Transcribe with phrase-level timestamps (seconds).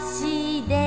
[0.00, 0.81] 林で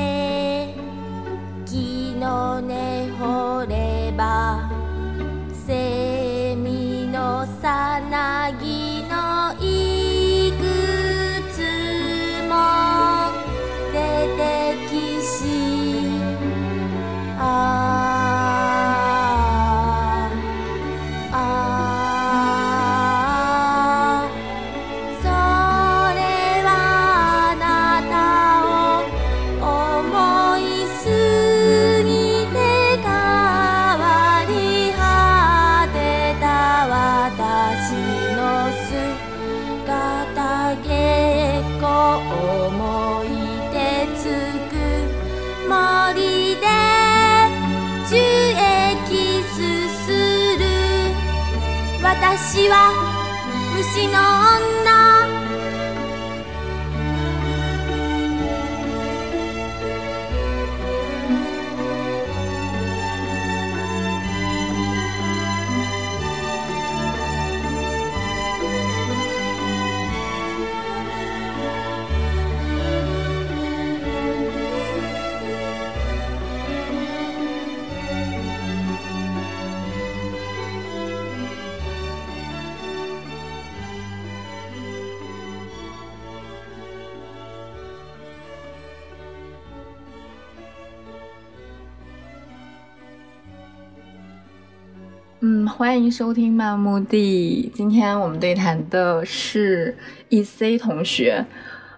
[95.78, 97.70] 欢迎收听漫目的。
[97.74, 99.94] 今天我们对谈的是
[100.30, 101.46] E C 同学。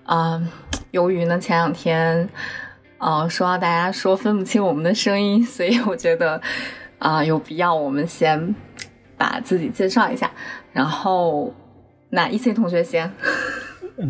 [0.04, 0.42] 啊、
[0.90, 2.28] 由于呢前两天，
[2.98, 6.42] 呃，说到大家说分不清我们的声音，所以我觉得
[6.98, 8.56] 啊、有必要我们先
[9.16, 10.32] 把自己介绍一下。
[10.74, 11.54] 然后，
[12.10, 13.12] 那 E C 同学先。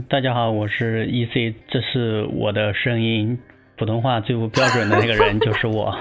[0.08, 3.38] 大家好，我是 EC，这是我的声音。
[3.78, 5.94] 普通话最不标准的那个人就是我。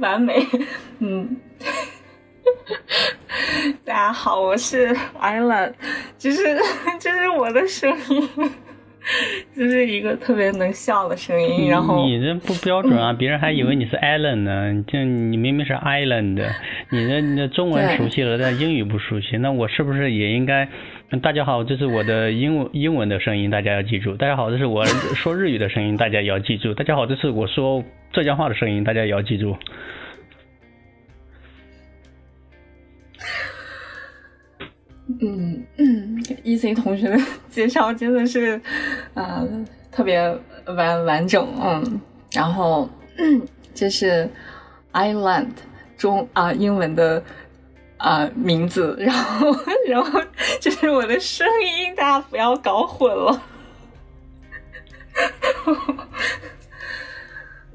[0.00, 0.34] 完美，
[0.98, 1.36] 嗯。
[3.84, 4.88] 大家好，我是
[5.20, 5.72] Island，
[6.18, 6.58] 就是
[6.98, 8.28] 这是我的声音，
[9.56, 11.68] 就是一个特别能笑的声音。
[11.68, 14.84] 然后你这不标准啊， 别人还以为你是 Island 呢。
[14.86, 16.50] 就你明明是 Island，
[16.90, 19.36] 你的你的中文熟悉了，但英语不熟悉。
[19.36, 20.68] 那我是不是也应该？
[21.18, 24.16] 大家好，这是我的英文英文的声音，大家要记住。
[24.16, 26.72] 大家好，这是我说日语的声音，大家也要记住。
[26.72, 29.56] 大家好，这是我说浙江话的声音，大家也要记住。
[35.20, 37.18] 嗯嗯，E C 同学的
[37.48, 38.60] 介绍真的是，
[39.14, 39.44] 呃，
[39.90, 40.22] 特别
[40.64, 42.00] 完完整，嗯，
[42.32, 42.88] 然后
[43.74, 44.30] 这是
[44.92, 45.48] Island
[45.96, 47.20] 中啊英文的
[48.00, 49.54] 啊名字，然后
[49.86, 50.20] 然后
[50.58, 53.42] 就是我的声音，大家不要搞混了。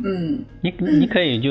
[0.03, 1.49] 嗯，你你可以就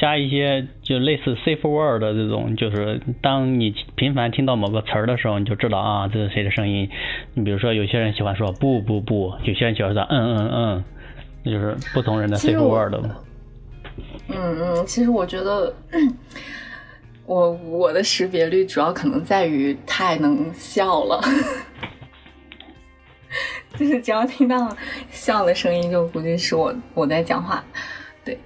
[0.00, 6.90] 加一些就类似 safe word 的这种，就是当你频繁听到某个词儿的时候，你就知道啊这是谁的声音。
[7.34, 10.84] 你比如说有些人喜欢说不不不，有些人喜欢说嗯嗯嗯，
[11.44, 13.16] 就是不同人的 safe word 嘛。
[14.28, 15.72] 嗯嗯，其实我觉得
[17.26, 21.20] 我我的识别率主要可能在于太能笑了。
[23.76, 24.76] 就是只要听到
[25.10, 27.64] 笑的声音，就估计是我我在讲话，
[28.24, 28.38] 对，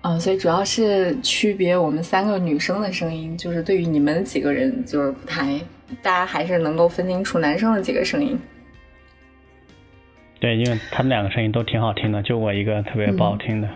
[0.00, 5.60] 嗯，所以主要是区别我们三个女生的声音，就是对于你们几个人就是不太，
[6.00, 8.40] 大家还是能够分清楚男生的几个声音。
[10.40, 13.68] 对，因为他们两个声音都挺好听的，就我一个特别不好听的，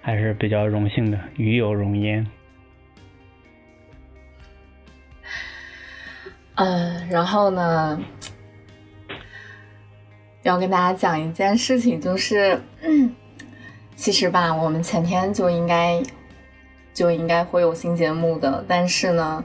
[0.00, 2.24] 还是比较荣幸的，与有荣焉。
[6.56, 8.00] 嗯，然后呢？
[10.42, 13.10] 要跟大家讲一件事情，就是，嗯
[13.96, 16.02] 其实吧，我们前天就应该
[16.92, 19.42] 就应该会有新节目的，但是呢，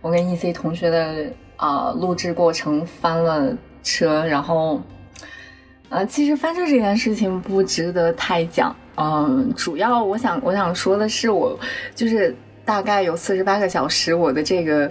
[0.00, 4.80] 我跟 E C 同学的啊录制过程翻了车，然后，
[5.88, 11.58] 呃，其实翻车这件事情不值得太讲，嗯，主要我想我想说的是，我
[11.92, 12.32] 就是
[12.64, 14.88] 大概有四十八个小时，我的这个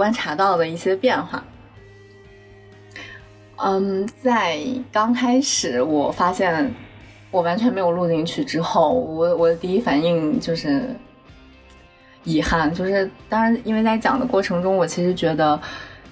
[0.00, 1.44] 观察到的一些变化。
[3.56, 4.58] 嗯，在
[4.90, 6.74] 刚开始我发现
[7.30, 10.96] 我完全没有录进去之后，我我的第一反应就是
[12.24, 15.60] 遗憾，就是当然，因为在讲的过程中，我其实觉得，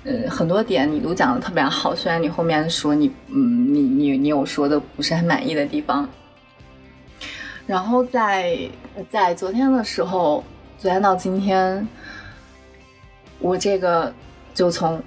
[0.04, 6.06] 呃，很多点你都讲的特别好，虽然你后面说你，嗯，你你你有说的不是很满意的地方，
[7.66, 8.58] 然后在
[9.10, 10.44] 在昨天的时候，
[10.76, 11.88] 昨天到今天，
[13.40, 14.12] 我这个
[14.54, 15.02] 就从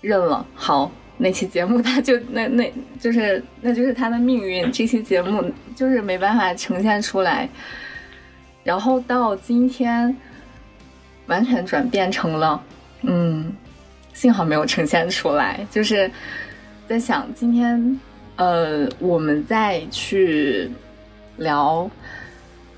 [0.00, 0.90] 认了好。
[1.20, 4.62] 那期节目，他就那那就是那就是他的命运。
[4.70, 5.44] 这期节目
[5.74, 7.48] 就是没办法呈现出来，
[8.62, 10.16] 然后到今天
[11.26, 12.62] 完全转变成了，
[13.02, 13.52] 嗯，
[14.12, 15.66] 幸好没有呈现出来。
[15.72, 16.08] 就是
[16.86, 18.00] 在想今天，
[18.36, 20.70] 呃，我们再去
[21.36, 21.90] 聊，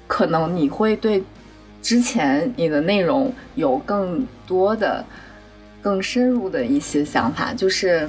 [0.06, 1.22] 可能你会对
[1.82, 5.04] 之前你的内容有更多的、
[5.82, 8.08] 更深入的一些想法，就是。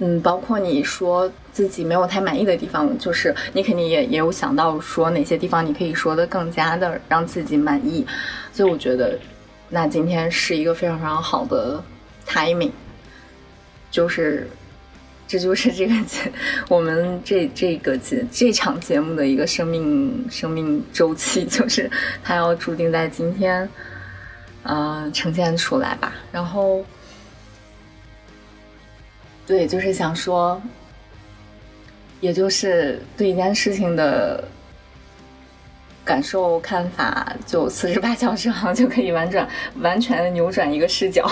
[0.00, 8.04] 嗯，包括你说自己没有太满意的地方，就是你肯定也也有想到说哪些地方你可以说的更加的让自己满意，
[8.52, 9.16] 所以我觉得
[9.68, 11.80] 那今天是一个非常非常好的
[12.26, 12.72] timing，
[13.88, 14.50] 就是
[15.26, 16.30] 这就是这个节
[16.68, 21.90] 我们这这个节这场节目的一个生命生命周期， 就是
[22.22, 23.68] 它要注定在今天，
[24.62, 26.84] 呃，呈现出来吧，然后。
[29.46, 30.58] 对，就是想说，
[32.18, 34.42] 也就是对一件事情的
[36.02, 39.46] 感受看法，就四十八小时好像就可以完转
[39.82, 41.30] 完全扭转一个视角。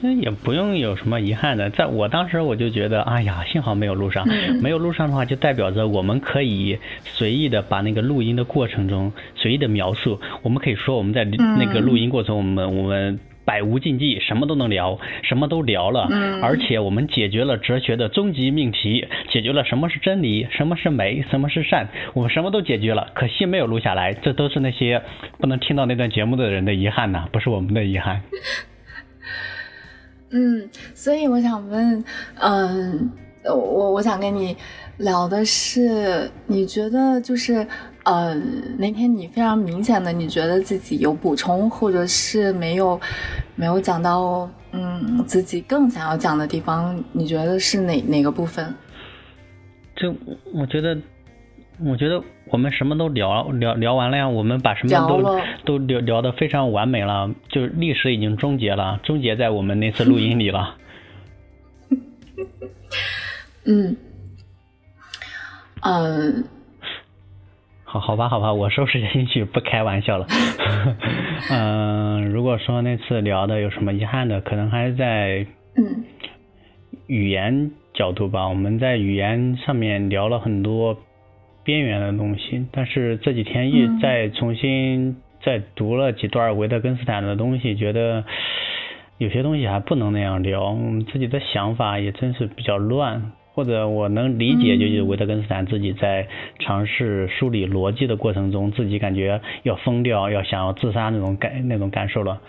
[0.00, 4.26] 这也不用有什么遗憾的，在我当时我就觉得，哎呀，幸好没有录上，
[4.62, 13.18] 没有录上的话，就代表着我们可以随意的把那个录音的过程中随意的描述，我们可以说我们在那个录音过程，我们我们。
[13.48, 16.06] 百无禁忌，什么都能聊，什么都聊了，
[16.42, 23.08] 而且我们解决了哲学的终极命题，解决了什么是真理，什么是美，什么是善，我们什么都解决了。
[23.14, 25.00] 可惜没有录下来，这都是那些
[25.38, 28.20] 不能听到那段节目的人的遗憾呐，不是我们的遗憾。
[30.30, 32.04] 嗯，所以我想问，
[32.40, 33.10] 嗯，
[33.44, 34.56] 我我想跟你
[34.98, 37.66] 聊的是，你觉得就是。
[38.04, 38.34] 呃，
[38.78, 42.98] 那天你非常明显的，你觉得自己有补充，或者是没有
[43.54, 48.74] 没有讲到，嗯，自己更想要讲的地方，你觉得是哪哪个部分？
[49.94, 50.14] 就
[50.54, 50.96] 我觉得，
[51.84, 60.76] 我觉得我们什么都聊聊聊完了呀，我们把什么都都聊聊的非常完美了，就是历史已经终结了，终结在我们那次录音里了。
[63.66, 63.96] 嗯，
[65.82, 66.44] 嗯。
[67.90, 70.26] 好好吧，好吧，我收拾进去，不开玩笑了。
[71.50, 75.46] 嗯， 如果说那次聊的有什么遗憾的，可能还是在
[77.06, 78.46] 语言角度吧。
[78.46, 80.98] 我们在语言上面聊了很多
[81.68, 88.24] 边缘的东西，但是这几天一再重新再读了几段维特根斯坦的东西，觉得
[89.18, 93.32] 有些东西还不能那样聊，我们自己的想法也真是比较乱。
[93.52, 96.28] 或者我能理解，就是维特根斯坦自己在
[96.60, 102.40] 尝试梳理逻辑的过程中，自己感觉要疯掉，要想要自杀那种感那种感受了。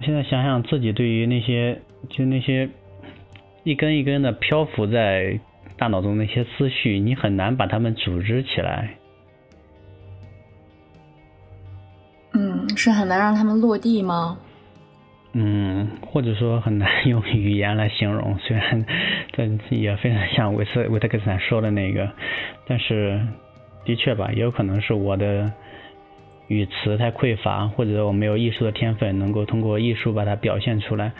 [0.00, 1.78] 现在想想自己对于那些
[2.08, 2.70] 就那些
[3.64, 5.38] 一根一根的漂浮在
[5.80, 8.90] 大脑中那些思绪，你很难把它们组织起来。
[12.34, 14.36] 嗯，是很难让他们落地吗？
[15.32, 18.84] 嗯，或者说很难用语言来形容，虽然
[19.32, 22.10] 这也非常像维斯维特根斯坦说的那个，
[22.66, 23.18] 但是
[23.86, 25.50] 的确吧，也有可能是我的
[26.48, 31.12] 语词太匮乏，或者我没有艺术的天分，能够通过艺术把它表现出来。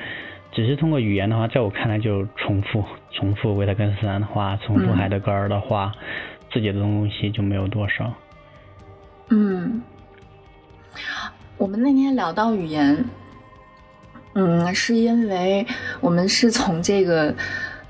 [0.52, 5.92] 只是通过语言的话，在我看来就重复 重复维特根斯坦的话，重复海德格尔的话，
[6.52, 8.12] 自己的东西就没有多少。
[9.28, 9.80] 嗯，
[11.56, 13.04] 我们那天聊到语言。
[14.34, 15.66] 嗯，是因为
[16.00, 17.34] 我们是从这个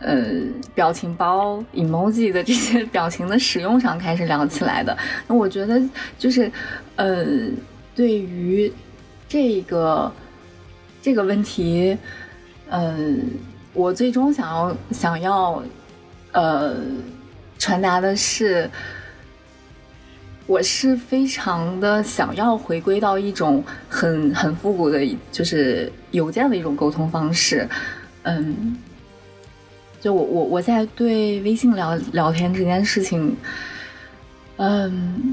[0.01, 0.25] 呃
[0.75, 4.97] 表情包 emoji 的这些表情的使用上开始聊起来的。
[5.27, 5.79] 那我觉得
[6.19, 6.51] 就是
[6.97, 7.27] 呃，
[7.95, 8.73] 对于
[9.29, 10.11] 这个
[11.03, 11.95] 这个问题，
[12.71, 13.21] 嗯，
[13.75, 15.63] 我最终想要想要
[16.33, 16.77] 呃
[17.59, 18.71] 传达的是。
[20.47, 24.99] 我是非常的想要回归到一种很很复古的，
[25.31, 27.69] 就是邮件的一种沟通方式。
[28.25, 28.77] 嗯，
[30.01, 33.37] 就我我我在对微信聊聊天这件事情，
[34.57, 35.33] 嗯。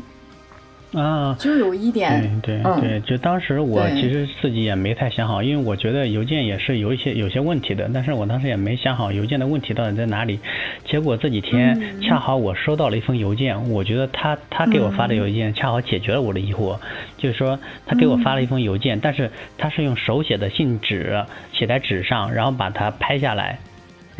[0.98, 10.40] 啊，就有一点，对对对，就当时我其实自己也没太想好，因为我觉得邮件也是有一些有些问题的，但是我当时也没想好邮件的问题到底在哪里。
[10.86, 16.80] 结果这几天恰好我收到了一封邮件，我觉得他他给我发的邮件恰好解决了我的疑惑，
[17.18, 21.24] 就是说他给我发了一封邮件，但是他是用手写的信纸
[21.54, 23.60] 写在纸上，然后把它拍下来。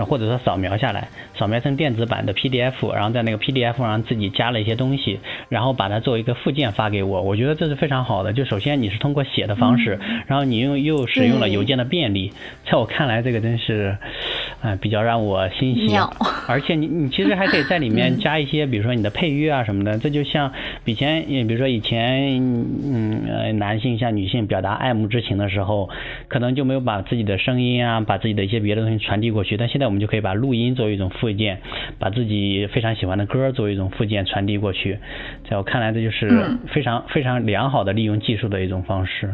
[0.06, 7.22] 或者说扫描下来，扫描成电子版的 PDF，然后在那个 PDF 上自己加了一些东西，然后把它作为一个附件发给我。
[7.22, 8.32] 我觉得这是非常好的。
[8.32, 12.32] 就首先你是通过写的方式，然后你用又使用了邮件的便利，
[12.70, 13.98] 在我看来这个真是，
[14.62, 15.96] 嗯，比较让我欣喜。
[16.48, 19.98] 而且你你其实还可以在里面加一些，比如说你的配乐啊什么的。
[19.98, 20.52] 这就像
[20.86, 22.38] 以前，比如说以前，
[22.86, 25.90] 嗯，男性向女性表达爱慕之情的时候，
[26.28, 29.58] 可能就没有把自己的声音啊，把自己的一些别的东西传递过去。
[29.58, 29.87] 但现在。
[29.88, 31.62] 我们就可以把录音作为一种附件，
[31.98, 35.00] 把自己非常喜欢的歌作为一种附件传递过去。
[35.50, 36.30] 在我看来，这就是
[36.74, 39.34] 非常非常良好的利用技术的一种方式。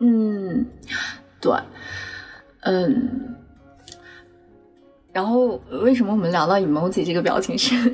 [0.00, 0.66] 嗯，
[1.42, 1.52] 对，
[2.62, 3.36] 嗯。
[5.12, 7.92] 然后为什么我们聊到 emoji 这个表情是？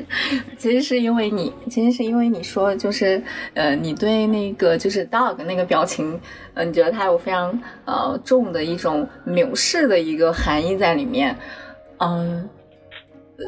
[0.58, 3.22] 其实是因为你，其实是因为你说，就是
[3.54, 6.20] 呃，你对那个就是 dog 那个表情，
[6.52, 11.34] 呃，你觉得它有非常呃重的一种藐视的一个含义在里面。
[11.98, 12.46] 嗯，
[13.38, 13.44] 呃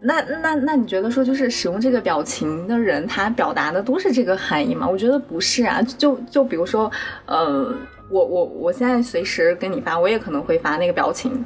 [0.00, 4.88] 那那那你觉得说，就是使用这个表情的人，他表达的都是这个含义吗？
[4.88, 5.82] 我觉得不是啊。
[5.82, 6.88] 就就比如说，
[7.24, 7.74] 呃，
[8.08, 11.44] 我我我现在随时跟你发，我也可能会发那个表情。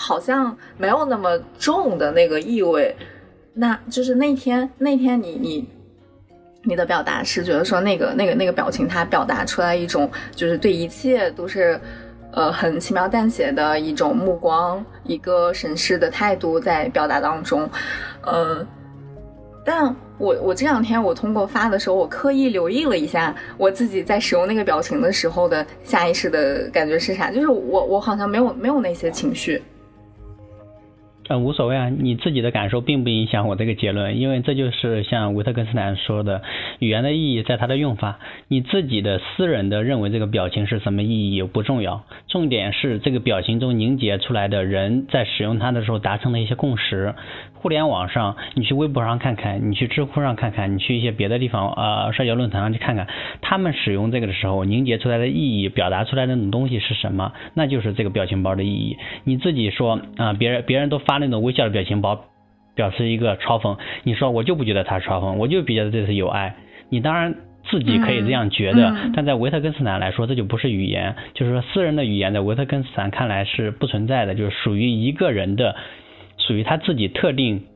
[0.00, 2.94] 好像没有那么重的那个意味，
[3.52, 5.68] 那就是那天那天你你
[6.62, 11.80] 你的表达是觉得说那个那个那个表情，它表达出来一种就是对一切都是
[12.30, 17.68] 呃很轻描淡写的一种目光，一个审视的态度在表达当中，
[18.22, 18.64] 呃，
[19.64, 29.60] 但我我这两天我通过发的时候，我刻意留意了一下我自己在使用那个表情的时候的下意识的感觉是啥，就是我我好像没有没有那些情绪。
[31.28, 36.42] 嗯，无所谓啊，你自己的感受并不影响我这个结论，因为这就是像维特根斯坦说的，
[36.78, 38.18] 语言的意义在它的用法，
[38.48, 47.14] 你自己的私人的认为这个表情是什么意义不重要，重点是这个表情中凝结出来的人在使用它的时候达成的一些共识。
[47.60, 53.08] 互联网上，你去微博上看看，你去知乎上看看，你去一些别的地方啊社交论坛上去看看，
[53.40, 57.32] 他们使用这个的时候凝结出来的意义，表达出来的那种东西是什么？
[57.54, 58.96] 那就是这个表情包的意义。
[59.24, 62.20] 你自己说啊，别人别人都发那种微笑的表情包，
[62.76, 66.54] 表示一个嘲讽，你说我就不觉得他嘲讽，我就觉得这是有爱。
[66.90, 67.34] 你当然
[67.68, 75.74] 自己可以这样觉得，但在维特根斯坦来说，这就不是语言，就是说私人的语言，在维特根斯坦看来是不存在的，就是属于一个人的。
[76.48, 77.66] 属于他自己特定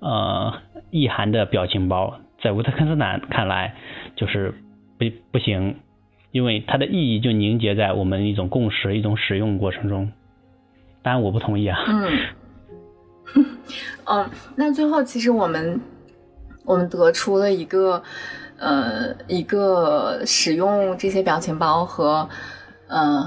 [0.00, 0.54] 呃
[0.90, 3.74] 意涵的表情包，在维特根斯坦看来
[4.16, 4.54] 就是
[4.98, 5.76] 不不行，
[6.32, 10.10] 因为它的意义就凝结在我们一种共识、一种使用过程中。
[11.02, 11.78] 当然我不同意啊。
[11.86, 13.44] 嗯，
[14.06, 15.78] 嗯， 那最后其实我们
[16.64, 18.02] 我们得出了一个
[18.58, 22.26] 呃，一个使用这些表情包和，
[22.88, 23.22] 呃，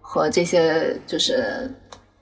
[0.00, 1.70] 和这些就是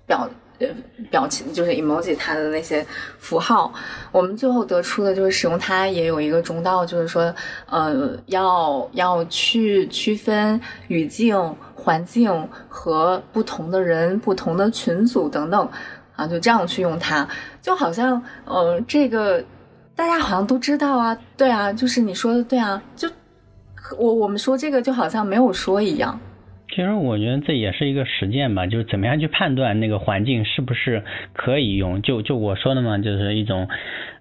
[0.06, 0.28] 表
[0.60, 0.68] 呃
[1.10, 2.86] 表情，就是 emoji 它的那些
[3.18, 3.72] 符号，
[4.12, 7.34] 我们最后得出的就是使用它也有一个中道，就是说，
[7.68, 11.36] 呃，要要去区分语境、
[11.74, 15.68] 环境和不同的人、不同的群组等等，
[16.14, 17.28] 啊，就这样去用它，
[17.60, 19.44] 就好像，呃，这个。
[19.96, 23.06] 大家好像都知道啊，对啊，就是你说的对啊，就
[23.98, 26.18] 我我们说这个就好像没有说一样。
[26.70, 32.00] 其实我觉得这也是一个实践吧，就是怎么样去判断那个环境是不是可以用。
[32.02, 33.68] 就就我说的嘛，就是一种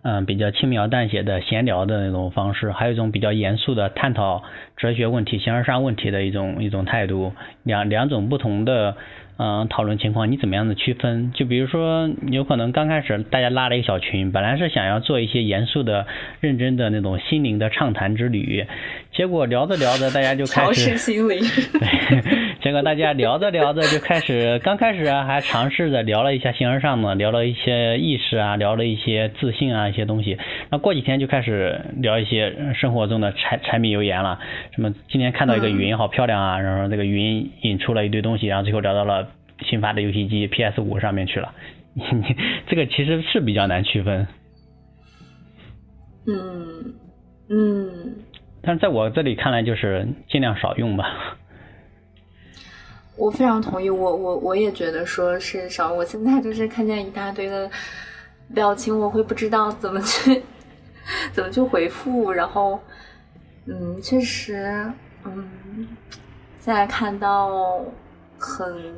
[0.02, 4.44] 嗯比较轻描淡写的闲聊的那种方式，还有一种比较严肃的探讨
[4.78, 8.96] 哲学问题、形而上问题的一种一种态度，两两种不同的。
[9.42, 11.32] 嗯，讨论情况你怎么样的区分？
[11.32, 16.06] 就比如说，有可能刚开始大家拉了一个小群，本来是想要做一些严肃的、
[16.42, 18.66] 认真的那种心灵的畅谈之旅，
[19.20, 21.40] 结果聊着聊着大家就开始调试心灵。
[21.74, 30.38] 对， 结果大家聊着聊着就开始，刚开始还尝试着聊了一下形而上的，聊了一些意识啊，聊了一些自信啊一些东西。
[30.70, 34.40] 那过几天就开始聊一些生活中的柴柴米油盐了，
[34.74, 39.28] 什么今天看到一个云好漂亮啊，然后这个云引出了一堆东西，然后最后聊到了。
[39.70, 41.54] 新发的游戏机 PS 五上面去了，
[41.94, 42.06] 你
[42.68, 44.26] 这个其实是比较难区分。
[46.26, 46.94] 嗯
[47.50, 48.16] 嗯。
[48.62, 51.06] 但是在我这里看来，就是尽量少用吧。
[53.16, 55.94] 我非常同意，我我我也觉得说是少。
[55.94, 57.70] 我现在就是看见一大堆的
[58.54, 60.42] 表情，我会不知道怎么去
[61.32, 62.32] 怎么去回复。
[62.32, 62.80] 然后，
[63.66, 64.92] 嗯，确实，
[65.26, 65.88] 嗯，
[66.60, 67.82] 现在看到
[68.38, 68.96] 很。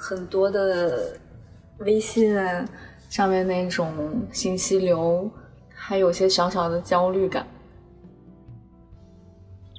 [0.00, 1.18] 很多的
[1.78, 2.32] 微信
[3.10, 3.92] 上面那种
[4.30, 5.28] 信息流，
[5.74, 7.44] 还有些小小的焦虑感。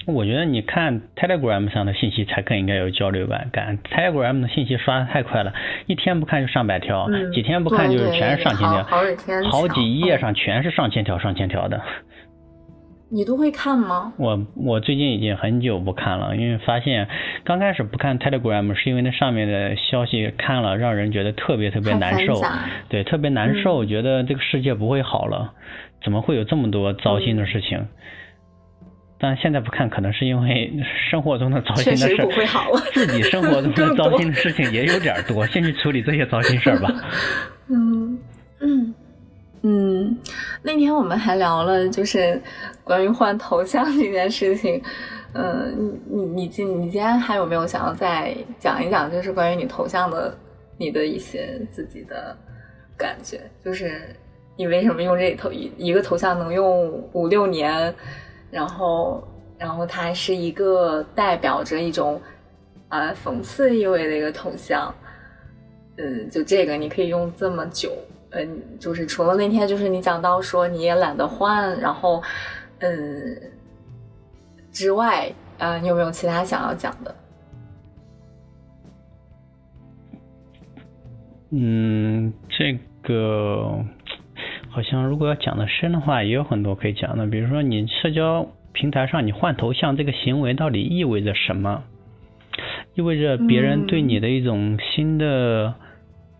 [0.09, 5.53] 我觉得你看 Telegram 上的信息才更应该有交流感，感 Telegram 的信息刷的太快了，
[5.87, 8.83] 一天不看就上百条，几天不看就是全是上千条，
[9.49, 11.81] 好几页上全是上千条、上千条的。
[13.11, 14.13] 你都会看吗？
[14.19, 17.07] 我我最近已经很久不看了，因为发现
[17.43, 22.39] 刚开始不看 Telegram 是因为那上面的消息看了让人觉得特别特别难受，
[22.87, 25.53] 对，特别难受，觉得这个世界不会好了，
[26.03, 27.87] 怎么会有这么多糟心的事情？
[29.19, 30.71] 但现在不看，可能是因为
[31.09, 32.15] 生活中的糟心的事，
[32.93, 36.89] 自己生活中 的糟心的事情也有点多，先去处理这些糟心事儿吧。
[37.69, 38.17] 嗯
[38.59, 38.95] 嗯。
[39.61, 40.17] 嗯，
[40.63, 42.41] 那天我们还聊了，就是
[42.81, 44.81] 关于换头像这件事情。
[45.33, 50.33] 嗯，你你今你今天还有没有想要再讲一讲，就是关于你头像的
[50.77, 52.33] 你的一些自己的
[52.97, 53.41] 感觉？
[53.61, 54.15] 就是
[54.55, 57.93] 你为什么用这头一一个头像能用五六年，
[58.51, 59.23] 然后
[59.57, 62.21] 然后它是一个代表着一种
[62.89, 64.93] 呃讽刺意味的一个头像。
[65.97, 67.91] 嗯，就这个你可以用这么久。
[68.31, 72.21] 嗯，就是除了那天，就是你讲到说你也懒得换，然后，
[72.77, 73.41] 嗯，
[74.71, 77.15] 之外，啊，你有没有其他想要讲的？
[81.49, 83.83] 嗯，这个
[84.79, 87.27] 好像如果要讲的深的话，也有很多可以讲的。
[87.27, 91.83] 比如说，你社交平台上你换头像这个行为到底意味着什么？
[92.95, 95.75] 意味着别人对你的一种新的。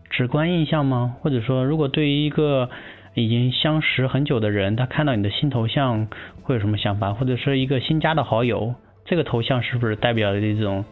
[0.10, 1.16] 直观印象吗？
[1.20, 2.70] 或者说，如果对于一个
[3.14, 6.08] 已经相识很久的人，他看到你的新头像
[6.42, 7.14] 会有什么想法？
[7.14, 8.74] 或者说，一个新加的好友，
[9.06, 10.86] 这个头像是不是代表的这种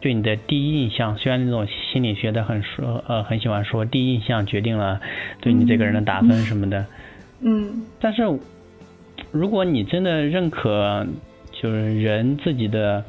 [0.00, 1.16] 对你的第一印象？
[1.16, 5.00] 虽然那种心理学的很说呃很喜欢说第一印象决定了
[5.40, 6.86] 对你这个人的打分什么的，
[7.40, 8.22] 嗯，但是
[9.30, 11.06] 如果你真的认可，
[11.52, 13.04] 就是人自己的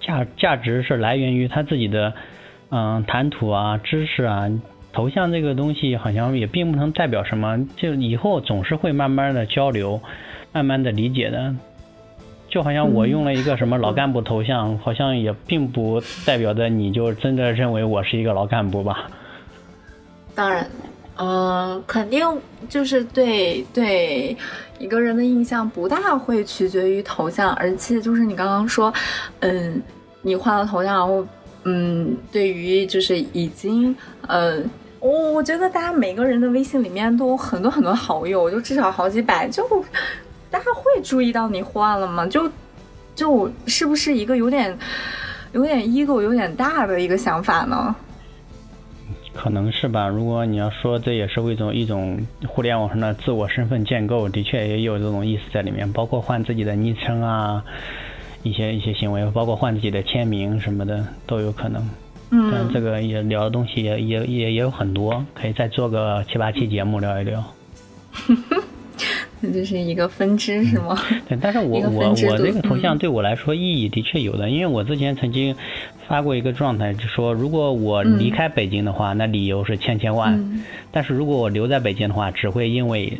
[0.00, 2.12] 价价值是来源于他自己的。
[2.74, 4.50] 嗯，谈吐啊，知识啊，
[4.94, 10.00] 头像这个东西好像也并不能代表什么，就以后总是会慢慢的交流，
[10.54, 11.54] 慢慢的理解的。
[12.52, 19.10] 就好像我用了一个什么老干部头像，好像也并不代表着你就真的认为我是一个老干部吧？
[20.34, 20.70] 当然，
[21.16, 22.22] 嗯，肯定
[22.68, 24.36] 就是对对
[24.78, 28.92] 一个人的印象不大会取决于头像，而且就是你刚刚说，
[29.40, 29.80] 嗯，
[30.20, 31.26] 你换了头像然后。
[31.64, 33.94] 嗯，对于就是已经，
[34.26, 34.58] 呃，
[34.98, 39.64] 我我觉得大家每个人的微信里面都有很多很多好友，就至少好几百，就
[40.52, 42.24] 大家会注意到你换了吗？
[42.26, 42.48] 就
[43.16, 44.78] 就是不是一个有点
[45.52, 47.96] 有点 ego 有点大的一个想法呢？
[49.34, 50.06] 可能是吧。
[50.06, 57.64] 如果你要说这也是一种一种互联网上的自我身份建构，的确也有这种意思在里面，包括换自己的昵称啊，
[58.42, 61.88] 一些一些行为，包括换自己的签名什么的都有可能。
[62.30, 67.42] 嗯，但这个也聊的东西也也也也有很多，可以再做个七八期节目聊一聊。
[69.44, 70.96] 那就是一个分支是吗？
[71.28, 75.54] 对，但是我我我这个头像对我来说意义的确有的，因为我之前曾经
[76.06, 80.38] 发过一个状态，就说如果我离开北京的话，那理由是千千万；
[80.92, 83.12] 但是如果我留在北京的话，只会因为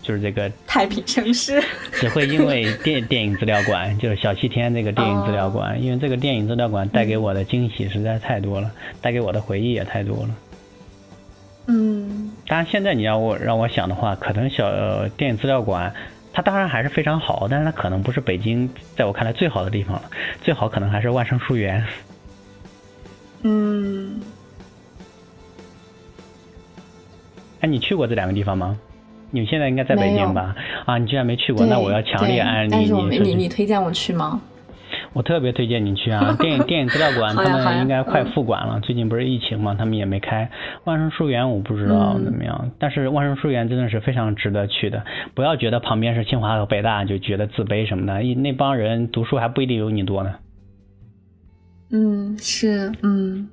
[0.00, 1.60] 就是这个 太平盛世，
[1.92, 10.30] 只会因为电 电影资料馆，就是小西天那个电影资料馆，因为这个电影资料馆带给我的惊喜实在太多了，带给我的回忆也太多了。
[11.66, 15.92] 嗯，当然，现在你要我让我想的话，可能小电影资料馆，
[16.32, 20.10] 它当然还是非常好，但是它可能不是北京在我看来最好的地方了，
[20.42, 21.82] 最好可能还是万盛书园。
[23.42, 24.20] 嗯，
[27.60, 28.78] 哎，你去过这两个地方吗？
[29.30, 30.54] 你们现在应该在北京吧？
[30.86, 33.18] 啊，你居然没去过，那我要强烈安利你。
[33.18, 34.40] 你你推荐我去吗？
[35.14, 36.36] 我特别推荐你去啊！
[36.42, 38.80] 电影电影资料馆，他们应该快复馆了。
[38.80, 40.50] 最近不是疫情嘛，他们也没开。
[40.82, 45.04] 万盛书园我不知道怎么样，但是万盛书园真的是非常值得去的。
[45.34, 50.34] 不要觉得旁边是清华和北大就觉得自卑什么的，那帮人读书还不一定有你多呢。
[51.90, 53.48] 嗯，是，嗯。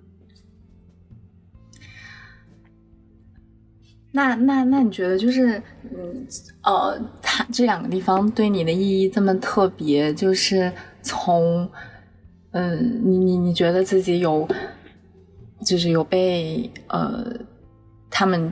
[4.14, 6.28] 那那那你觉得就是，嗯
[6.64, 10.72] 呃，他这两个地方对你的意义这么特别，就是。
[11.02, 11.70] 从，
[12.52, 14.48] 嗯，你你你觉得自己有，
[15.66, 17.26] 就是有被呃
[18.10, 18.52] 他们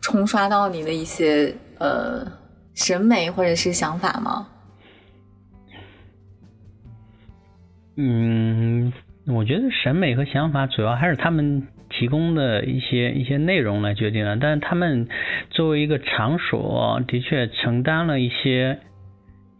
[0.00, 2.26] 冲刷到你的一些呃
[2.74, 4.48] 审美或者是想法吗？
[7.96, 8.92] 嗯，
[9.26, 15.08] 我觉得审美和想法主要还是他们提供的一些一些内容来决定的，但是他们
[15.50, 18.80] 作为一个场所，的确承担了一些。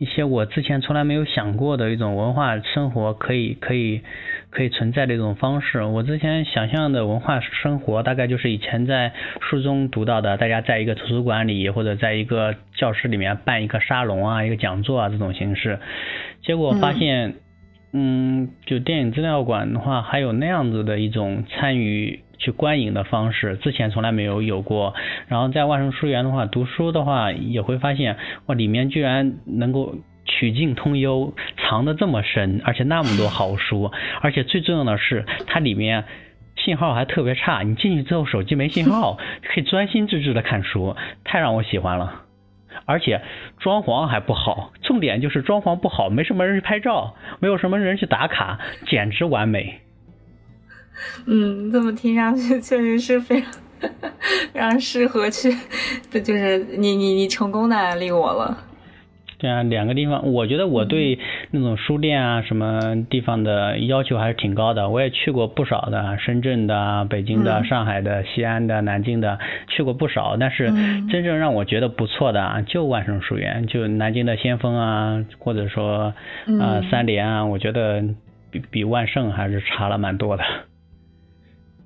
[0.00, 4.00] 一些我之前从来没有想过的一种文化生活，可以可以
[4.48, 5.82] 可以存在的一种方式。
[5.82, 15.78] 我之前想象的文化生活，大概就是以前在书中读到的，大家在一个图书馆里或者在一个教室里面办一个沙龙啊，一个讲座啊这种形式。
[16.40, 17.34] 结果发现，
[17.92, 22.20] 嗯，就电影资料馆的话，还有那样子的一种参与。
[22.40, 24.94] 去观影的方式，之前从来没有有过。
[25.28, 36.04] 然后在万盛书园的话，读书的话也会发现，哇，里面居然能够曲径通幽，藏的这么深，而且那么多好书，而且最重要的是，它里面
[36.56, 42.22] 信号还特别差，你进去之后手机没信号， 可以专心致志的看书，太让我喜欢了。
[42.86, 43.20] 而且
[43.58, 49.80] 装潢还不好，重点就是装潢不好，没什么人去拍照，没有什么人去打卡，简直完美。
[51.26, 53.52] 嗯，这么听上去确实是非常
[54.52, 55.50] 非常适合去，
[56.10, 58.66] 这就是你你你成功的安利我了。
[59.38, 61.18] 对啊，两个地方，我觉得我对
[61.50, 64.90] 那种书店啊什么地方的要求还是挺高的。
[64.90, 70.36] 我也去过不少的，深圳的、北京的、上海的、西安的、南京的，去过不少。
[70.38, 70.66] 但是
[71.10, 76.12] 真正让我觉得不错的啊，就万盛书院，就南京的先锋啊，或者说
[76.60, 78.04] 啊三联啊，我觉得
[78.50, 80.44] 比比万盛还是差了蛮多的。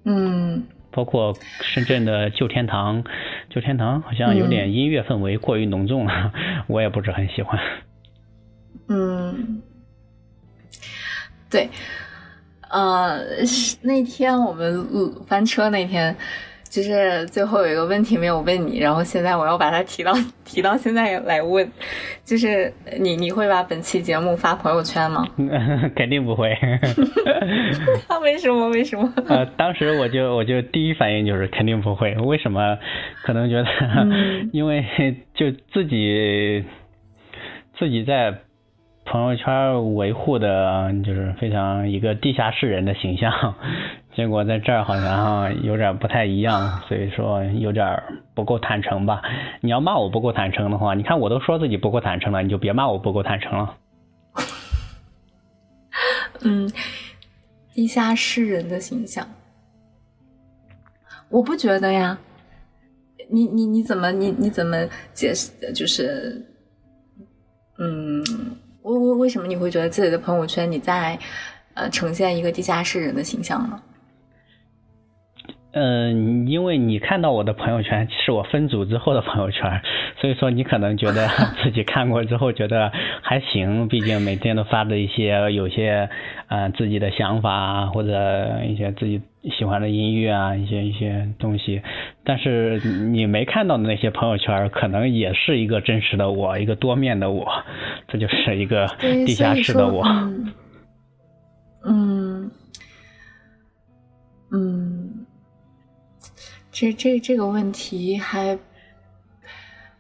[0.05, 3.05] 嗯，包括深圳的旧天堂，
[3.51, 6.33] 旧天堂好像有点音乐氛围过于浓重了，
[6.69, 7.59] 我也不是很喜欢。
[8.89, 9.63] 嗯，
[11.51, 11.69] 对，
[12.69, 13.19] 呃，
[13.83, 14.87] 那天我们
[15.27, 16.17] 翻车那天。
[16.75, 20.13] 就是最后有一个问题没有问你，然后现在我要把它提到
[20.45, 21.71] 提到现在来问，
[22.25, 25.25] 就是你你会把本期节目发朋友圈吗？
[25.95, 26.53] 肯定不会。
[28.09, 28.69] 他 为什么？
[28.71, 29.09] 为什么？
[29.29, 32.13] 呃，当时我就我就第一反应就是肯定不会。
[32.17, 32.77] 为什么？
[33.23, 33.69] 可能觉得，
[34.53, 34.85] 因为
[35.33, 36.65] 就自己
[37.79, 38.35] 自己在。
[39.07, 43.55] 朋友圈维护的就是非常一个地下室人的形象，
[44.17, 48.03] 结果在这儿好像有点不太一样，所以说有点
[48.35, 49.23] 不够坦诚吧。
[49.61, 53.77] 你要骂我不够坦诚的话，你看我都说自己不够坦诚了，你就别骂我不够坦诚了。
[56.43, 56.71] 嗯，
[57.73, 59.27] 地下室人的形象，
[61.29, 62.19] 我不觉得呀。
[63.31, 64.77] 你你你怎么你你怎么
[65.13, 65.51] 解释？
[65.73, 66.45] 就是，
[67.79, 68.23] 嗯。
[68.83, 71.19] 为为为什么你会觉得自己的朋友圈你在
[71.73, 73.83] 呃呈现一个地下室人的形象呢？
[75.77, 79.83] 嗯，因为你看到我的朋友圈是我分组之后的朋友圈，
[80.21, 81.27] 所以说你可能觉得
[81.65, 86.09] 自己看过之后觉得还行，毕竟每天都发的一些有些
[86.47, 89.21] 呃自己的想法啊，或者一些自己
[89.59, 91.83] 喜欢的音乐啊，一些一些东西。
[92.23, 92.79] 但是
[93.11, 97.49] 你没看到的那些朋友圈，可能也是一个真实的我，一个多面的我，
[98.07, 100.07] 这就是一个地下室的我。
[101.85, 102.49] 嗯
[104.53, 105.24] 嗯。
[106.75, 108.59] 这这这个问题还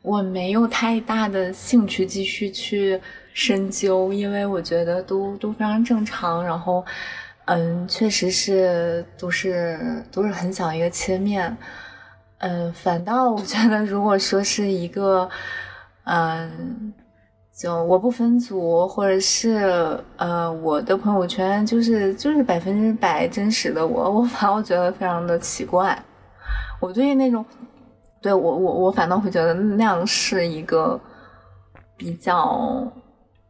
[0.02, 3.00] 我没有太大的兴趣继续去
[3.32, 6.44] 深究，因为我觉得都都非常正常。
[6.44, 6.84] 然后，
[7.44, 11.56] 嗯，确实是都是都是很小一个切面。
[12.38, 15.30] 嗯，反倒我觉得，如果说是一个，
[16.02, 16.92] 嗯，
[17.56, 25.96] 就我不分组，或者是呃，我的朋友圈就是就是百分之百真实的我，我反而觉得非常的奇怪。
[26.84, 27.42] 我对那种，
[28.20, 31.00] 对我我我反倒会觉得那样是一个
[31.96, 32.86] 比较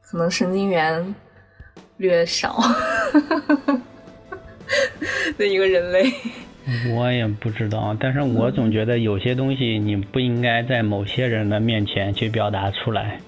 [0.00, 1.12] 可能神经元
[1.96, 2.56] 略少
[5.36, 6.04] 的一个人类。
[6.94, 13.18] 我也不知道，但是我总觉得有些东西你不应该在某些人的面前去表达出来。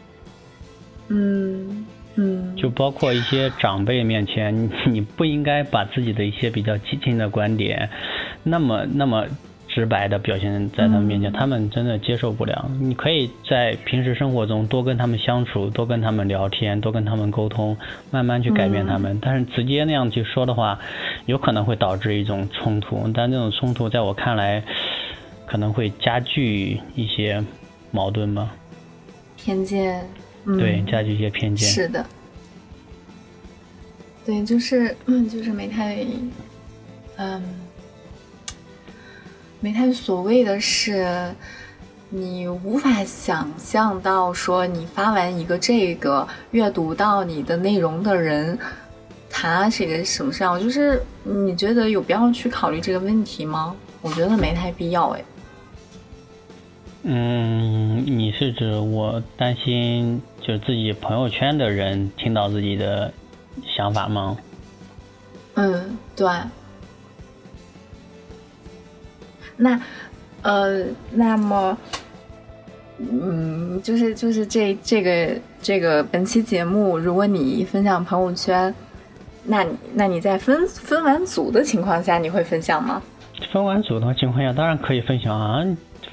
[1.09, 2.55] 嗯嗯。
[2.55, 7.91] 就包括一些长辈面前，你不应该把自己的一些比较激进的观点，
[8.45, 9.27] 那么那么。
[9.77, 12.71] 直白的表现在他们面前，他们真的接受不了。
[12.81, 17.77] 你可以在平时生活中多跟他们相处，多跟他们聊天，多跟他们沟通，
[18.11, 19.19] 慢慢去改变他们。
[19.21, 20.79] 但是直接那样去说的话，
[21.27, 23.07] 有可能会导致一种冲突。
[23.13, 24.65] 但这种冲突在我看来，
[25.45, 27.45] 可能会加剧一些
[27.91, 28.51] 矛盾吧。
[29.37, 30.03] 偏见，
[30.59, 31.69] 对，加剧一些偏见。
[31.69, 32.07] 是的，
[34.25, 35.99] 对，就是，嗯，就是没太，
[37.19, 37.43] 嗯。
[39.61, 41.35] 没太所谓的是，
[42.11, 48.59] 你无法想象到说你发完一个这个阅读到你的内容的人，
[49.29, 50.61] 他是一个什么样？
[50.61, 53.75] 就是你觉得有必要去考虑这个问题吗？
[54.03, 55.25] 我觉得没太必要哎。
[57.03, 63.13] 嗯，你是指我担心就是自己朋友圈的人听到自己的
[63.77, 64.37] 想法吗？
[65.55, 66.29] 嗯，对。
[69.57, 69.81] 那，
[70.43, 71.77] 呃，那么，
[72.99, 78.75] 嗯，就是就是这这个这个本期节目，如果你分享朋友圈，
[79.45, 83.03] 那那你在分分完组的情况下，你会分享吗？
[83.53, 85.63] 分完组的情况下，当然可以分享啊。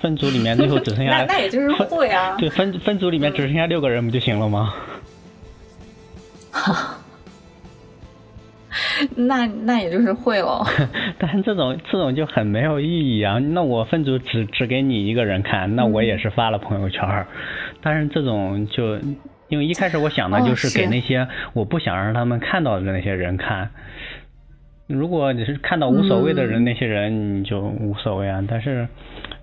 [0.02, 2.36] 分组里面最后只剩下 那那也就是会啊。
[2.38, 4.74] 对，分分组里面只剩下六个人不就行了吗？
[9.06, 9.08] 哈。
[9.16, 10.66] 那那也就是会了，
[11.20, 13.38] 但是这种这种就很没有意义啊！
[13.40, 17.26] 那我分组只只给你一个人看，那我也是发了朋友圈
[17.82, 18.98] 但是这种就
[19.50, 23.70] 因为一开始我想的就是给那些我不想让他们看到的那些人看。
[24.86, 28.44] 如果你是看到无所谓的人，那些人你就无所谓啊。
[28.48, 28.88] 但是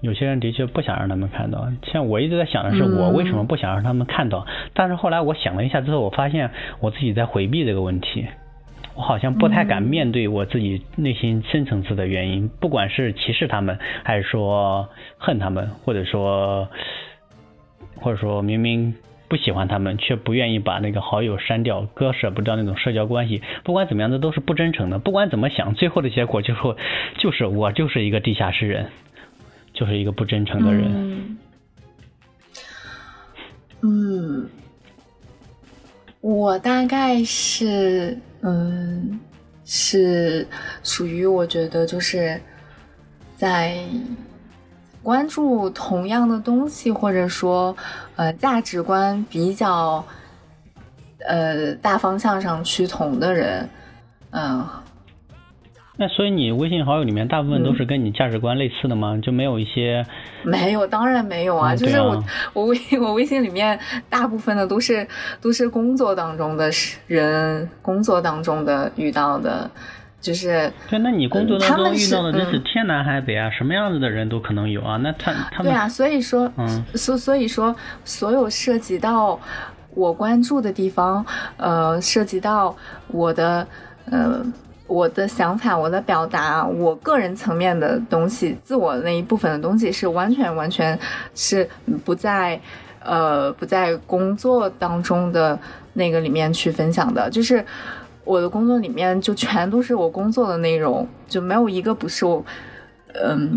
[0.03, 1.67] 有些人的确不想让他们看到。
[1.91, 4.47] 像我一直在想的是，我为什么不想让他们看到？
[4.75, 8.27] 但是后来我想了一下之后，我发现我自己在回避这个问题。
[9.01, 16.69] 我好像不太敢面对我自己内心深层次的原因，不管是歧视他们，还是说恨他们，或者说，
[17.97, 18.95] 或者说明明
[19.27, 23.41] 不喜欢他们，却不愿意把那个好友删掉，割舍不掉那种社交关系。
[23.65, 24.99] 不管怎么样，这都是不真诚的。
[24.99, 26.61] 不管怎么想，最后的结果就是
[27.17, 28.91] 就是我就是一个地下室人，
[29.73, 31.39] 就是一个不真诚的人。
[33.83, 34.47] 嗯，
[36.21, 38.19] 我大概是。
[38.43, 39.21] 嗯，
[39.65, 40.47] 是
[40.83, 42.41] 属于我觉得就是
[43.37, 43.79] 在
[45.03, 47.77] 关注同样的东西，或者说
[48.17, 50.05] 呃价值观比较
[51.27, 53.69] 呃大方向上趋同的人，
[54.31, 54.67] 嗯。
[56.03, 59.19] 那所以你微信好友里面大部分都是跟你价值观类似的吗？
[59.23, 60.03] 就没有一些？
[60.43, 61.77] 没有，当然没有啊！
[61.77, 65.07] 就是我我微 我微信里面大部分的都是
[65.43, 66.71] 都是工作当中的
[67.07, 69.71] 人，工作当中的遇到的，
[70.23, 70.99] 就是对。
[71.01, 74.97] 那你工作当中遇到的真是天南海北啊，什么样子的人都可能有啊。
[74.97, 79.39] 那他他们对啊，所以说，嗯，所所以说，所有涉及到
[79.95, 81.27] 我关注的地方，
[81.59, 82.75] 呃，涉及到
[83.09, 83.69] 我的
[84.11, 84.43] 呃。
[84.91, 90.99] 我的想法，我的表达，我个人层面的东西，自我那一部分的东西，是完全完全
[91.33, 91.69] 是
[92.05, 92.61] 不在，
[93.05, 95.57] 呃，不在工作当中的
[95.93, 97.31] 那个里面去分享的。
[97.31, 97.65] 就是
[98.25, 102.45] 我的工作里面就全都是我工作的内容，就没有一个不是我，
[103.15, 103.57] 嗯，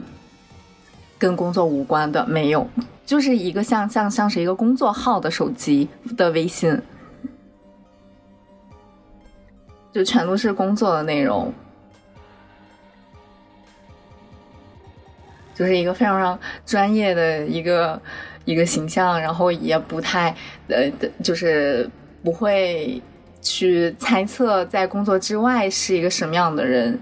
[1.17, 2.67] 跟工作无关的没有，
[3.07, 6.79] 就是一个像像像是一个工作号的手机的微信，
[9.93, 11.53] 就全都是工作的内容，
[15.53, 18.01] 就是一个非常非常专业的一个
[18.45, 20.35] 一个形象，然后也不太
[20.67, 20.91] 呃，
[21.23, 21.89] 就是
[22.23, 23.01] 不会
[23.41, 26.99] 去猜测在工作之外是一个什么样的人。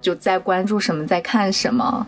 [0.00, 2.06] 就在关注什么，在看什么，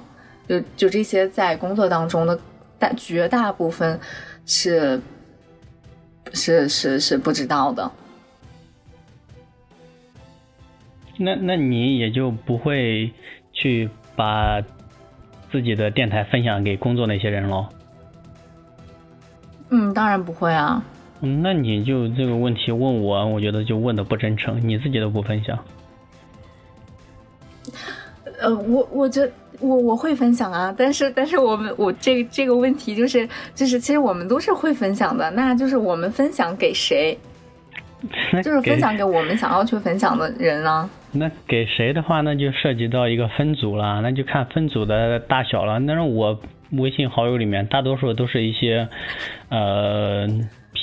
[0.48, 2.38] 就就这些，在工作当中的
[2.78, 3.98] 大绝大部分
[4.46, 5.00] 是
[6.32, 7.90] 是是是不知道的。
[11.22, 13.12] 那那你也就不会
[13.52, 14.62] 去把
[15.52, 17.66] 自己的电台分享给工作那些人喽？
[19.68, 20.82] 嗯，当然不会啊。
[21.20, 25.58] 嗯，那你就这个问题问我，我觉得就问的不真诚，你自己都不分享。
[28.40, 37.18] 呃，我我觉得我我会分享啊，但是但是我们我这这个问题就是就是其实我们都是会分享的，那就是我们分享给谁，
[38.42, 40.88] 就是分享给我们想要去分享的人啊。
[41.12, 45.78] 那给谁的话，那就涉及到一个分组了，那就看分组的大小了。
[45.80, 48.88] 那我微信好友里面大多数都是一些
[49.48, 50.28] 呃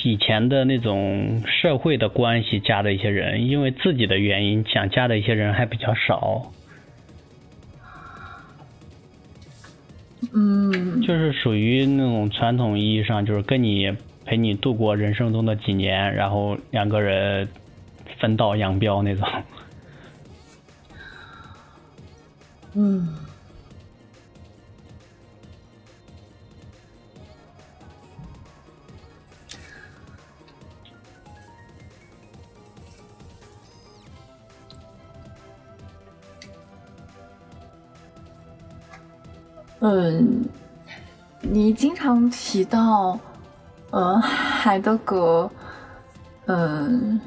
[0.04, 6.52] 以前的那种社会的关系加的一些人，因为自己的原因想加的一些人还比较少。
[10.34, 13.90] 嗯，就是属于那种传统意义上，就是跟你
[14.26, 17.48] 陪你度过人生中的几年，然后两个人
[18.18, 19.26] 分道扬镳那种。
[22.80, 23.08] 嗯。
[39.80, 40.44] 嗯，
[41.40, 43.18] 你经常提到，
[43.90, 45.50] 呃，海德格，
[46.46, 47.20] 嗯，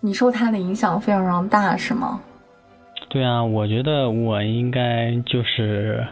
[0.00, 2.20] 你受他的影响非常非常大，是吗？
[3.12, 6.06] 对啊，我觉得我应该就是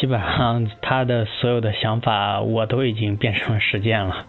[0.00, 4.24] 基本上他的所有的想法，我都已经变成了实践了。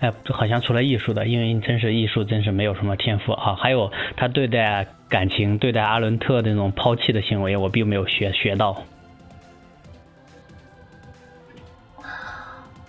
[0.00, 3.54] 哎，好像除了艺术的，因为真是艺术，真是没有什么天赋啊。
[3.54, 8.82] 还有他对待感情、对待阿伦特那种抛弃的行为，我并没有学学到。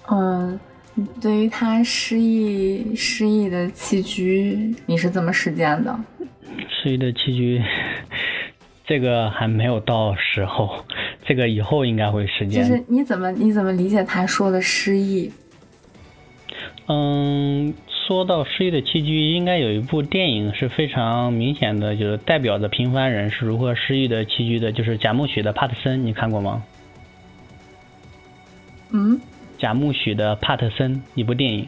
[0.10, 0.60] 嗯，
[1.22, 5.96] 对于他失忆失忆的弃居，你是怎么实践的？
[6.70, 7.62] 失忆的棋局，
[8.86, 10.86] 这个还没有到时候，
[11.26, 12.64] 这个以后应该会实践。
[12.64, 15.32] 就是你怎么你怎么理解他说的失忆？
[16.88, 17.74] 嗯，
[18.08, 26.64] 说到失忆的弃居，应该有一部电影是非常明显的，就是代表着平凡人是如何失忆的弃居的，就是贾木许的《帕特森》，你看过吗？
[28.92, 29.20] 嗯。
[29.58, 31.68] 贾木许的《帕特森》一部电影。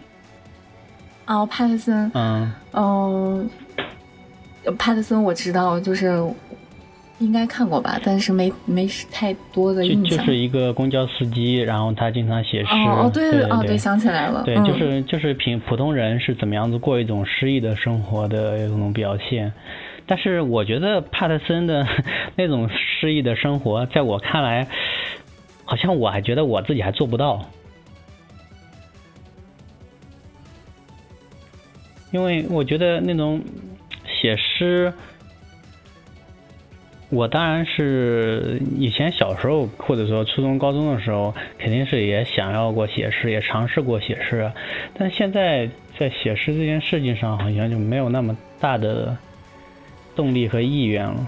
[1.27, 2.11] 哦，帕特森。
[2.15, 2.51] 嗯。
[2.71, 3.45] 哦，
[4.77, 6.23] 帕特森我知道，就是
[7.19, 10.17] 应该看过吧，但是没没太多的印象。
[10.17, 12.69] 就是一个公交司机，然后他经常写诗。
[12.87, 14.43] 哦，对对哦，对，想起来了。
[14.43, 19.51] 对，就是就是平普通人是怎么样子过一种诗意的生活的一种表现。
[20.05, 21.87] 但是我觉得帕特森的
[22.35, 24.67] 那种诗意的生活，在我看来，
[25.63, 27.45] 好像我还觉得我自己还做不到。
[32.11, 33.41] 因为我觉得那种
[34.23, 34.93] 写诗，
[37.09, 44.49] 我当然是以前小时候或者说初中高中的时候，肯定是也想要过写诗，也尝试过写诗，
[44.93, 45.69] 但现在
[45.99, 49.17] 在写诗这件事情上，好像就没有那么大的
[50.15, 51.27] 动力和意愿了，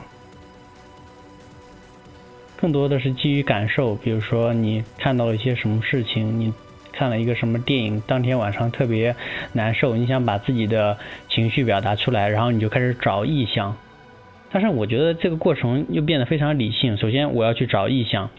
[2.55, 6.53] 更多的是基于感受，比如说你看到了一些什么事情，你。
[6.95, 9.15] 看了一个什么电影，当天晚上特别
[9.53, 10.97] 难受，你想把自己的
[11.29, 13.75] 情绪表达出来，然后你就开始找意象。
[14.51, 16.95] 但是我觉得这个过程又变得非常理性。
[16.97, 18.29] 首先我要去找意象。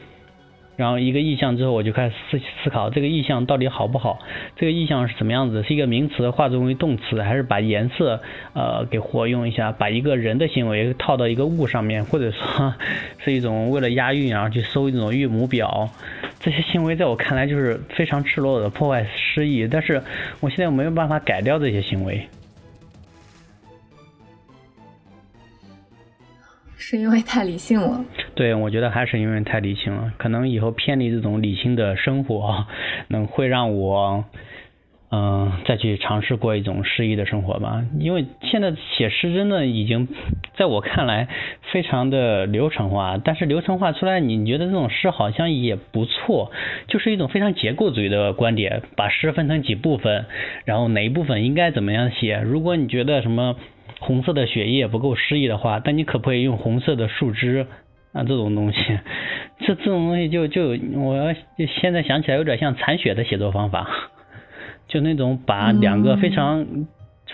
[0.76, 4.18] 然后一个意象之后，我就开始思思考这个意象到底好不好？
[4.56, 5.62] 这个意象是怎么样子？
[5.62, 8.20] 是一个名词化作为动词，还是把颜色
[8.52, 12.74] 呃给活用一下，把一个人的行为套到一个物上面，或者说
[13.24, 15.88] 是一种为了押韵然后去搜一种韵母表？
[16.38, 19.66] 这些行为在我看来就是非常赤裸裸的破坏诗意。
[19.66, 20.02] 但是
[20.40, 22.28] 我现在没有办法改掉这些行为。
[26.88, 28.04] 是因为太理性了。
[28.36, 30.12] 对，我觉得还是因为太理性了。
[30.18, 32.64] 可能以后偏离这种理性的生活，
[33.08, 34.24] 能会让我
[35.10, 37.84] 嗯，再去尝试过一种诗意的生活吧。
[37.98, 40.06] 因为现在写诗真的已经
[40.56, 41.26] 在我看来
[41.72, 46.52] 非常的流程化，但是流程化出来，你觉得这种诗好像也不错，
[46.86, 50.26] 就是一种非常结构主义的观点，把诗分成几部分，
[50.64, 52.40] 然后哪一部分应该怎么样写。
[52.44, 53.56] 如果你觉得什么
[54.00, 57.66] 红色的血液不够诗意的话，但你可不可以用红色的树枝
[58.12, 58.78] 啊这种东西？
[59.60, 61.34] 这这种东西就就我
[61.80, 63.88] 现在想起来有点像残雪的写作方法。
[64.88, 66.64] 就那种把两个非常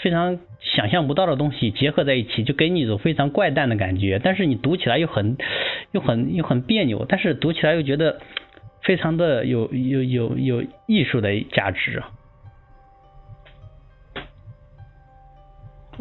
[0.01, 4.19] 非常想象不到的东西结合在一起，就给你一种非常怪诞的感觉。
[4.23, 5.37] 但是你读起来又很
[5.91, 8.21] 又很又很别扭，但是读起来又觉得
[8.83, 12.03] 非常的有有有有艺术的价值。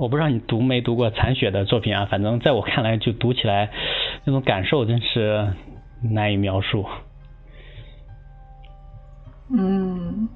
[0.01, 2.07] 我不知道你读没读过残雪的作品啊？
[2.09, 3.69] 反正在我看来，就读起来
[4.23, 5.47] 那种感受真是
[6.01, 6.83] 难以描述。
[9.51, 10.27] 嗯。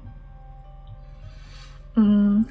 [1.96, 2.44] 嗯，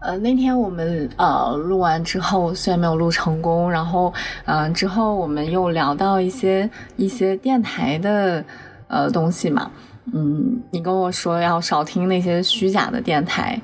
[0.00, 4.14] 呃，那天我们呃录完之后，虽然没有录成功，然后
[4.44, 8.44] 嗯，之后我们又聊到一些一些电台的
[8.86, 9.68] 呃东西嘛，
[10.14, 13.60] 嗯，你跟我说要少听那些虚假的电台，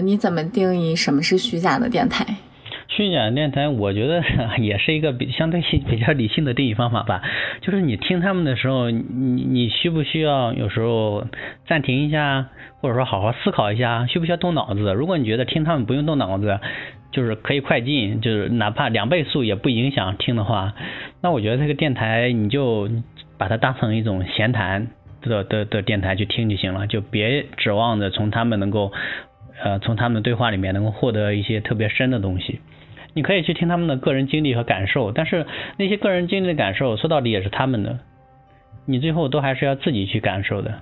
[0.00, 2.24] 你怎么定义什么是虚假的电台？
[2.88, 4.22] 虚假电台，我觉得
[4.60, 7.22] 也是一个比相对性比较理性的定义方法吧。
[7.62, 11.26] 就是你听他们的时候，你你需不需要有时候
[11.66, 12.48] 暂停一下，
[12.80, 14.92] 或者说好好思考一下，需不需要动脑子？
[14.92, 16.60] 如果你觉得听他们不用动脑子，
[17.12, 20.74] 就是可以快进，就是哪怕两倍速也不影响听的话，
[21.22, 22.90] 那我觉得这个电台你就
[23.38, 24.88] 把它当成一种闲谈
[25.22, 28.92] 的的的电台去听就行了，就别指望着从他们能够
[29.62, 32.60] 呃从他们对话里面能够获得一些特别深的东西。
[33.14, 35.46] 你可以去听他们的个人经历和感受，但是
[35.76, 37.98] 那些个人经历的感受说到底也是他们的，
[38.86, 40.80] 你最后都还是要自己去感受的。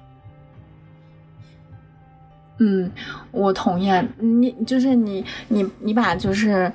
[2.59, 2.91] 嗯，
[3.33, 3.91] 我同意。
[4.19, 6.71] 你就是你，你你把就是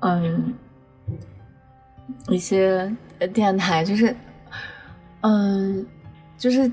[0.00, 0.52] 嗯
[2.28, 2.90] 一些
[3.32, 4.16] 电台，就是
[5.20, 5.86] 嗯
[6.36, 6.68] 就是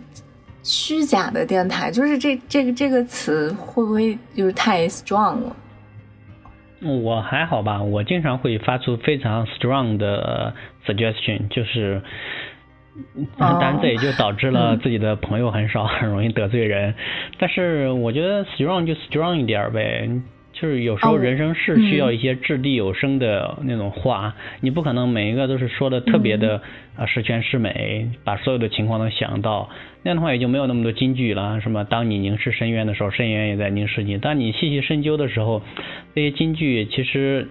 [0.65, 5.55] 虚假的电台，就是这这个这个词会不会就是太 strong 了？
[6.81, 10.53] 我还好吧，我经常会发出非常 strong 的
[10.87, 12.01] suggestion，就是，
[13.37, 16.95] 当然这也就导致了自己的朋友很少，很容易得罪人。
[17.37, 20.09] 但是我觉得 strong 就 strong 一点呗。
[20.57, 26.61] 就是有时候人生是需要一些掷地有声的那种话，你不可能每一个都是说的特别的
[26.95, 29.69] 啊十全十美，把所有的情况都想到，
[30.01, 31.59] 那样的话也就没有那么多金句了。
[31.59, 35.61] 什么当你凝视深渊的时候，深渊也在凝视你；当你细细深究的时候，
[36.15, 37.49] 这些金句其实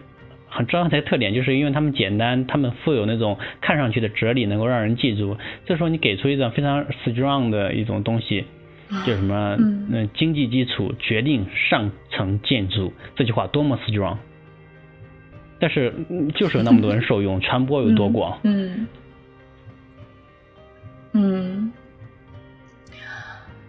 [0.49, 5.37] 很重要的特点就是因为他们简单，他们富有那种看上去的哲理，能够让人记住。
[5.67, 8.47] 这时候你给出一种非常 strong 的一种东西。
[9.07, 14.17] 就什么，嗯，经济基础决定上层建筑，这句话多么 strong，
[15.59, 15.93] 但是
[16.35, 18.87] 就是有那么多人受用，传播有多广，嗯，
[21.13, 21.73] 嗯，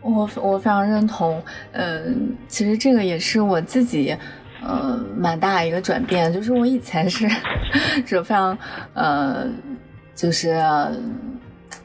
[0.02, 4.16] 我我非常认同，嗯，其实这个也是我自己，
[4.62, 7.28] 呃，蛮大一个转变，就是我以前是
[8.06, 8.58] 是非常，
[8.94, 9.48] 呃，
[10.14, 10.60] 就是。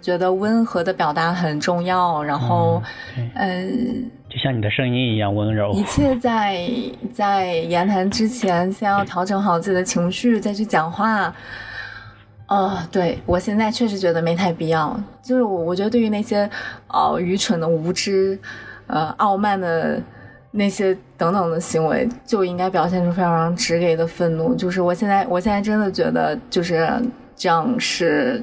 [0.00, 2.82] 觉得温和的表达很重要，然后，
[3.34, 5.72] 嗯，就像你的声音一样温柔。
[5.72, 6.66] 一切在
[7.12, 11.34] 在言谈之前，先要调整好自己的情绪，再去讲话。
[12.48, 14.98] 哦，对我现在确实觉得没太必要。
[15.22, 16.48] 就是我，我觉得对于那些
[16.88, 18.38] 哦愚蠢的、无知、
[18.86, 20.00] 呃傲慢的
[20.50, 24.54] 那些等等的行为，就应该表现出非常直给的愤怒。
[24.54, 26.88] 就是我现在，我现在真的觉得就是
[27.36, 28.42] 这样是。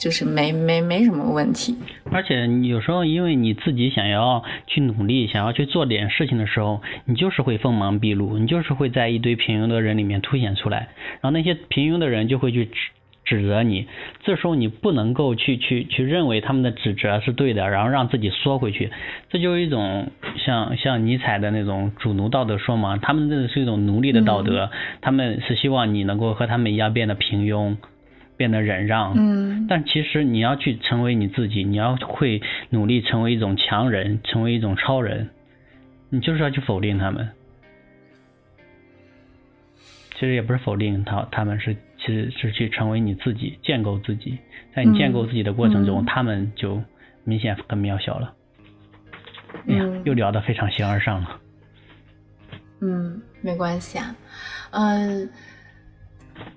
[0.00, 1.76] 就是没没没什么问题，
[2.10, 10.88] 而且有时候因为你自己想要去努力，想要去做点事情的时候，你就是会锋芒毕露，你就是会在一堆平庸的人里面凸显出来，
[11.20, 12.72] 然后那些平庸的人就会去指
[13.26, 13.88] 指责你，
[14.24, 18.90] 这时候你不能够去去去认为他们的指责是对的，然后让自己缩回去，
[19.28, 24.70] 这就是一种像像尼采的那种主奴道德说嘛，他们这是一种奴隶的道德，
[25.02, 27.76] 他们是希望你能够和他们一样变得平庸。
[28.40, 35.28] 变得忍让，嗯，但其实你要去成为你自己，你要会努力成为一种强人，成为一种超人，
[36.08, 37.28] 你就是要去否定他们。
[40.14, 44.38] 其实也不是否定他，他们是其实是去成为你自己，建构自己。
[44.74, 46.82] 在你建构自己的过程中，他们就
[47.24, 48.32] 明显更渺小了。
[49.68, 51.38] 哎呀，又聊得非常形而上了。
[52.80, 54.16] 嗯，没关系啊，
[54.70, 55.28] 嗯。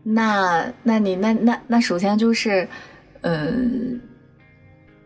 [0.04, 2.68] 那，那你那那那首先就是，
[3.22, 3.52] 呃，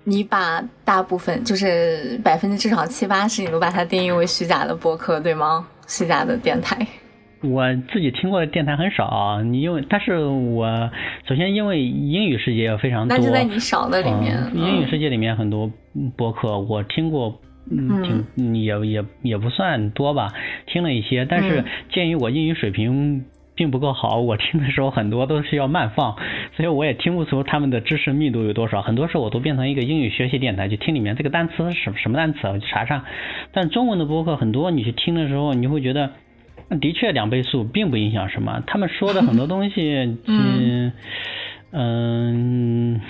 [0.03, 5.67] 你把大部分就是百分之至少七八十，你都把它定义为虚假的播客，对吗？
[5.87, 6.85] 虚假的电台。
[7.43, 7.63] 我
[7.93, 10.89] 自己听过的电台很少，你因为，但是我
[11.27, 14.35] 首先因为英语世界非常多，那就在你少的里面。
[14.55, 15.71] 英语世界里面很多
[16.15, 20.33] 播客，我听过，嗯，挺也也也不算多吧，
[20.65, 21.63] 听了一些，但是
[21.93, 23.23] 鉴于我英语水平。
[23.57, 26.15] 并不够好，我听的时候很多都是要慢放，
[26.55, 28.81] 所以我也听不出他们的知识密度有多少。
[28.81, 33.03] 很多时候我都变成一个英语学习电台，就听里面这个单词是什么什么单词，我就查查。
[33.51, 36.11] 但中文的播客很多，你去听的时候，你会觉得，
[36.79, 38.63] 的确两倍速并不影响什么。
[38.67, 40.93] 他们说的很多东西，嗯
[41.71, 43.01] 嗯。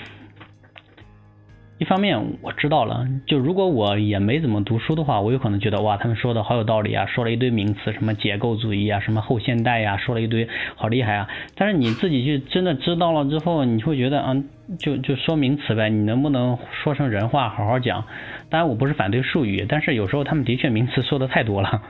[1.78, 11.28] 一方面我知道了，就如果我也没怎么读书的话，我有可能觉得哇，他们说的好有道理啊，说了一堆名词，什么解构主义啊，什么后现代呀，说了一堆好厉害啊。
[11.54, 14.48] 但是你自己去真的知道了之后，你会觉得，嗯，
[14.78, 18.04] 就就说名词呗，你能不能说成人话，好好讲？
[18.50, 21.82] 当然我不是反对术语，但是有时候他们的确名词说的太多了。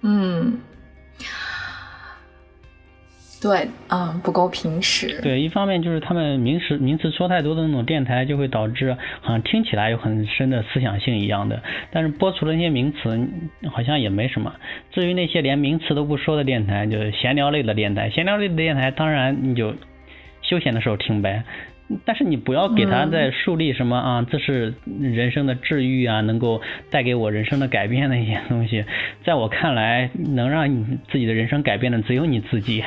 [0.00, 0.58] 嗯。
[3.44, 5.20] 对，嗯，不够平实。
[5.20, 11.62] 对，一方面就是他们名词名词说太多的那种电台，就会导致好像听起来有很深的思想性一样的。
[11.92, 13.28] 但是播出了那些名词，
[13.70, 14.54] 好像也没什么。
[14.92, 18.08] 至于那些连名词都不说的电台，就是闲聊类的电台。
[18.08, 19.74] 闲聊类的电台，当然你就
[20.40, 21.44] 休闲的时候听呗。
[22.06, 28.82] 但是你不要给他在树立什么啊，这是人生的治愈啊，能够带给我人生的改变的一些东西。
[29.22, 32.82] 在我看来，能让你自己的人生改变的只有你自己。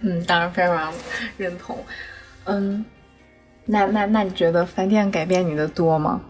[0.00, 0.92] 嗯，当然非常
[1.36, 1.76] 认同。
[2.44, 2.84] 嗯，
[3.64, 6.20] 那那那你觉得饭店改变你的多吗？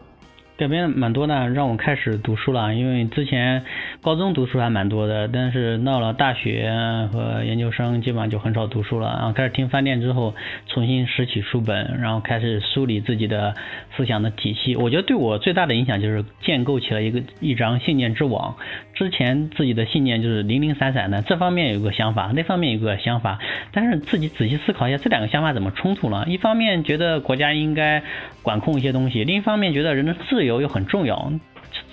[0.56, 2.74] 改变蛮多的，让我开始读书了。
[2.74, 3.64] 因为之前
[4.00, 6.70] 高中读书还蛮多的，但是到了大学
[7.12, 9.08] 和研究生，基本上就很少读书了。
[9.18, 10.34] 然后开始听饭店之后，
[10.66, 13.54] 重新拾起书本，然后开始梳理自己的
[13.96, 14.76] 思想的体系。
[14.76, 18.56] 我觉得对我最大的影响就是建构起了一个一张信念之网。
[18.94, 23.38] 之前自己的信念就是零零散散的，这方面有个想法，那方面有个想法，
[23.72, 26.26] 但是自己仔细思考一下，这两个想法怎么冲突了？
[26.28, 28.02] 一方面觉得国家应该
[28.42, 30.58] 管控一些东西，另一方面觉得人的自由。
[30.58, 31.32] 又很重要，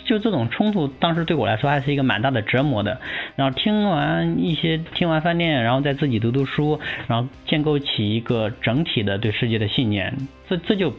[0.06, 3.02] 就这种冲突，当时对我来说还是一个蛮大的折磨的。
[3.36, 10.16] 然后听完一些，听完饭店，然后再自己读读书，然后建构起一个整体的对世界的信念，
[10.48, 10.94] 这这就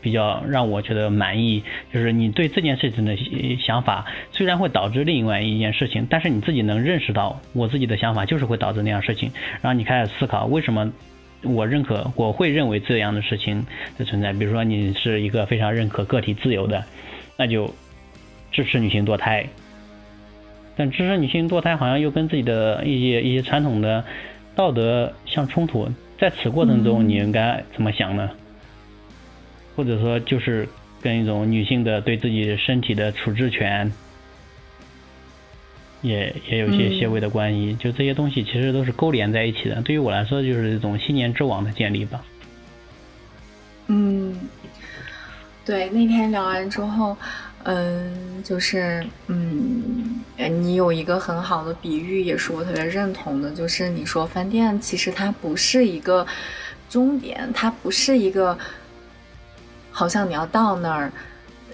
[0.00, 1.62] 比较让我觉得满意。
[1.92, 3.16] 就是你对这件事情的
[3.60, 9.30] 想法，虽然会导致另外一件事情，但是你自己能认识到，我自己的想法就是会导致那样事情，
[9.62, 10.90] 然后你开始思考为什么。
[11.44, 13.64] 我认可，我会认为这样的事情
[13.96, 14.32] 的存在。
[14.32, 16.82] 比如说，你是一个非常认可个体自由的，
[17.36, 17.72] 那就
[18.52, 19.46] 支持女性堕胎。
[20.76, 24.04] 但支持女性堕胎好像又跟自己的一些一些传统的
[24.54, 25.88] 道德相冲突。
[26.18, 28.30] 在此过程中，你应该怎么想呢？
[29.76, 30.68] 或者说，就是
[31.00, 33.92] 跟一种女性的对自己身体的处置权。
[36.00, 39.82] 也也有些些微的关系，就这些东西其实都是勾连在一起的。
[39.82, 42.24] 对于我来说，就是一种信念之网的建立吧。
[43.88, 44.32] 嗯，
[45.64, 47.16] 对，那天聊完之后，
[47.64, 56.26] 嗯，就是嗯，你有一个很好的比喻，也是我特别认同的，就是你说饭店其实它不是一个
[56.88, 58.56] 终点，它不是一个
[59.90, 61.12] 好像你要到那儿。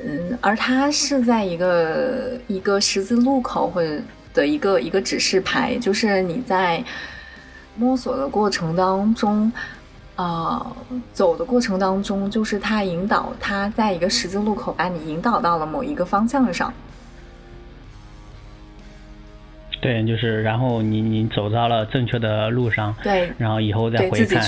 [0.04, 4.02] 嗯，而它是在一个一个十字路口或者
[4.34, 6.82] 的一个一个指示牌，就是你在
[7.76, 9.52] 摸索的过程当中，
[10.16, 10.76] 呃，
[11.12, 16.72] 走的过程当中，就是他引导，他在一个十字路口把你引导到了某一个方向上。
[19.80, 24.42] 对，就是然后你你走到了正确的路上，对，然后以后再回看，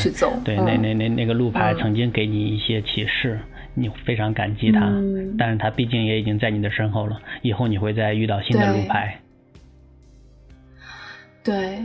[0.44, 3.38] 对，那那那那个路牌曾经给你一些启示。
[3.78, 4.90] 你非常感激他，
[5.36, 7.20] 但是他毕竟也已经在你的身后了。
[7.42, 9.20] 以后你会再遇到新的路牌。
[11.44, 11.78] 对，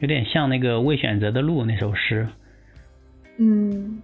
[0.00, 2.26] 有点像那个未选择的路那首诗。
[3.38, 4.02] 嗯，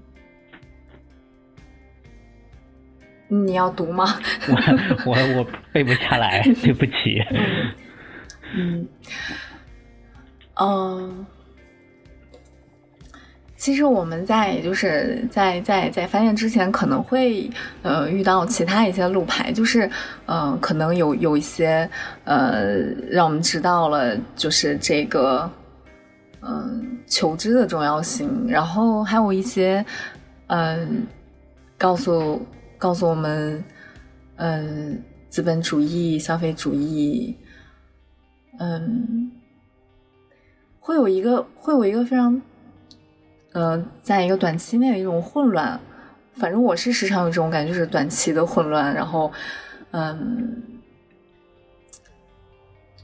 [3.28, 4.18] 你要读吗？
[4.48, 7.20] 我我我背不下来，对不起。
[8.54, 8.86] 嗯，
[10.60, 11.26] 嗯。
[13.56, 17.50] 其实我们在就是在在在翻页之前，可能会
[17.82, 19.90] 呃遇到其他一些路牌，就是
[20.26, 21.88] 呃可能有有一些
[22.24, 22.74] 呃
[23.10, 25.50] 让我们知道了就是这个
[26.46, 29.84] 嗯求知的重要性，然后还有一些
[30.46, 31.06] 嗯
[31.76, 32.40] 告诉
[32.78, 33.64] 告诉我们
[34.36, 37.36] 嗯资本主义消费主义
[38.58, 39.30] 嗯
[40.78, 42.40] 会有一个会有一个非常。
[43.52, 45.80] 呃，在一个短期内的一种混乱。
[46.34, 49.32] 反正我是时常有这种感觉，就是短期的混乱，然后，
[49.92, 50.62] 嗯，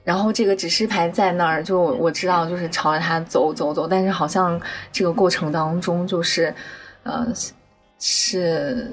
[0.05, 6.55] 然后这个指示牌在那儿，就我知道，就是朝着它走走走，但是好像这个过程当中，就是，
[7.03, 7.27] 呃，
[7.99, 8.91] 是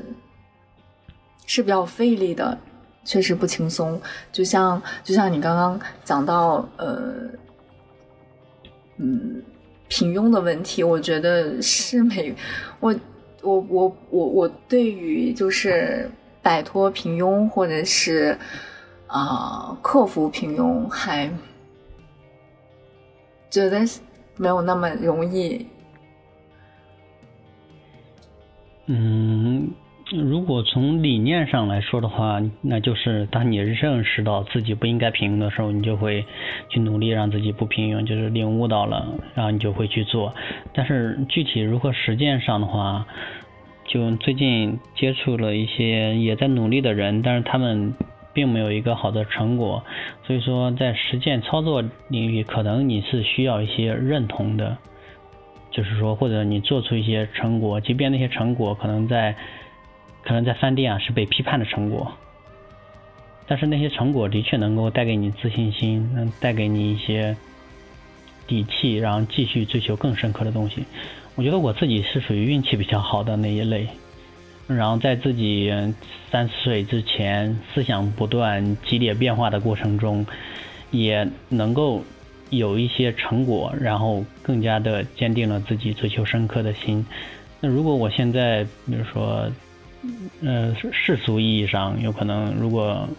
[1.46, 2.58] 是比较费力的，
[3.04, 4.02] 确实不轻松。
[4.32, 7.14] 就像就像你刚刚讲到，呃，
[8.98, 9.42] 嗯，
[9.88, 12.36] 平庸的问题，我觉得是每
[12.80, 12.96] 我。
[13.42, 18.38] 我我我我对于就是摆脱平庸或者是
[19.10, 21.30] 啊克服平庸还
[23.50, 23.80] 觉得
[24.38, 25.66] 没有那么容易。
[28.86, 29.70] 嗯，
[30.12, 36.26] 如果从理念上来说的话，那就是当你认识到自己不应该平庸的时候，你就会
[36.70, 40.34] 去努力让自己不平庸，就是领悟到了，然后你就会去做。
[40.74, 43.06] 但是具体如何实践上的话，
[43.88, 47.94] 就最近接触了一些也在努力的人，但是他们
[48.40, 49.84] 并没有一个好的成果，
[50.26, 54.78] 所以说在实践操作领域，可能你是需要一些认同的，
[55.70, 59.36] 就是说或者你做出一些成果，即便那些成果可能在
[60.24, 62.10] 可能在饭店啊是被批判的成果，
[63.46, 67.36] 但是那些成果的确能够带给你自信心，能带给你一些
[68.48, 70.86] 底气，然后继续追求更深刻的东西。
[71.36, 73.86] 我觉得我自己是属于运气比较好的那一类，
[74.70, 75.74] 然后在自己
[76.32, 80.26] 三十岁之前思想不断激烈变化的过程中，
[80.92, 82.04] 也能够
[82.52, 87.06] 有一些成果，然后更加的坚定了自己追求深刻的心。
[87.60, 89.50] 那如果我现在，比如说，
[90.42, 93.10] 呃，世俗意义上有可能，如果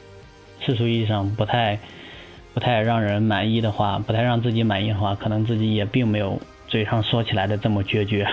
[0.61, 1.79] 世俗意义上不太
[2.55, 6.41] 不太让人满意的话，不太让自己满意的话，可能自己也并没有。
[6.69, 8.25] 嘴上说起来的这么决绝，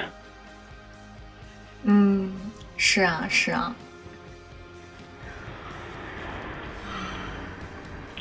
[1.86, 2.32] 嗯，
[2.78, 3.76] 是啊，是啊。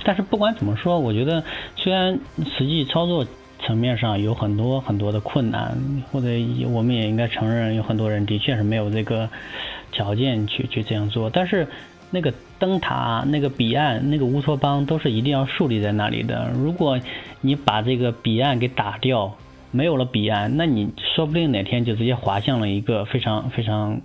[0.05, 1.43] 但是不管怎么说，我觉得
[1.75, 2.19] 虽然
[2.57, 3.27] 实际操作
[3.65, 5.77] 层面上有很多很多的困难，
[6.13, 6.29] 或者
[6.69, 9.29] 我们也应该承认，有很多人的确是没有这个
[9.91, 11.29] 条件去去这样做。
[11.29, 11.67] 但是
[12.13, 16.51] 那个灯塔、那个彼岸、那个乌托邦都是一定要树立在那里的。
[16.55, 17.01] 如果
[17.41, 19.37] 你把这个彼岸给打掉，
[19.73, 24.01] 没有了彼岸，那你说不定哪天就直接滑向了一个非常非常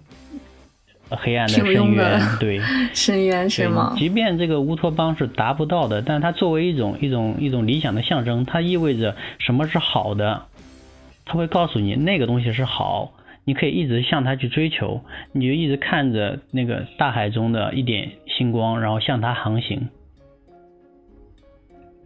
[1.18, 2.20] 黑暗的深渊。
[2.39, 2.59] 对，
[2.93, 3.93] 深渊是吗？
[3.97, 10.43] 即便这个乌托邦是达不到的，但它作为一种一种一种理想的象征，它意味着什么是好的，
[11.26, 15.01] 它会告诉你那个东西是好，你可以一直向它去追求，
[15.32, 19.89] 你就一直看着那个大海中的一点星光，然后向它航行。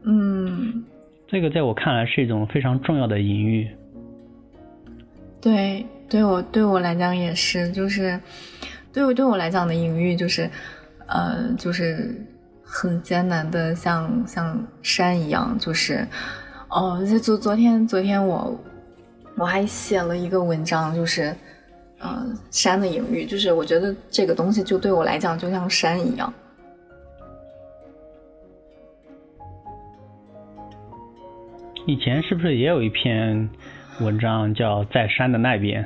[0.03, 0.83] 嗯。
[1.27, 3.67] 这个在我看来是一种非常重要的隐喻。
[5.41, 8.17] 对，对我对我来讲也是，就是
[8.95, 10.49] 对对我来讲的隐喻就是，
[11.05, 12.15] 呃，就是
[12.63, 16.07] 很艰难的，像像山一样，就是
[16.69, 18.57] 哦，就昨昨天昨天我
[19.35, 21.35] 我还写了一个文章，就是
[21.99, 26.33] 呃山的隐喻，就是我觉得这个东西就对我来讲就像山一样。
[31.85, 33.49] 以前是不是也有一篇
[33.99, 35.83] 文章叫《在山的那边》？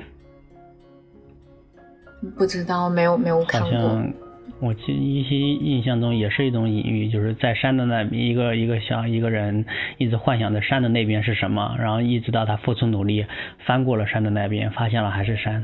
[2.38, 4.03] 不知道，没有没有看过。
[4.59, 9.65] 我记一些印象中也是一种隐喻，就是在山的那边，一个一个小一个人
[9.97, 13.26] 一直幻想着山的那边是什么，然后一直到他付出努力
[13.65, 15.63] 翻过了山的那边，发现了还是山。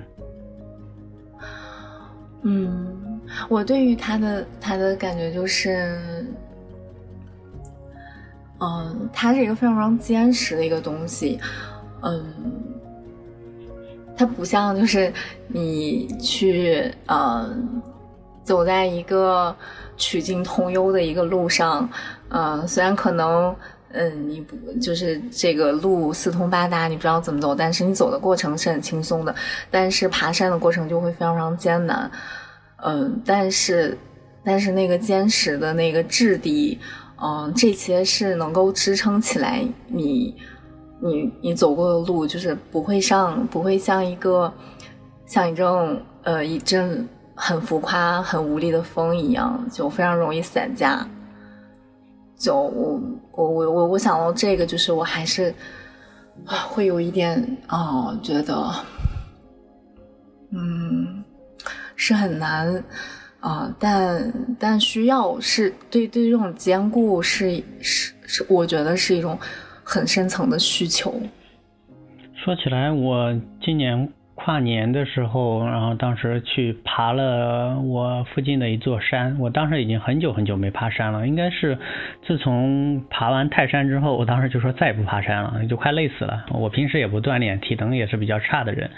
[2.44, 6.00] 嗯，我对于他的他的感觉就是。
[8.58, 11.38] 嗯，他是一个非常非常坚实的一个东西，
[12.02, 12.24] 嗯，
[14.18, 15.12] 它不像就是
[15.48, 17.50] 你去呃
[18.44, 19.56] 走在一个
[19.98, 21.90] 曲径通幽的一个路上，
[22.30, 23.56] 嗯，虽然可能
[23.92, 29.36] 嗯你不就是这个路四通八达，你不知道怎么走，但是你走的过程是很轻松的，
[29.70, 32.10] 但是爬山的过程就会非常非常艰难，
[32.84, 33.98] 嗯，但是
[34.44, 36.80] 但是那个坚实的那个质地。
[37.18, 40.36] 嗯，这些是能够支撑起来你，
[41.06, 44.52] 你你走过的路，就是不会像不会像一个
[45.26, 51.08] 像一阵呃一阵很浮夸、很无力的风一样，就非常容易散架。
[52.38, 53.02] 就我
[53.32, 55.54] 我我我我想到这个，就是我还是
[56.46, 58.72] 啊会有一点啊觉得，
[60.52, 61.24] 嗯，
[61.96, 62.84] 是很难。
[63.42, 69.38] 啊，但但需要是对对这种兼顾是是是，我觉得是一种
[69.86, 71.22] 很深层的需求。
[72.34, 74.12] 说起来，我今年
[74.46, 79.40] 跨年的时候，然后当时去爬了我附近的一座山。
[79.40, 81.80] 我当时已经很久很久没爬山了，应该是
[82.28, 86.46] 自从爬完泰山之后，我当时就说再也不爬山了，就快累死了。
[86.52, 88.92] 我平时也不锻炼，体能也是比较差的人。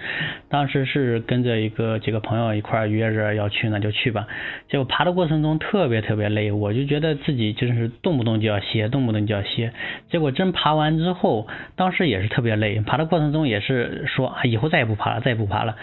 [0.49, 4.27] 当时是跟着一个几个朋友一块约着要去，那就去吧。
[4.67, 9.71] 结果爬的过程中特别特别累，我就觉得自己就是动不动就要歇，动不动就要歇。
[10.09, 15.77] 结果真爬完之后，当时也是特别累，爬的过程中也是说啊，以后再也不爬了，再不爬了。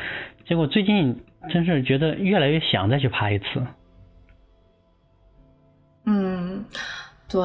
[0.47, 3.45] 结果最近真是觉得越来越想再去爬一次。
[6.05, 6.65] 嗯，
[7.29, 7.43] 对。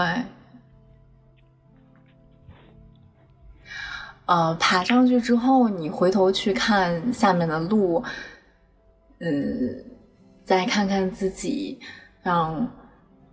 [4.26, 8.04] 呃，爬上去之后，你回头去看下面的路，
[9.20, 9.84] 嗯，
[10.44, 11.80] 再看看自己，
[12.22, 12.70] 让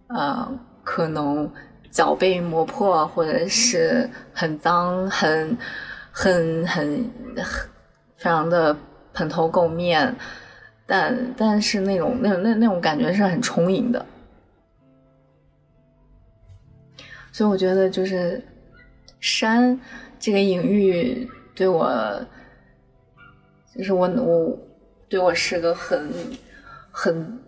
[0.07, 1.53] 呃可能
[1.91, 5.59] 脚被磨破，或者是很脏、很、
[6.11, 7.11] 很、很、
[8.27, 8.77] 非常的
[9.15, 10.13] 蓬头垢面，
[10.85, 14.05] 但但是那种那那那种感觉是很充盈的，
[17.31, 18.43] 所以我觉得就是
[19.21, 19.79] 山。
[20.19, 21.89] 这个隐喻对我，
[23.77, 24.59] 就是我我
[25.09, 26.11] 对我是个很
[26.91, 27.39] 很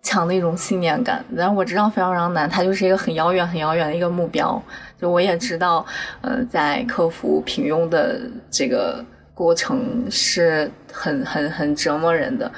[0.00, 1.22] 强的一种信念感。
[1.34, 4.62] 然后我知道非常非常难，它就是一个很遥远很遥远的一个目标。
[4.98, 5.84] 就我也知道，
[6.22, 8.18] 呃，在克服平庸的
[8.50, 9.04] 这个
[9.38, 12.50] 过程是很很很折磨人的。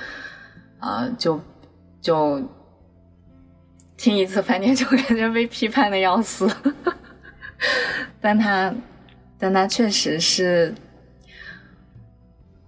[0.78, 1.38] 啊，就
[2.00, 2.42] 就
[3.96, 6.48] 听一次翻天就感觉被批判的要死，
[8.20, 8.72] 但他。
[9.42, 10.74] 但他确实是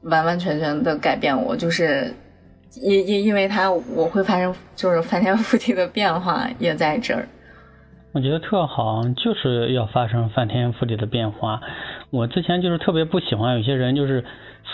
[0.05, 2.11] 完完全全的改变我，就是
[2.81, 7.29] 因因因为他我会发生就是翻天覆地的变化也在这儿。
[8.13, 11.61] 我觉得特好，就是要发生翻天覆地的变化。
[12.13, 14.23] 我之前就是特别不喜欢有些人就是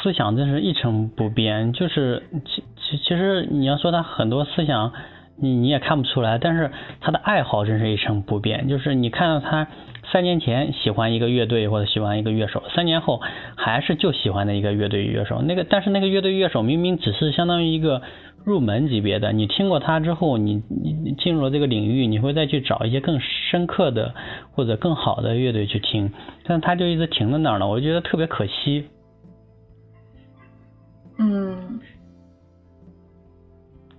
[0.03, 4.93] 思想真是一成不变，就是其其其实你要说他很多思想
[5.36, 9.68] 你你也看不出来，但是他的爱好真是一成不变，就是你看到他。
[10.11, 13.21] 三年前喜欢一个乐队或者喜欢一个乐手，三年后
[13.57, 15.43] 还是就喜欢的一个乐队乐手。
[15.43, 18.03] 那个但是那个乐队乐手明明只是相当于一个
[18.45, 24.15] 入门级别的，你听过他之后，你你进入了这个领域，你会再去找一些更深刻的
[24.53, 26.13] 或者更好的乐队去听，
[26.45, 28.87] 但他就一直停在那儿了，我就觉得特别可惜。
[31.19, 31.81] 嗯，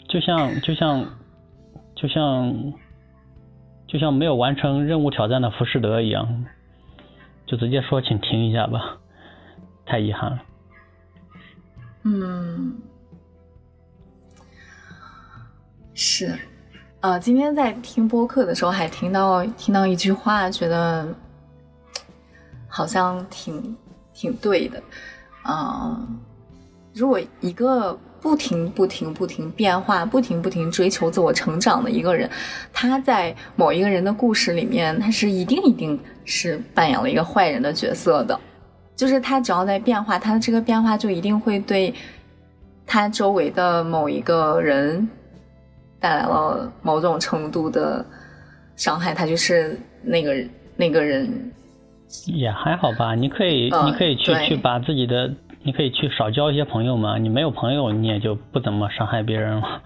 [0.07, 1.05] 就像就像
[1.95, 2.51] 就像。
[2.51, 2.88] 就像
[3.91, 6.45] 就像没有完成任务挑战的浮士德一样，
[7.47, 8.97] 就直接说请停一下吧，
[9.83, 10.39] 太遗憾了。
[12.03, 12.77] 嗯，
[15.95, 16.37] 是，
[17.01, 21.07] 呃，今天在听播客的时候还听到听到一句话，觉得
[22.67, 23.75] 好像挺
[24.13, 24.79] 挺对的。
[25.41, 25.99] 啊，
[26.93, 27.97] 如果一个。
[28.21, 32.29] 不停不停不停变化，不停不停追求自我成长的一个人，
[32.73, 38.39] 他在某一个人的故事里面，他是一定一定是扮演了一个坏人的角色的。
[38.95, 41.93] 就是他只要在变化，他的这个变化就一定会对
[42.85, 45.07] 他周围的某一个人
[45.99, 48.05] 带来了某种程度的
[48.75, 50.35] 伤害，他就是那个
[50.75, 51.51] 那个人。
[52.25, 55.33] 也还好吧，你可以你可以去去把自己的。
[55.63, 59.81] 你可以去少交一些朋友嘛，你没有朋友，你也就不怎么伤害别人了。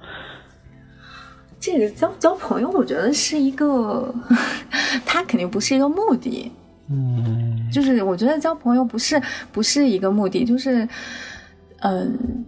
[1.60, 4.14] 这个交交朋友，我觉得是一个，
[5.06, 6.52] 他肯定不是一个目的。
[6.90, 9.22] 嗯，就是我觉得交朋友不是
[9.52, 10.88] 不是一个目的，就是，
[11.80, 12.46] 嗯，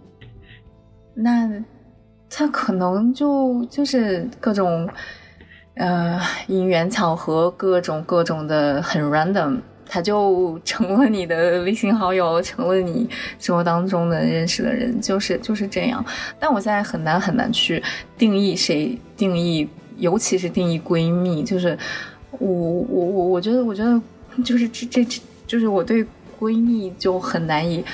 [1.14, 1.50] 那
[2.28, 4.88] 他可能就就是各种，
[5.76, 9.60] 呃，因缘巧合，各种各种的很 random。
[9.88, 13.08] 他就成了你的微信好友，成了你
[13.38, 16.04] 生活当中的认识的人，就是就是这样。
[16.38, 17.82] 但我现在很难很难去
[18.18, 19.68] 定义谁定义，
[19.98, 21.42] 尤其是定义闺蜜。
[21.42, 21.78] 就是
[22.32, 24.00] 我我我我觉得我觉得
[24.42, 26.04] 就是这这这就是我对
[26.38, 27.84] 闺蜜就很难以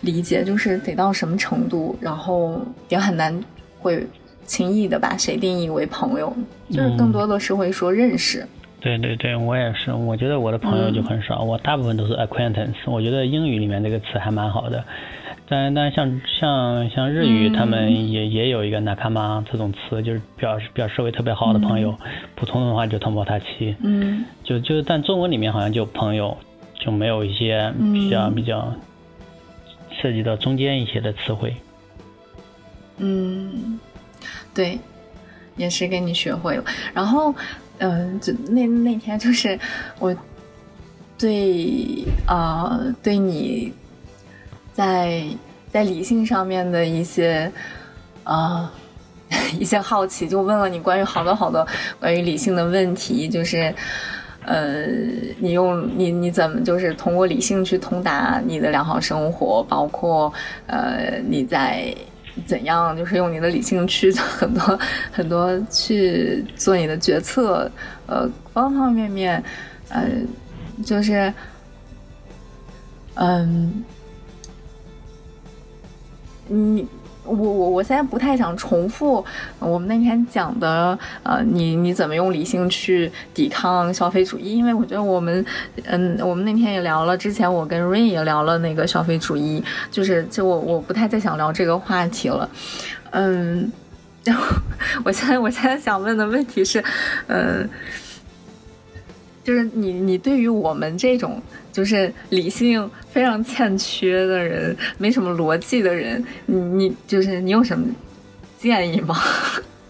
[0.00, 3.38] 理解，就是得到什么程度，然后也很难
[3.78, 4.06] 会
[4.44, 6.34] 轻易的把谁定义为朋友，
[6.70, 8.46] 就是更多的是会说认识。
[8.86, 9.92] 对对对，我也是。
[9.92, 12.76] 我觉得我的朋友就很少，我大部分都是 acquaintance。
[12.86, 14.84] 我觉得英语里面这个词还蛮好的，
[15.48, 21.92] 但但像像像日语，他们也也有一个 nakama 这种词，就是表示表示为特别好的朋友。
[22.36, 23.74] 普通的话就 tomodachi。
[23.82, 24.24] 嗯。
[24.44, 26.36] 就就但中文里面好像就朋友
[26.78, 28.72] 就没有一些比较比较
[30.00, 31.52] 涉及到中间一些的词汇。
[32.98, 33.80] 嗯，
[34.54, 34.78] 对，
[35.56, 36.64] 也是跟你学会了，
[36.94, 37.34] 然后。
[37.78, 39.58] 嗯，就那那天就是
[39.98, 40.14] 我
[41.18, 43.72] 对啊，对你
[44.72, 45.22] 在
[45.70, 47.50] 在理性上面的一些
[48.24, 48.72] 啊
[49.58, 51.66] 一些好奇，就问了你关于好多好多
[52.00, 53.74] 关于理性的问题，就是
[54.44, 54.86] 呃，
[55.38, 60.32] 你用你你怎么就是通过理性去通达你的良好生活，包括
[60.66, 61.92] 呃你在
[62.44, 64.78] 怎样就是用你的理性去很多
[65.12, 67.70] 很多去做你的决策，
[68.06, 69.42] 呃，方方面面，
[69.88, 70.04] 呃，
[70.84, 71.32] 就是
[73.14, 73.84] 嗯。
[76.48, 76.86] 你
[77.26, 79.24] 我我我现在不太想重复
[79.58, 84.56] 我们那天讲的，呃，你你怎么用理性去抵抗消费主义？
[84.56, 85.44] 因为我觉得我们，
[85.84, 92.48] 嗯，我们那天也聊了，之前我跟 Rain 也聊了那个消费主义，就是就我我不太再想聊这个话题了，
[93.10, 93.70] 嗯，
[94.24, 94.44] 然 后
[95.04, 96.82] 我现在我现在想问的问题是，
[97.26, 97.68] 嗯。
[99.44, 101.40] 就是你，你对于我们这种
[101.76, 107.86] 就是理性非常欠缺的人，没什么逻辑的人，你你就是你有什么
[108.56, 109.14] 建议吗？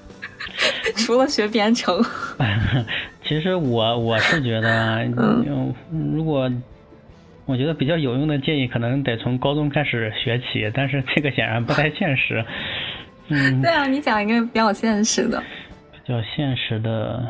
[0.99, 2.05] 除了学编程。
[3.23, 5.73] 其实我我是觉得，嗯，
[6.13, 6.51] 如果
[7.45, 12.45] 我觉得比较有用的建议，可能得从高中开始学起，但是这个显然不太现实。
[13.29, 15.41] 嗯，对啊，你讲一个比较现实的。
[15.93, 17.25] 比较现实的。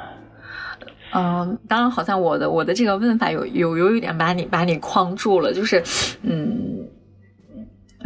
[1.16, 5.82] 嗯，当然，好像我的我的这个问法有有有一点把你把你框住了，就是，
[6.22, 6.86] 嗯，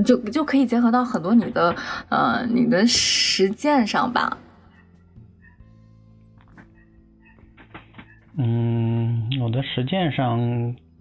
[0.04, 1.74] 就就可以结合到很多你的
[2.08, 4.38] 呃你的实践上吧。
[8.38, 10.38] 嗯，我的实践上，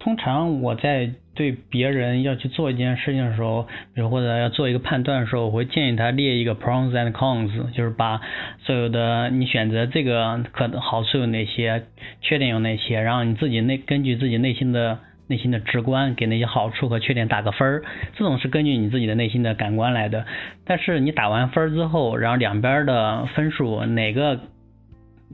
[0.00, 1.12] 通常我在。
[1.40, 3.62] 对别人要去做一件事情的时候，
[3.94, 8.20] 比如或者要做一个判断的时候，我会建议他列一个 pros and cons，就是把
[8.58, 11.84] 所有的你选择这个可能好处有哪些，
[12.20, 17.82] 缺点有哪些，然后你自己内根据自己内心的内心的直观给那些好处和缺点打个分儿，
[18.18, 20.26] 这种是根据你自己的内心的感官来的。
[20.66, 24.40] 但是你打完分之后，然后两边的分数哪个？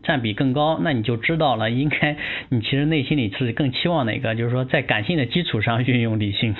[0.03, 2.17] 占比更高，那你就知道了，应该
[2.49, 6.55] 你其实内心里是更期望哪个，就是说在感性的基础上运用理性。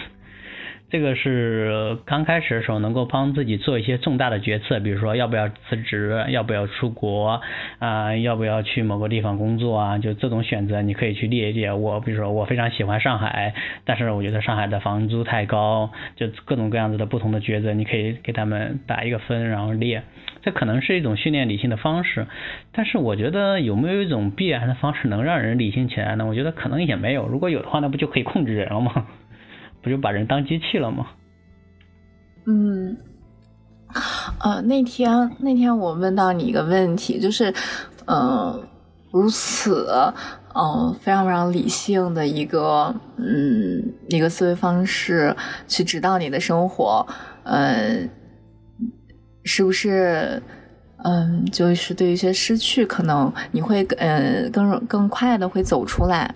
[0.89, 7.41] 这个是刚开始的时候能够帮自己做一些重大的决策，比如说要不要辞职，要不要出国
[7.81, 11.73] 啊，要不要去某个地方工作啊，就这种选择你可以去列一列。
[11.73, 13.53] 我比如说我非常喜欢上海，
[13.85, 20.05] 但是我觉得上海的房租太高，就各种各样子的不同的抉择，你可以给他们打一个分，然后列。
[20.47, 22.29] 这可能是一种训练理性的方式，
[22.71, 26.25] 但是我觉得有没有一种必然的方式能让人理性起来呢？
[26.25, 27.27] 我觉得可能也没有。
[27.27, 29.07] 如果有的话，那不就可以控制人了吗？
[29.83, 31.09] 不就把人当机器了吗？
[32.47, 32.97] 嗯，
[34.41, 37.53] 呃，那天那天我问到你一个问题，就是，
[38.07, 38.63] 嗯，
[39.11, 39.89] 如此，
[40.55, 45.35] 嗯，非常非常理性的一个，嗯，一个思维方式
[45.67, 47.05] 去指导你的生活，
[47.43, 48.09] 嗯，
[49.47, 50.43] 是不是？
[51.05, 56.35] 嗯，就是对一些失去，可能你会，呃，更更快的会走出来。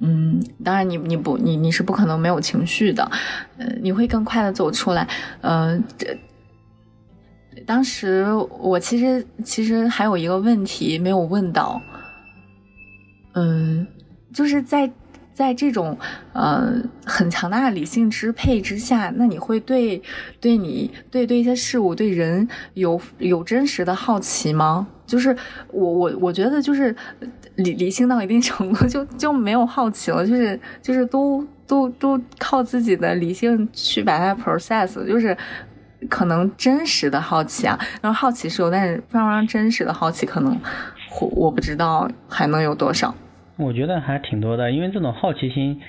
[0.00, 3.08] 嗯，当然你你不你你是不可能没有情绪的，
[3.56, 5.08] 呃，你会更快的走出来。
[5.40, 6.14] 呃，这
[7.64, 8.26] 当时
[8.58, 11.80] 我其实其实还有一个问题没有问到，
[13.34, 13.86] 嗯，
[14.34, 14.90] 就是在
[15.34, 15.98] 在这种
[16.32, 16.72] 呃
[17.04, 20.00] 很强大的理性支配之下，那你会对
[20.40, 24.86] 对你对对一些事物对人有有真实的好奇吗？
[25.06, 25.36] 就是
[25.70, 26.94] 我我我觉得就是
[27.56, 35.36] 理理性到一定程度就就没有好奇了，就是就是都都都靠自己的理性去把它 process，就是
[36.08, 40.58] 可能真实的好奇啊，然后好奇是有，但是非常非常真实的好奇可能
[41.20, 43.14] 我我不知道还能有多少。
[43.56, 45.80] 我觉得还挺多的，因为这种好奇心。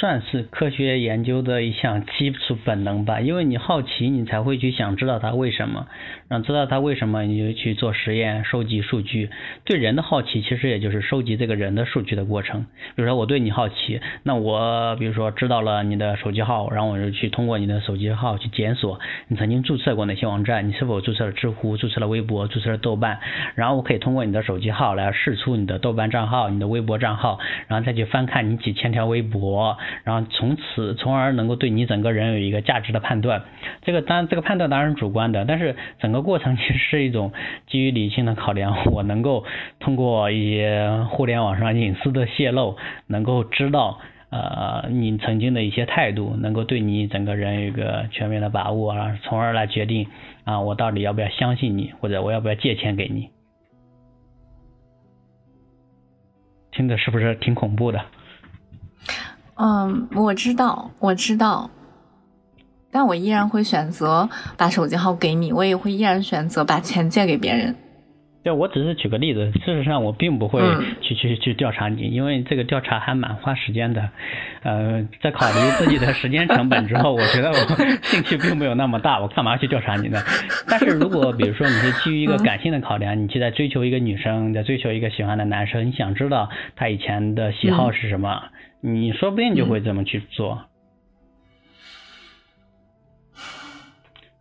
[0.00, 5.86] 算是科学研究的一项基础本能吧，因为你好奇，你才会去想知道它为什么，
[6.28, 9.30] 然后知道它为什么，你就去做实验，收集数据。
[9.64, 12.66] 对人的好奇，其实也就是收集这个人的数据的过程。
[12.96, 23.20] 比如说，我对你好奇，那我比如说知道了你的手机号，然后我就去通过你的手机号去检索你曾经注册过哪些网站，你是否注册了知乎，注册了微博，注册了豆瓣，
[23.54, 27.38] 然后我可以通过你的手机号来试出你的豆瓣账号、你的微博账号，
[27.68, 29.78] 然后再去翻看你几千条微博。
[30.04, 33.42] 然后从此，从而能够对你整个人有一个价值的判断。
[33.82, 37.32] 这个当这个判断当然主观的，但是整个过程其实是一种
[37.66, 38.90] 基于理性的考量。
[38.92, 39.44] 我能够
[39.80, 42.76] 通过一些互联网上隐私的泄露，
[43.06, 43.98] 能够知道
[44.30, 50.06] 呃你曾经的一些态度，能够对你整个人有一个全面的把握，啊，从而来决定
[50.44, 53.30] 啊我到底要不要相信你，或者我要不要借钱给你。
[56.72, 58.04] 听着是不是挺恐怖的？
[59.56, 61.70] 嗯，我知道，我知道，
[62.90, 67.76] 但我依然会选择把手机号给你，我也会依然选择把钱借给别人。
[68.42, 69.50] 对，我只是举个例子。
[69.52, 70.60] 事实上，我并不会
[71.00, 74.10] 去去去调查你，因为这个调查还蛮花时间的。
[74.62, 77.54] 呃，在考虑自己的时间成本之后，我觉得我
[78.04, 80.20] 兴趣并没有那么大，我干嘛去调查你呢？
[80.68, 88.42] 但是如果比如说你是基于一个感性的考量，你去在追求一个女生，在追求一个喜欢的男生，你想知道他以前的喜好是什么，
[88.86, 90.64] 你说不定就会这么去做。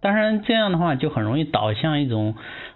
[0.02, 2.36] 当然，这样的话就很容易导向一种。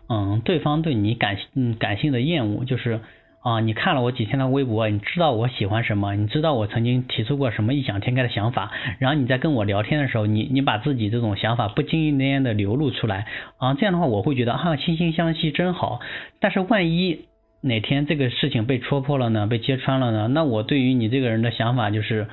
[0.09, 3.01] 嗯，对方对你感嗯感性的厌恶，就是
[3.41, 15.99] 啊，你看了我几天的微博，你知道我喜欢什么，你知道我曾经提出过什么异想天开的想法，然后你在跟我聊天的时候，你你把自己这种想法不经意间的流露出来，啊，这样的话我会觉得啊，惺惺相惜真好。
[16.39, 17.25] 但是万一
[17.61, 22.27] 哪天这个事情被戳破了呢，被揭穿了呢，那我对于你这个人的想法就是。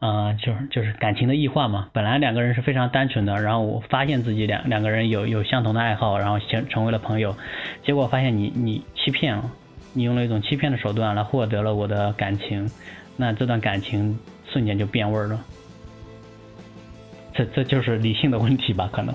[0.00, 1.88] 呃，就是就是感情的异化嘛。
[1.92, 7.34] 本来两个人是非常单纯的，然后我发现自己两两个人有有相同的爱好，然后成成为了朋友。
[7.82, 9.50] 结果发现你你欺骗了，
[9.94, 12.70] 你用了一种欺骗的手段来获得了我的感情，
[13.16, 15.44] 那这段感情瞬间就变味了。
[17.34, 18.88] 这这就是理性的问题吧？
[18.92, 19.12] 可能。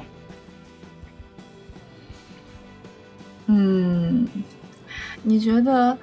[3.48, 4.28] 嗯，
[5.24, 5.98] 你觉得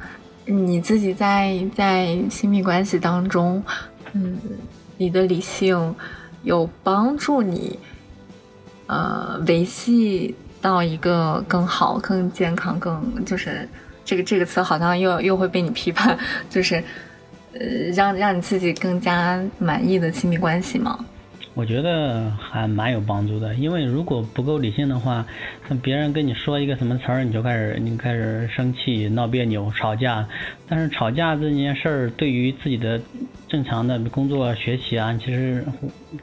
[0.47, 3.63] 你自己在在亲密关系当中？
[4.13, 4.39] 嗯，
[4.97, 5.95] 你的理性
[6.43, 7.79] 有帮助你，
[8.87, 13.69] 呃，维系到一个更好、更健康、更就是
[14.05, 16.19] 这个这个词好像又又会被你批判，
[16.49, 16.83] 就是
[17.53, 17.61] 呃，
[17.95, 20.99] 让让你自己更加满意的亲密关系吗？
[21.55, 25.27] 我觉得还蛮有帮助的，因为如果不够理性的话，
[25.69, 30.27] 像别人跟你说一个什么词儿，你就开始你开始生气、闹别扭、吵架。
[30.69, 33.01] 但是吵架这件事儿对于自己的
[33.51, 35.65] 正常的工作、学习啊，其实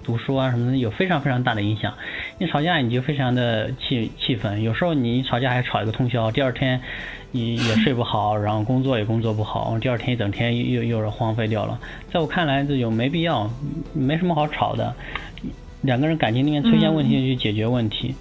[0.01, 1.93] 读书啊什么的有非常非常大的影响。
[2.38, 6.82] 你吵架你就非常的气气愤，有时候你吵架还吵一个通宵，第二天
[7.32, 11.78] 你也睡不好，然后工作也工作不好，第二天一整天又又是荒废掉了。
[12.09, 13.51] 在我看来，这就没必要，
[13.93, 14.95] 没什么好吵的。
[15.82, 18.15] 两个人感情里面出现问题就去解决问题，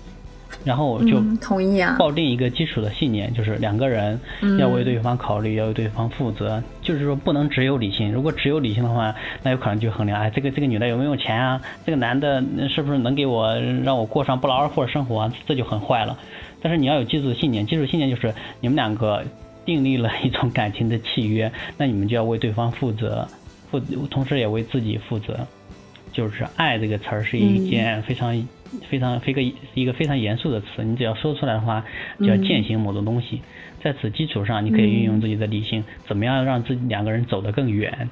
[0.67, 4.21] 然后我就同意啊，抱定一个基础的信念，就是两个人
[4.59, 8.13] 要为对方考虑，要为对方负责，就是说不能只有理性。
[8.13, 9.15] 如果只有理性的话，
[9.45, 11.61] 那有可能就衡量，哎，这个这个女的有没有钱啊？
[11.87, 15.33] 这个男的是不是能给我让我过上不劳而获的生活啊？
[15.47, 16.19] 这就很坏了。
[16.61, 19.23] 但是你要有基础的信念，基础信念就是你们两个
[19.65, 23.29] 订立了一种感情的契约，那你们就要为对方负责，
[23.71, 23.79] 负
[24.11, 25.39] 同时也为自己负责。
[26.13, 28.35] 就是爱这个词儿是一件非常
[28.89, 29.43] 非常非个
[29.75, 31.85] 一个非常严肃的词，你只要说出来的话，
[32.19, 33.43] 就要践行某种东西。
[33.83, 38.09] 在此基础上，你可以运用自己的理性，怎么样让自己两个人走得更远？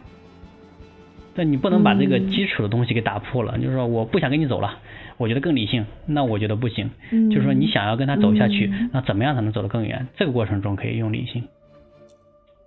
[1.34, 3.58] 但你不能把这个基础的东西给打破了。
[3.58, 4.78] 就是说，我不想跟你走了，
[5.16, 6.88] 我觉得更理性，那我觉得不行。
[7.10, 10.06] 就是说，你想要跟他走下去，那怎么样才能走得更远？
[10.16, 11.42] 这个过程中可以用理性。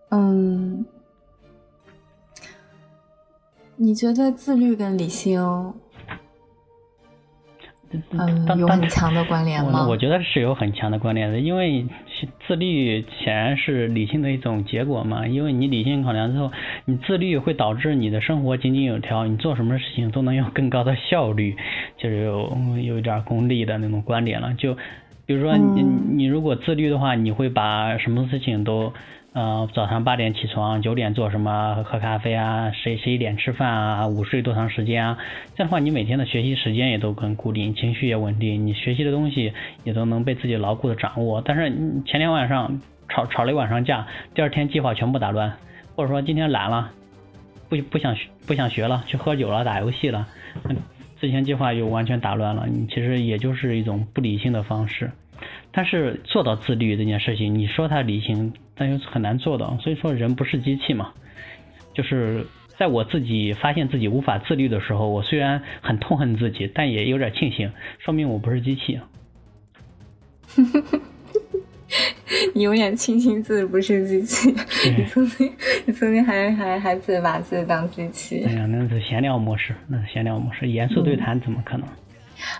[0.09, 0.85] 嗯。
[3.79, 5.39] 你觉得自律跟理性，
[7.91, 9.87] 嗯，有很强的关联吗？
[9.87, 11.85] 我觉得是有很强的关联的，因为
[12.45, 15.25] 自律显然是理性的一种结果嘛。
[15.27, 16.51] 因为你理性考量之后，
[16.85, 21.55] 你自律会导致你的生活井井有条，你做什么事情都能有更高的效率，
[21.97, 24.53] 就是有有一点功利的那种观点了。
[24.55, 24.75] 就
[25.25, 25.81] 比如说你
[26.11, 28.93] 你如果自律的话，你会把什么事情都。
[29.37, 31.83] 呃，早上八点起床，九点做什么？
[31.85, 35.15] 喝咖啡啊，十十一点吃饭啊，午睡多长时间啊？
[35.53, 41.39] 这样的话，你每天的学习时间也都更固定，情绪也稳定，你学习的东西也都能被自己牢固的掌握。
[41.45, 45.53] 但是你前天晚上吵吵了一晚上架，第二天计划全部打乱，
[45.95, 46.89] 或者说今天懒了，
[47.69, 48.17] 不不想
[48.47, 50.27] 不想学了，去喝酒了，打游戏了，
[51.21, 52.65] 之前计划又完全打乱了。
[52.65, 55.11] 你其实也就是一种不理性的方式。
[55.71, 59.77] 但是做到自律这件事情，你说它理性，但又很难做到。
[59.81, 61.11] 所以说人不是机器嘛。
[61.93, 62.45] 就是
[62.77, 68.99] 在我自己发现自己无法自律的时候，我虽然很痛恨自己，但也有点庆幸，说明我不是机器。
[72.53, 74.53] 你 有点庆幸自己不是机器。
[74.95, 75.51] 你曾经，
[75.85, 78.43] 你曾经还还还自己把自己当机器。
[78.45, 81.87] 哎呀，那是闲聊模式，那是闲聊模式，严肃对谈怎么可能？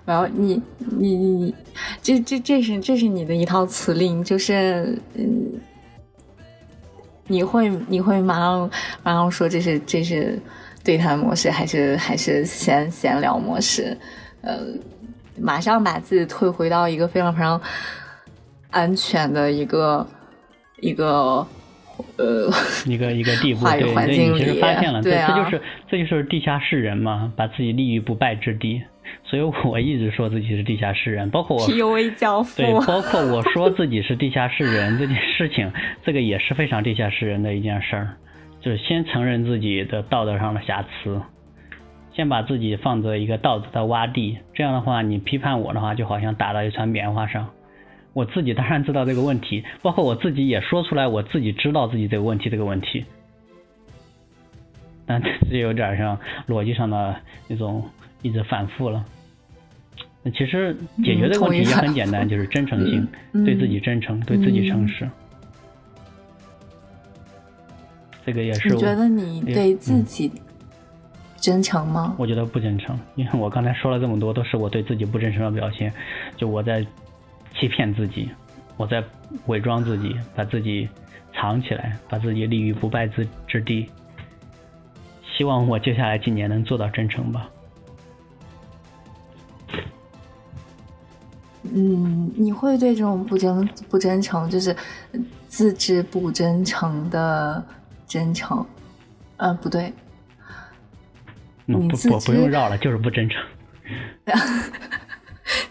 [0.06, 1.56] 然后你你你，
[2.02, 5.52] 这这这是这是你的一套词令，就是嗯，
[7.28, 8.70] 你会你会马上
[9.04, 10.40] 马上说这是这是
[10.84, 13.98] 对谈模式，还是还是闲闲聊模式？
[14.42, 14.60] 呃，
[15.40, 17.62] 马上把自己退回到一个非常非常
[18.70, 20.08] 安全的一个
[20.80, 21.46] 一个
[22.18, 22.50] 呃
[22.86, 28.82] 一个一个地步，话语对对，环境你其实里发现了，这对啊这就是这就是地下室人嘛，把自己立于不败之地。
[29.24, 35.72] 所以我一直说自己是地下室人，包括我 PUA 教父对，包括我说自己是地下室人这件事情，
[36.04, 38.14] 这个也是非常地下室人的一件事儿，
[38.62, 41.22] 就是先承认自己的道德上的瑕疵，
[42.14, 47.50] 先把自己放在一个道德的洼地，这样的话，你批判我的话，就好像打到一团棉花上。
[48.14, 53.06] 我自己当然知道这个问题，包括我自己也说出来，我自己知道自己这个问题这个问题，
[55.06, 57.16] 但这有点像逻辑上的
[57.48, 57.88] 那种
[58.28, 59.04] 一直反复了。
[60.22, 65.10] 那其实解决这个问题也很简单，就是真诚性， 嗯对自己真诚，对自己诚嗯实。
[68.26, 70.32] 这个也是我你觉得你对自嗯己
[71.38, 72.14] 真诚吗？
[72.18, 75.94] 我觉得不真诚，因为我刚才说了这么多，都是我对自己不真诚的表现，
[76.36, 76.86] 就我在
[77.58, 78.30] 欺骗自己，
[78.76, 79.02] 我在
[79.46, 80.90] 伪装自己，把自己
[81.34, 83.88] 藏起来，把自己立于不败之之地。
[85.38, 87.50] 希望我接下来几年能做到真诚吧。
[91.74, 94.76] 嗯，你会对这种不真不真诚，就是
[95.48, 97.64] 自知不真诚的
[98.08, 98.66] 真诚，
[99.38, 99.94] 呃，不对，
[101.68, 103.42] 嗯，你自不不不用绕了，就是不真诚。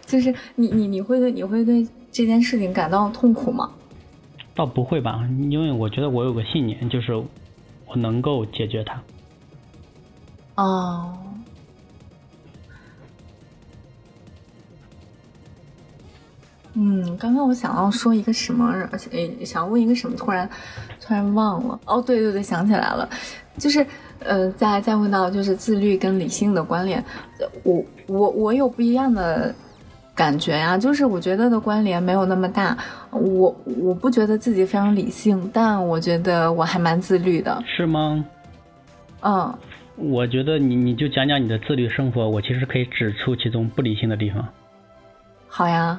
[0.06, 3.70] 就是你你你会对你会对这件事情感到痛苦吗？
[4.54, 5.20] 倒不会吧，
[5.50, 9.02] 因为我觉得我有个信念，就是我能够解决它。
[10.54, 11.18] 哦，
[16.78, 20.46] 嗯，刚刚我想要说一个什么，而且想问一个什么，突然
[21.00, 21.80] 突然忘了。
[21.86, 23.08] 哦，对对对，想起来了，
[23.56, 23.84] 就是
[24.18, 27.02] 呃，再再问到就是自律跟理性的关联，
[27.40, 29.54] 呃我我我有不一样的
[30.14, 32.76] 感觉呀、就是我觉得的关联没有那么大。
[33.10, 37.62] 我我不觉得自己非常理性，但我觉得我还蛮自律的。
[37.64, 38.22] 是吗？
[39.22, 39.54] 嗯，
[39.96, 44.46] 我觉得你你就讲讲你的自律生活，我其实可以指出其中不理性的地方。
[45.48, 45.98] 好呀。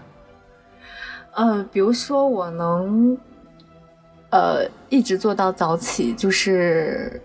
[1.38, 3.16] 呃，比如说我能，
[4.32, 7.22] 呃，一直做到早起，就是，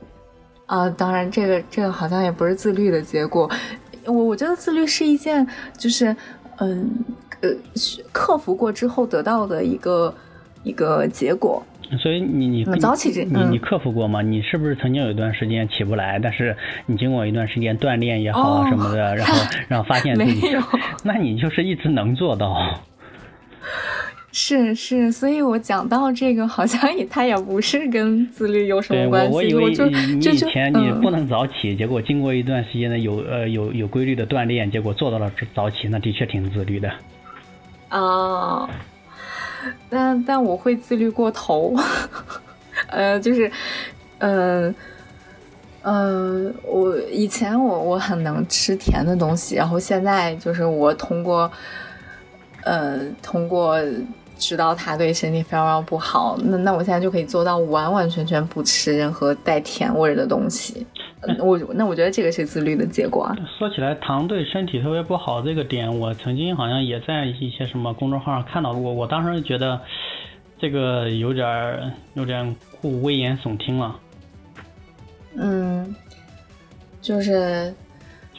[0.66, 3.50] 啊、当然这个这个好像也不是自律的结果。
[4.04, 5.46] 我我觉得自律是一件，
[5.78, 6.14] 就是，
[6.58, 6.90] 嗯，
[7.40, 10.14] 呃，是克服过之后得到的一个
[10.62, 11.62] 一个结果。
[11.98, 14.20] 所以你你嗯早起这嗯你你克服过吗？
[14.20, 16.54] 你是不是曾经有一段时间起不来，但是
[16.84, 19.34] 你经过一段时间锻炼也好什么的，然后
[19.68, 20.60] 然后发现自己没有，
[21.02, 22.54] 那你就是一直能做到。
[24.34, 29.34] 是是，所以我讲到这个，好像也他也不是跟自律有什么关系。
[29.34, 36.90] 我以为就你就就以前你嗯不能早起，结果经过一段时间的有呃有有规律的锻炼，结果做到了早起，那的确挺自律的。
[37.90, 38.66] 哦，
[39.90, 41.76] 但但我会自律过头，
[42.88, 43.52] 呃，就是，
[44.18, 44.74] 呃，
[45.82, 51.52] 呃，我以前我我很能吃甜的东西，然后现在就是我通过，
[52.64, 53.78] 呃，通过
[54.38, 60.86] 知道它对身体非常非常不好，那那我现在就可以做到完完全全不吃任何带甜味儿的东西。
[61.20, 63.36] 嗯我那我觉得这个是自律的结果啊。
[63.56, 68.92] 说起来，糖对身体特别不好这个点，我曾经好像也在一些什么公众号上看到过。
[68.92, 69.80] 我当时觉得
[70.58, 73.96] 这个有点儿有点过危言耸听了，
[75.36, 75.94] 嗯，
[77.00, 77.72] 就是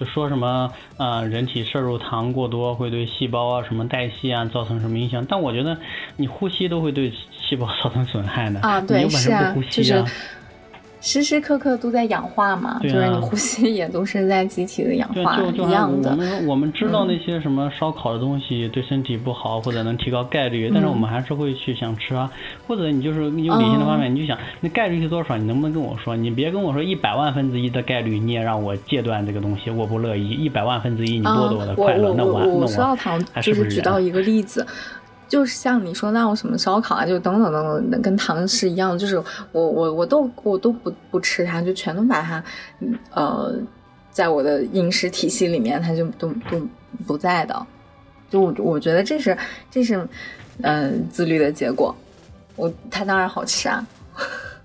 [0.04, 5.78] 就说什么呃人体摄入糖过多会对细胞啊什么代谢啊造成什么影响，但我觉得
[6.18, 7.12] 你呼吸都会对
[7.48, 8.60] 细胞 造成损害的。
[8.60, 10.06] 啊，你对，有本事不呼，吸就是啊？
[11.06, 16.12] 时时刻刻都在氧化嘛，对啊就是你呼吸也都是在集体的氧，化就就一样的。
[16.12, 22.32] 我们我们知道嗯那些什么烧烤的东西对身体不好，或者能提高概率，但是我们还是会去想吃啊。
[22.66, 25.36] 或者你就是用理性的方面，你就想那概率是多少？
[25.38, 26.16] 你能不能跟我说？
[26.16, 30.30] 你别跟我说一百万分之一的概率，你也让我戒断这个东西，我不乐意。
[30.30, 33.76] 一百万分之一，你剥夺我的快乐，我那我我说那到糖，还就是不是人？
[33.76, 34.66] 举到一个例子，
[35.34, 39.18] 就是像你说那种什么烧烤啊，就等等等等，跟糖是一样，就是
[39.52, 42.44] 我我我都我都不不吃它，就全都把它，
[42.82, 43.56] 嗯呃，
[44.12, 46.62] 在我的饮食体系里面，它就都都
[47.08, 47.66] 不在的。
[48.30, 49.36] 就我我觉得这是
[49.72, 49.96] 这是
[50.62, 51.96] 嗯、呃自律的结果。
[52.56, 53.84] 我它当然好吃啊，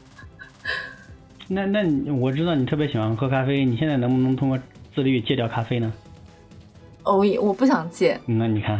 [1.49, 4.59] 那那你我知道你特别喜欢喝咖啡，你现在能不能通过
[4.95, 5.91] 自律戒掉咖啡呢？
[7.05, 8.79] 我也我不想戒，那你看，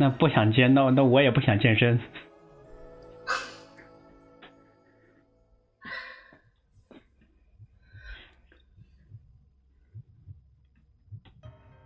[0.00, 2.00] 那不想健，那那我也不想健身。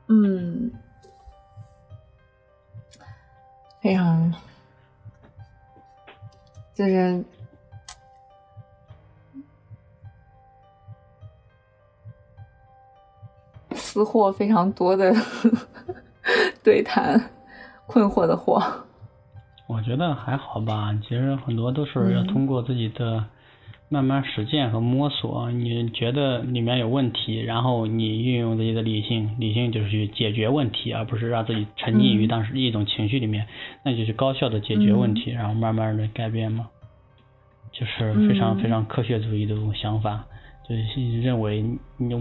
[0.07, 0.71] 嗯，
[3.81, 4.33] 非常，
[6.73, 7.25] 就是
[13.75, 15.13] 私货非常多的
[16.63, 17.21] 对谈。
[17.87, 18.63] 困惑的惑。
[19.67, 23.25] 我觉得还好吧，其实很多都是要通过自己的
[23.89, 25.51] 慢慢实践和摸索。
[25.51, 33.47] 你觉得里面有问题，然后你运用自己的理性，理性就是去解决问题，而不是让自己沉溺于当时一种情绪里面，
[33.83, 36.69] 那就是高效的解决问题，然后慢慢的改变嘛。
[37.73, 40.27] 就是非常非常科学主义的这种想法，
[40.69, 41.65] 就是认为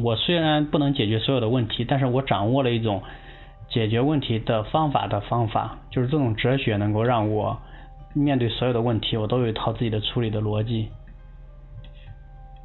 [0.01, 3.03] 我虽然不能解决所有的问题，但是我掌握了一种。
[3.69, 7.57] 解决问题的方法的方法，就是这种哲学能够让我
[8.13, 10.89] 面对所有的问题，我都有一套自己的处理的逻辑。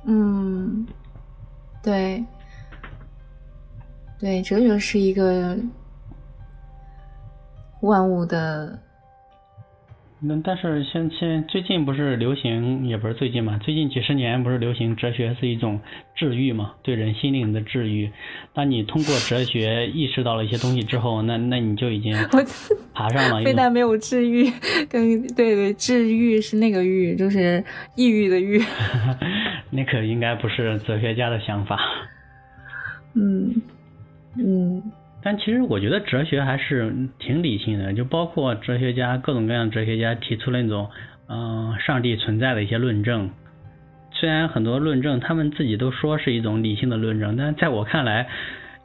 [0.05, 0.87] 嗯，
[1.83, 2.25] 对，
[4.19, 5.57] 对，哲学是一个
[7.81, 8.79] 万物的。
[10.20, 15.78] 那但是现现最近不是流行，也不是最近嘛，最近几十年不是流行哲学是一种
[16.16, 18.11] 治愈嘛，对人心灵的治愈。
[18.53, 22.16] 当你通过哲学意识到了一些东西之后，那那你就已经
[22.93, 23.40] 爬上了。
[23.47, 24.51] 非但没有治愈，
[24.90, 27.62] 跟对对，治愈是那个愈，就是
[27.95, 28.61] 抑郁的郁。
[29.70, 31.78] 那可应该不是哲学家的想法。
[33.15, 33.55] 嗯
[34.36, 34.82] 嗯。
[35.23, 40.89] 但其实我觉得哲学还是挺理性的，就包括哲学家各种各样哲学家提出那种
[41.28, 43.31] 嗯上帝存在的一些论证，
[44.12, 48.28] 虽然很多论证他们自己都说是一种理性的论证，但在我看来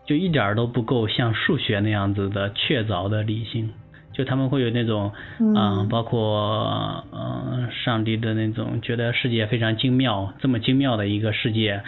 [0.06, 3.70] 就一点都不够像数学那样子的确凿的理性，
[4.12, 11.84] 就他们会有那种嗯包括嗯上帝的那种觉得世界非常精妙，这么精妙的一个世界。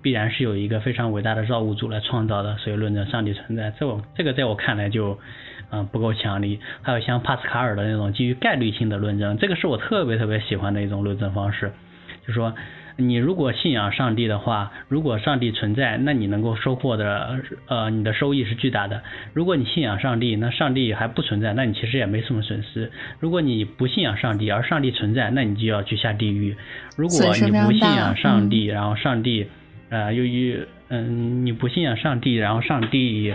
[0.00, 3.72] 必然是有一个非常伟大的造物主来创造的，所以论证上帝存在。
[3.78, 5.18] 这我这个在我看来就，
[5.70, 6.60] 嗯不够强力。
[6.82, 11.72] 还有像帕斯卡尔的那种基于概率性的论证，这个是我特别特别喜欢的一种论证方式。
[12.26, 12.54] 就说
[12.96, 19.02] 你如果信仰上帝的话，如果上帝存在，那你能够收获的呃你的收益是巨大的。
[19.32, 22.90] 如果你信仰上帝，那上帝还不存在，那你其实也没什么损失。
[23.20, 26.56] 如果你不信仰上帝，而上帝存在，那你就要去下地狱。
[26.96, 29.46] 如果你不信仰上帝，然后上帝。
[29.90, 30.58] 呃，由于
[30.88, 33.32] 嗯你不信仰上帝，然后上帝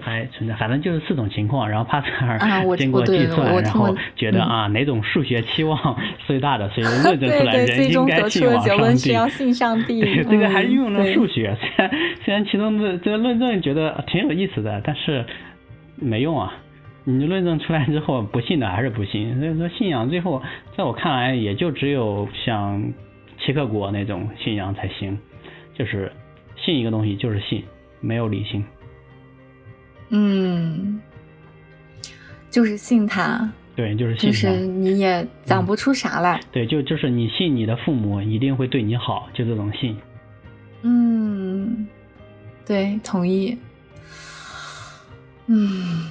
[0.00, 1.68] 还存在，反正就是四种情况。
[1.68, 2.38] 然后帕斯卡尔
[2.76, 10.00] 经过计算，然后觉得啊哪种数学期望 最大的，所以论证 出来人应该信上帝。
[10.04, 11.90] 对，这个还运用了数学，虽然
[12.24, 15.24] 虽然其中的这个论证觉得挺有意思的，但是
[15.96, 16.52] 没用啊。
[17.06, 19.38] 你论证出来之后，不信的还是不信。
[19.38, 20.42] 所以说信仰最后
[20.74, 22.82] 在我看来，也就只有像
[23.38, 25.18] 齐克果那种信仰才行。
[25.74, 26.10] 就是
[26.56, 27.64] 信一个东西就是信，
[28.00, 28.64] 没有理性。
[30.10, 31.00] 嗯，
[32.50, 33.50] 就是信他。
[33.74, 34.30] 对，就是信。
[34.30, 36.40] 就是你也讲不出啥来。
[36.52, 39.96] 对，就就是你信你的父母一定会对你好，就这种信。
[40.82, 41.86] 嗯，
[42.64, 43.58] 对，同意。
[45.46, 46.06] 嗯，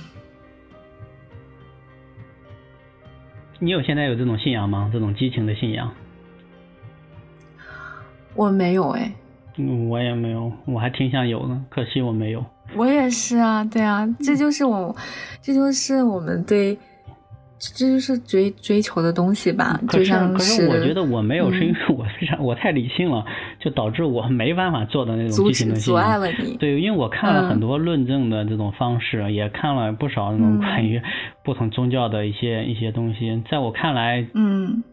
[3.60, 4.90] 你有现在有这种信仰吗？
[4.92, 5.94] 这种激情的信仰？
[8.36, 9.14] 我没有哎。
[9.58, 12.44] 嗯，我也没有，我还挺想有的，可惜我没有。
[12.76, 14.96] 我也是啊，对啊，这就是我，
[15.42, 16.76] 这就是我们对，
[17.60, 19.80] 这就是追追求的东西吧。
[19.88, 23.24] 可是，可是我觉得我没有，是因为我非常我太理性了，
[23.60, 26.56] 就导致我没办法做的那种激情的阻碍了你。
[26.58, 31.00] 对，因为我看了很多论证的这种方式，也看了不少那种关于
[31.44, 34.84] 不同宗教的一些一些东西，在我看来，嗯。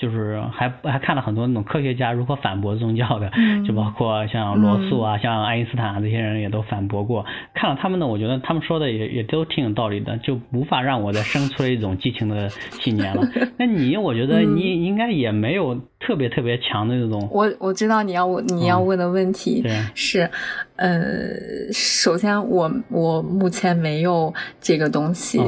[0.00, 3.30] 就是还还看了很多那种科学家如何反驳宗教的，
[3.66, 7.26] 就包括像罗素啊，像爱因斯坦啊这些人也都反驳过。
[7.54, 13.22] 看了他们的，我觉得他们说的也也都挺有道理的，就无法让我再生出一种激情的信念了。
[13.58, 17.28] 那你，我觉得你应该也没有特别特别强的那种。
[17.30, 19.62] 我我知道你要问你要问的问题
[19.94, 20.30] 是，
[20.76, 24.32] 呃，首先我我目前没有
[24.62, 25.38] 这个东西，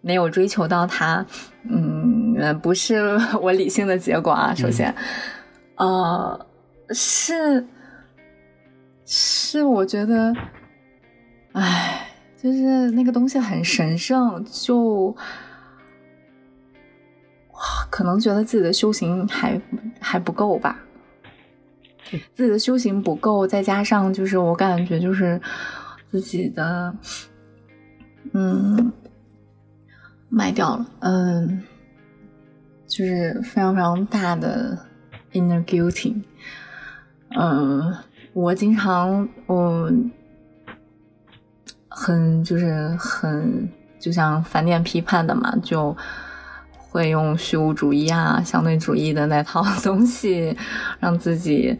[0.00, 1.26] 没有追求到它。
[1.70, 2.96] 嗯，不是
[3.40, 4.54] 我理性的结果啊。
[4.54, 4.94] 首先，
[5.76, 6.46] 呃，
[6.90, 7.66] 是
[9.04, 10.34] 是，我觉得，
[11.52, 15.14] 哎，就是那个东西很神圣，就
[17.90, 19.60] 可能觉得自己的修行还
[20.00, 20.78] 还不够吧。
[22.34, 25.38] 自己的修行不够，再加上就是我感觉就是
[26.10, 26.94] 自己的，
[28.32, 28.92] 嗯。
[30.28, 31.62] 卖掉了，嗯，
[32.86, 34.78] 就是非常非常大的
[35.32, 36.20] inner guilty，
[37.36, 37.94] 嗯，
[38.34, 39.90] 我经常我
[41.88, 43.68] 很就是很
[43.98, 45.96] 就像反点批判的嘛，就
[46.76, 50.56] 会用虚无主义啊、相对主义的那套东西，
[51.00, 51.78] 让自己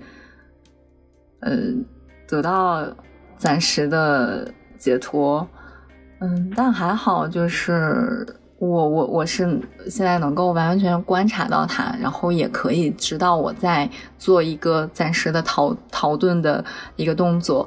[1.40, 1.50] 呃
[2.26, 2.86] 得到
[3.36, 5.46] 暂时的解脱。
[6.20, 8.26] 嗯，但还好，就是
[8.58, 13.88] 我我我是现在能够完完全全观察到它，然后也可以知道我在
[14.18, 16.64] 做一个暂时的逃逃遁的
[16.96, 17.66] 一个动作。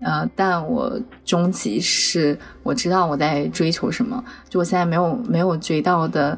[0.00, 6.36] 呃，但我终极是我知道我在追求什么，就我现在没有没有追到的，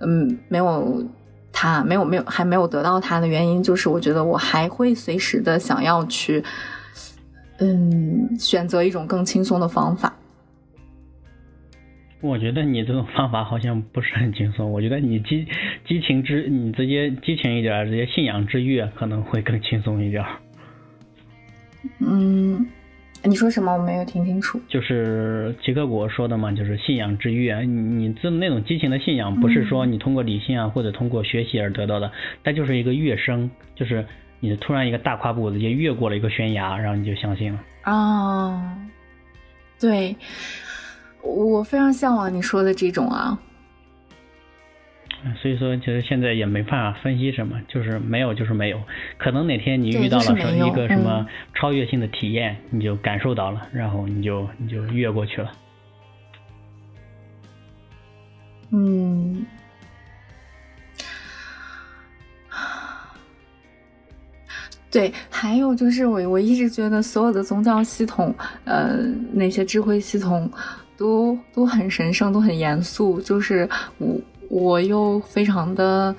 [0.00, 1.02] 嗯，没有
[1.50, 6.44] 他，没有没有还没有得到他的原因，就是我觉得我还会随时的想要去，
[7.58, 10.12] 嗯，选择一种更轻松的方法。
[12.26, 15.46] 我觉得你这种方法好像不是很轻松，我觉得你激
[15.86, 20.24] 激情之，你直接激情一点，直接信仰之跃可能会更轻松一点。
[22.00, 22.66] 嗯。
[23.24, 23.72] 你说什么？
[23.72, 24.60] 我没有听清楚。
[24.68, 27.60] 就是吉克果说的嘛，就是信仰之跃。
[27.62, 32.12] 你你这那种激情的信仰，不是说你通过理性啊或者通过学习而得到的，
[32.44, 34.06] 它就是一个跃升，就是
[34.38, 37.60] 你突然一个大跨步，直接越过了一个悬崖，然后你就相信了。
[37.86, 38.62] 哦，
[39.80, 40.14] 对，
[41.34, 43.38] 我非常向往你说的这种啊。
[45.42, 48.80] 所以说，其实现在也没办法分析什么，就是没有就是没有，
[49.18, 55.50] 可能哪天你遇到了一个什么超越性的体验，你就感受到了，然后你就你就越过去了。
[58.70, 59.44] 嗯，
[64.90, 68.32] 对，还有就是我我一直觉得所有的宗教系统，
[68.64, 68.98] 呃，
[69.32, 70.48] 那些智慧系统
[70.96, 73.68] 都都很神圣，都很严肃，就是
[73.98, 74.16] 我。
[74.48, 76.14] 我又非常的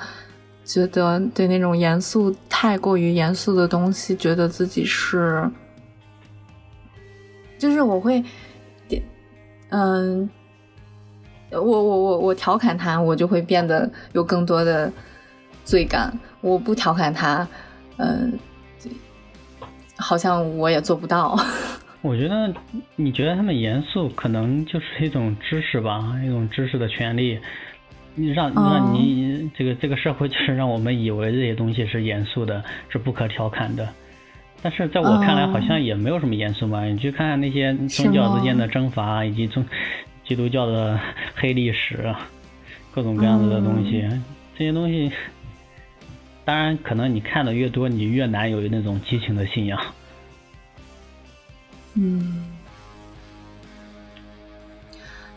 [0.66, 5.50] 觉得对那种严肃、太过于严肃的东西，觉得自己是，
[7.58, 8.22] 就是我会，
[9.70, 10.30] 嗯，
[11.52, 14.92] 我我我我调侃他，我就会变得有更多的
[15.64, 17.48] 罪感；我不调侃他，
[17.96, 18.38] 嗯，
[19.96, 21.40] 好像我也做不到。
[22.02, 22.54] 我觉得，
[22.96, 27.40] 你觉得他们严肃，可能就是一种知识吧，一种知识的权利。
[28.20, 33.88] 你让让你这个这个社会就是让我们以为这些东西是严肃的，是不可调侃的。
[34.62, 36.84] 但是在我看来，好像也没有什么严肃嘛。
[36.86, 39.64] 你去看看那些宗教之间的征伐，以及宗
[40.26, 41.00] 基督教的
[41.36, 42.12] 黑历史，
[42.92, 44.04] 各种各样子的东西，
[44.58, 45.12] 这些东西，
[46.44, 49.80] 当然可能你看的越多，你越难有那种激情的信仰。
[52.00, 52.46] 嗯，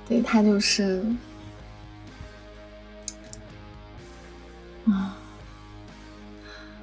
[0.08, 1.02] 对他就是。
[4.86, 5.14] 啊，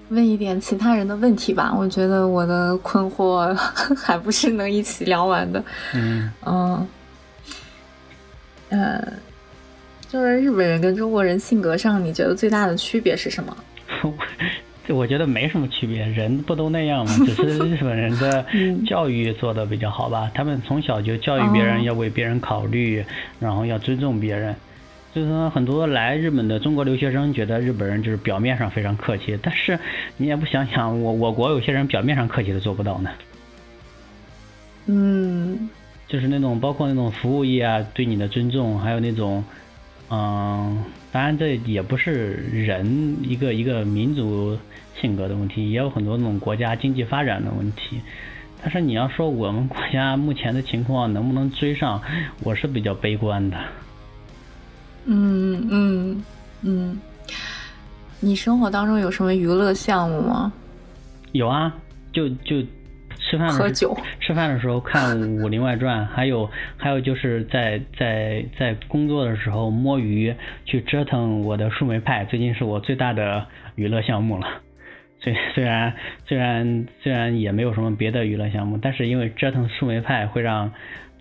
[0.09, 1.73] 问一点其他人的问题吧。
[1.77, 3.53] 我觉得我的困惑
[3.95, 5.63] 还不是能一起聊完的。
[5.93, 6.87] 嗯嗯，
[8.69, 9.13] 呃，
[10.07, 13.57] 就是日本人跟中国人性格上，你觉得最大的区别是什么？
[14.93, 17.11] 我觉得没什么区别，人不都那样吗？
[17.25, 18.45] 只是日本人的
[18.85, 20.31] 教育做的比较好吧。
[20.33, 23.03] 他们从小就教育别人要为别人考虑，
[23.39, 24.55] 然后要尊重别人。
[25.15, 29.79] 就是说，很多来日本的中国留学生觉得日本人就是表面上非常客气，但是
[30.17, 33.09] 你也不想想，我我国有些人表面上客气都做不到呢。
[34.85, 35.69] 嗯，
[36.07, 39.43] 就是那种包括那种服务业啊，对你的尊重，还有那种，
[40.11, 40.83] 嗯，
[41.17, 44.55] 当然这也不是人一个一个民族
[45.01, 47.99] 性格的问题，也有很多那种国家经济发展的问题。
[48.61, 51.99] 但是你要说我们国家目前的情况能不能追上，
[52.43, 53.57] 我是比较悲观的。
[55.05, 56.23] 嗯嗯
[56.61, 56.99] 嗯，
[58.19, 60.53] 你生活当中有什么娱乐项目吗？
[61.31, 61.75] 有啊，
[62.13, 62.61] 就就
[63.29, 70.33] 吃饭喝酒，吃饭的时候看《武林外传》，还有还有就是在在在工作的时候摸鱼，
[70.63, 73.45] 去折腾我的树莓派，最近是我最大的
[73.75, 74.47] 娱乐项目了。
[75.19, 75.93] 虽虽然
[76.25, 80.71] 虽然虽然也没有什么别的娱乐项目，但是因为折腾树莓派会让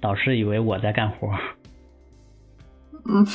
[0.01, 1.33] 导师以为我在干活。
[3.09, 3.27] 嗯，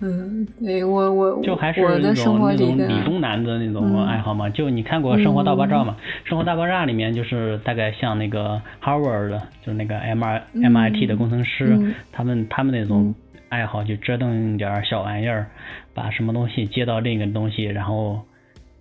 [0.00, 4.50] 嗯，对我我就还是那种那种理工男的那种爱好嘛。
[4.50, 5.96] 就你看过《生活大爆炸》嘛？
[6.28, 11.78] 《生活大爆炸》里面就是大概像那个 Harvard 的，就是那个 M I M I T 的工程师，
[12.10, 13.14] 他们他们那种
[13.48, 15.46] 爱好就折腾点小玩意儿，
[15.94, 18.20] 把什么东西接到另一个东西，然后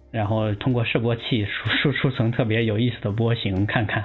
[0.10, 4.04] 然后通过示波器输输出成特别有意思的波形，看看。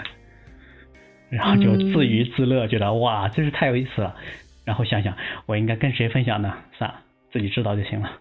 [1.29, 4.15] 然后就自娱自乐，觉得哇，真是太有意思了。
[4.67, 5.17] 然后想想，
[5.47, 6.53] 我应该跟谁分享呢？
[6.77, 7.01] 算了，
[7.33, 8.13] 自己知道就行了。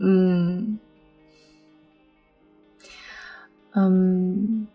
[0.00, 0.78] 嗯
[3.74, 4.68] 嗯。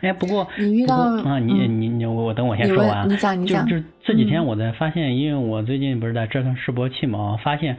[0.00, 3.08] 哎，不过你遇到啊，你你你，我我等我先说完。
[3.08, 3.66] 你讲你讲。
[3.66, 7.78] 就就这几天我在发现，因为我最近不是在折腾示波器嘛，发现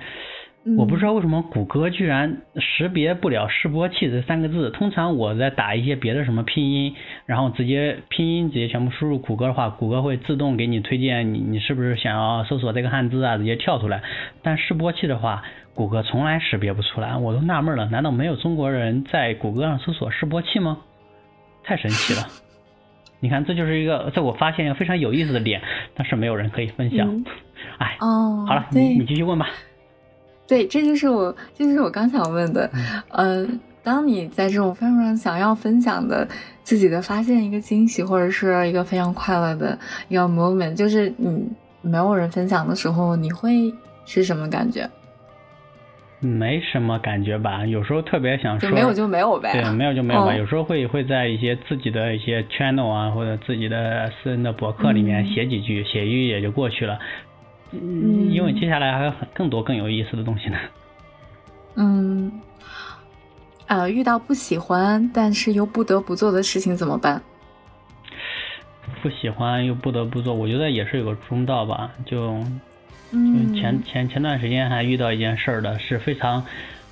[0.78, 4.72] 我不知道为什么谷歌居然识别不了示波器这三个字。
[4.72, 6.96] 通常我在打一些别的什么拼音，
[7.28, 14.02] 然后直接拼音直接全部输入谷歌的话，谷歌会自动给你推荐你你是不是想要搜索这个汉字啊，直接跳出来。
[14.42, 15.44] 但示波器的话，
[15.76, 20.80] 谷歌从来识别不出来，我都纳闷了，难道没有中国人在谷歌上搜索示波器吗？
[21.64, 22.26] 太神奇了！
[23.22, 25.62] 你看，这就是一个在我发现一个非常有意思的点，
[25.94, 27.24] 但是没有人可以分享。
[27.78, 29.48] 哎，哦，好了，你你继续问吧。
[30.48, 32.70] 对，这就是我，这就是我刚想问的。
[33.10, 33.46] 呃，
[33.84, 36.28] 当你在这种非常想要分享的
[36.64, 39.78] 自己的发现一个惊喜，或者是一个非常快乐的
[40.08, 41.48] 一个 moment，就是你
[41.82, 43.74] 没有人分享的时候，你会
[44.06, 44.90] 是什么感觉？
[46.22, 49.52] 没什么感觉吧，有时候特别想说，没有就没有呗。
[49.52, 50.34] 对，没有就没有吧。
[50.36, 56.98] 有时候会会在一些自己的一些 channel 啊，或者自己的私人的博客里面写几句，写一句也就过去了。
[57.82, 60.58] 嗯，因为接下来还有很更多更有意思的东西呢。
[61.76, 62.32] 嗯，
[63.68, 67.22] 呃，遇到不喜欢但是又不得不做的事情怎么办？
[69.02, 71.92] 不喜欢又不得不做，我觉得也是有个中道吧。
[72.06, 72.40] 就，
[73.12, 76.44] 就前前前段时间还遇到一件事儿的，是非常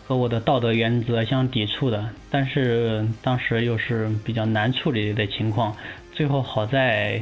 [0.06, 5.76] 和我的道德原则相抵触的，但是当时又是比较难处理的情况，
[6.12, 7.22] 最后好在。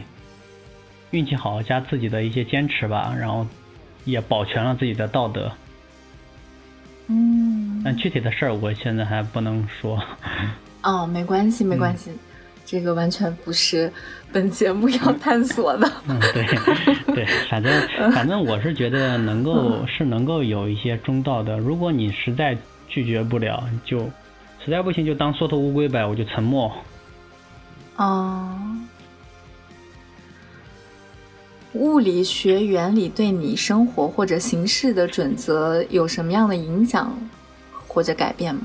[1.11, 3.45] 运气好加自己的一些坚持吧，然后
[4.05, 5.51] 也保全了自己的道德。
[7.07, 10.01] 嗯，但具体的事儿我现在还不能说。
[10.81, 12.11] 哦，没关系，没关系，
[12.65, 13.91] 这个完全不是
[14.31, 15.91] 本节目要探索的。
[16.07, 17.71] 嗯，对，对，反正
[18.13, 21.57] 反正我是觉得能够是能够有一些中道的。
[21.57, 22.57] 如果你实在
[22.88, 23.99] 拒绝不了，就
[24.63, 26.71] 实在不行就当缩头乌龟呗，我就沉默。
[27.97, 28.57] 哦。
[31.73, 37.18] 物理学原理对你生活或者行事的准则有什么样的影响
[37.88, 38.64] 或者改变吗？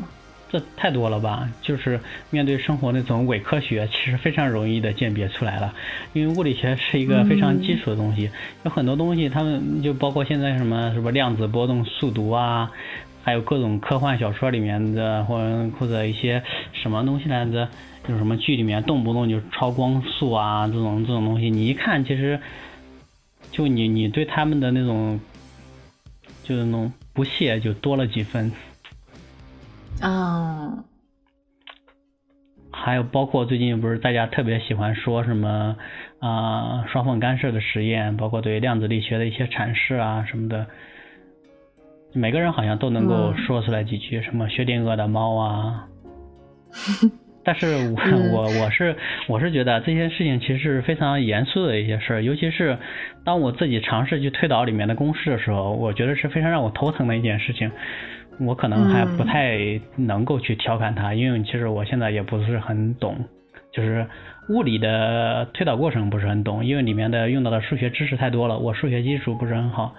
[0.51, 1.49] 这太多了吧！
[1.61, 2.01] 就是
[2.31, 5.75] 面对生活那种伪科学，其实非常容易的鉴别出来了。
[6.13, 8.31] 因为物理学是一个非常基础的东西，
[8.65, 12.71] 有很多东西，他们就包括现在什么什么量子波动速读啊，
[13.23, 16.43] 还有各种科幻小说里面的，或者或者一些
[16.73, 17.69] 什么东西来着，
[18.09, 22.39] 就什么剧里面动不动就超光速啊，这种这种东西，你一看其实。
[23.57, 25.19] 就你，你对他们的那种，
[26.43, 28.53] 就是那种不屑，就多了几分。
[30.03, 30.85] 啊。
[32.71, 35.75] 还有包括最近不是大家特别喜欢说什么
[36.19, 40.67] 啊双缝干涉的实验，包括对量子力学的一些阐释啊什么的，
[42.13, 45.89] 每个人好像都能够说出来几句，什么薛定谔的猫啊。
[47.47, 48.01] 但是我
[48.35, 48.97] 我我是
[49.29, 52.77] 我是觉得这些事情其实是非常严肃的一些事儿，尤其是
[53.25, 57.71] 当我自己尝试去推导里面的公式的时候，我觉得是非常让我头疼的一件事情。
[58.41, 63.17] 我可能还不太能够去调侃它，因为其实我现在也不是很懂，
[63.73, 64.05] 就是
[64.49, 69.95] 物理的推导过程不是很懂，因为里面的用到的数学知识太多了，我数学基础不是很好。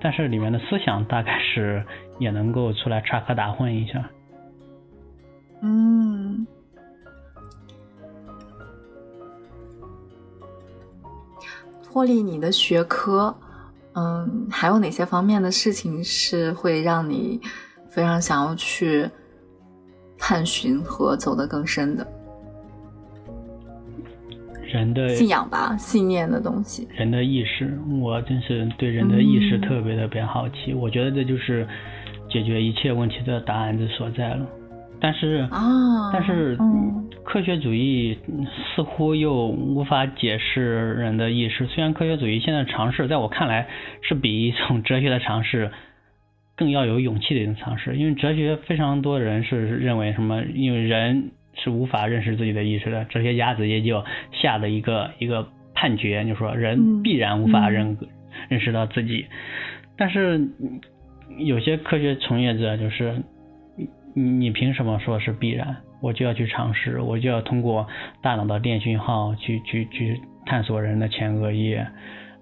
[0.00, 1.82] 但是里面的思想大概是
[2.18, 4.04] 也能够出来插科打诨一下。
[5.62, 6.46] 嗯。
[11.92, 13.36] 脱离你的学科，
[13.92, 17.38] 嗯，还有哪些方面的事情是会让你
[17.90, 19.06] 非常想要去
[20.16, 22.06] 探寻和走得更深的？
[24.62, 26.88] 人的信仰吧，信念的东西。
[26.94, 30.72] 人的意识，我真是对人的意识特别特别好奇。
[30.72, 31.68] 我觉得这就是
[32.30, 34.46] 解决一切问题的答案之所在了。
[35.02, 35.48] 但是，
[36.12, 36.56] 但是，
[37.24, 38.16] 科学主义
[38.72, 41.66] 似乎又无法解释人的意识。
[41.66, 43.66] 虽然科学主义现在尝试，在我看来
[44.02, 45.72] 是比一种哲学的尝试
[46.56, 47.96] 更要有勇气的一种尝试。
[47.96, 53.04] 因为哲学非常多人是认为什么，因为人是无法认识自己的意识的。
[53.06, 57.98] 哲学家直接就下的一个一个判决，就说人必然无法认
[58.48, 59.26] 认识到自己。
[59.96, 60.48] 但是
[61.38, 63.20] 有些科学从业者就是。
[64.14, 65.76] 你你凭什么说是必然？
[66.00, 67.86] 我就要去尝试，我就要通过
[68.20, 71.86] 大脑的电讯号去去去探索人的前额叶，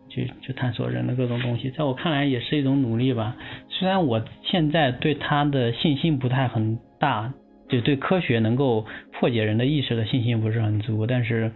[0.08, 1.70] 去去探索人的各种东西。
[1.70, 3.36] 在我看来，也是一种努力吧。
[3.68, 7.32] 虽然我现在对他的信心不太很大，
[7.68, 11.52] 就对科学能够破解人的意识的信心不是很足，但是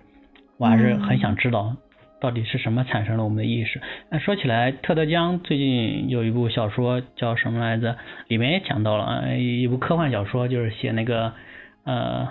[0.59, 1.75] 我还是很想知道。
[2.21, 3.81] 到底是什么产生了我们的意识？
[4.11, 7.97] 那说起来，特德·江最近有一部小说叫什么来着？
[8.29, 11.33] 里面也讲到了，一部科幻小说，就是写那个
[11.85, 12.29] 呃，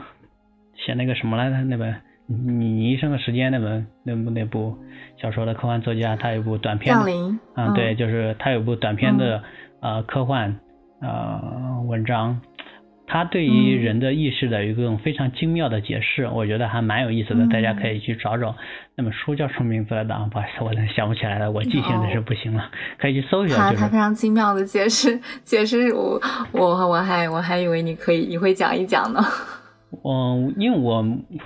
[0.75, 1.63] 写那个什么来着？
[1.65, 1.93] 那本
[2.27, 4.77] 《你你一生的时间》那本那部那部
[5.17, 7.39] 小说的科幻作家，他有部短片，降临。
[7.55, 9.43] 嗯，对，就是他有部短片的
[9.81, 10.59] 呃科幻
[11.01, 12.41] 呃文章。
[13.05, 18.55] 他对于人的意识的一种非常精妙的解释，我觉得还蛮有意思的，大家可以去找找。
[18.95, 20.13] 那本书叫什么名字来着？
[20.31, 23.55] 不好意思，我想不起来了，我记性真是不行了，可以去搜一下。
[23.55, 26.19] 他他非常精妙的解释， 解释我
[26.51, 29.21] 我我还我还以为你可以你会讲一讲呢。
[30.03, 31.05] 嗯，因为我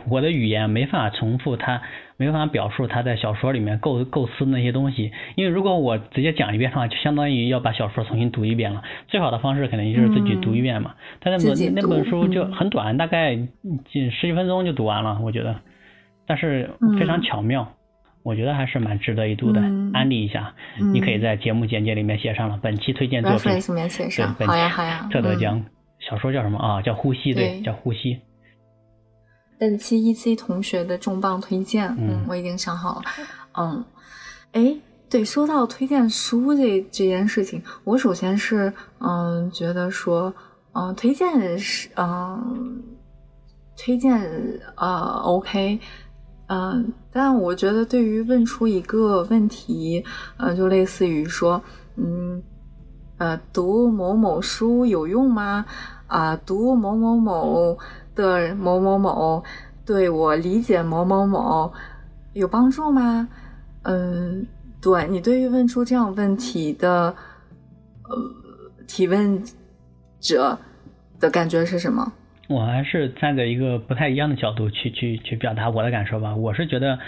[0.09, 1.81] 我的语言没法重复他。
[2.18, 8.81] 没办法表述他在小说里面构构思那些东西，因为如果我直接讲一遍的话，就相当于要把小说重新读一遍了。
[9.07, 10.95] 最好的方式肯定就是自己读一遍嘛。
[11.22, 15.56] 他那本那本书就很短，大概仅十几分钟就读完了，我觉得，
[16.26, 17.72] 但是非常巧妙，
[18.23, 19.61] 我觉得还是蛮值得一读的。
[19.94, 20.53] 安利一下，
[20.94, 23.61] 你可以在节目简介里面写上了本期推荐作品，
[24.39, 25.07] 对，好呀好呀。
[25.11, 25.64] 特德江
[25.99, 26.81] 小说叫什么啊？
[26.81, 28.19] 叫呼吸，对，叫呼吸。
[29.59, 33.03] 本期 E C 同学的重磅推荐，嗯，我已经想好了，
[33.53, 33.84] 嗯，
[34.51, 34.77] 哎，
[35.09, 40.31] 对，说到推荐书这这件事情，我首先是嗯觉得说，
[40.73, 42.84] 嗯，推荐是嗯
[43.75, 44.21] 推荐
[44.75, 45.79] 呃 OK，
[46.47, 50.05] 嗯，但我觉得对于问出一个问题，
[50.38, 51.59] 呃，就类似于说，
[51.95, 52.43] 嗯，
[53.17, 55.65] 呃，读某某书有用吗？
[56.05, 57.77] 啊，读某某某。
[58.18, 59.41] 的某某某
[59.85, 61.72] 对我理解某某某
[62.34, 63.30] 有帮助吗？
[63.84, 64.45] 嗯，
[64.81, 67.15] 对你对于问出这样问题的
[68.03, 68.18] 呃
[68.88, 69.41] 提问
[70.19, 70.57] 者
[71.19, 72.11] 的感觉是什么？
[72.49, 76.35] 我还是站在一个不太一样的角度去去去表达我的感受吧。
[76.35, 76.99] 我是觉得。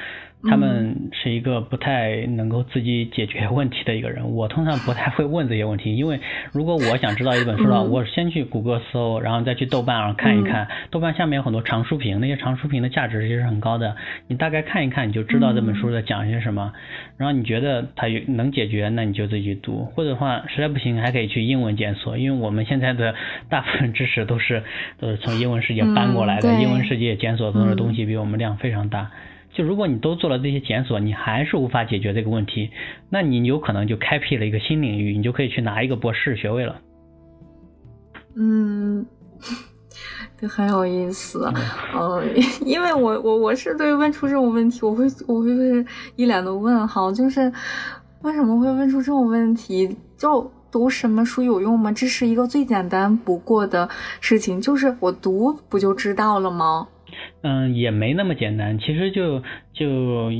[0.47, 4.31] 他们是一个不太能够自己解决问题的一个人。
[4.31, 6.19] 我通常不太会问这些问题，因为
[6.53, 10.69] 如果我想知道一本书的话，我先去谷歌搜，然后再去豆瓣上看一看。
[10.91, 13.97] 豆瓣下面有很多长书评，那些长书评的价值其实很高的。
[14.27, 16.71] 你大概看一看，你就知道这本书在讲些什么。
[17.17, 19.85] 然后你觉得它有能解决，那你就自己去读。
[19.93, 23.13] 或者话实在不行，还可以去英文检索，因为我们现在的
[23.49, 24.63] 大部分知识都是
[24.99, 26.61] 都是从英文世界搬过来的。
[26.61, 29.11] 英文世界检索中的东西比我们量非常大。
[29.51, 32.69] 就如果你都做了这些检索，你还是无法解决这个问题，
[33.09, 36.79] 那你有可能就开辟了一个新领域，你就可以去拿一个博士学位了。
[38.35, 39.05] 嗯，
[40.39, 41.51] 这很有意思。
[41.93, 42.23] 呃，
[42.63, 45.85] 因为我我我是对问出这种问题，我会我会是
[46.15, 47.51] 一脸的问号，就是
[48.21, 49.97] 为什么会问出这种问题？
[50.15, 51.91] 就读什么书有用吗？
[51.91, 53.89] 这是一个最简单不过的
[54.21, 56.87] 事情，就是我读不就知道了吗？
[57.41, 58.79] 嗯，也没那么简单。
[58.79, 60.31] 其实就就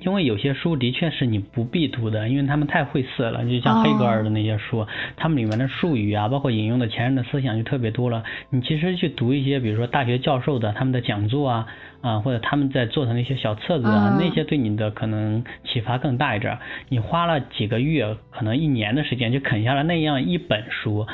[0.00, 3.44] 因为有些书的确是你不必读的，因为他们太晦涩了。
[3.44, 4.86] 就像黑格尔的那些书，
[5.16, 8.24] 他们里面的术语啊，包括引用的前人的思想就特别多了。
[8.50, 11.66] 你其实去读一些，比如说大学教授的他们的讲座啊
[12.02, 16.58] 啊，或者他们在做的那些小册子啊，那些对你的可能启发更大一点。
[16.88, 21.06] 你花了几个月，可能一年的时间就啃下了那样一本书。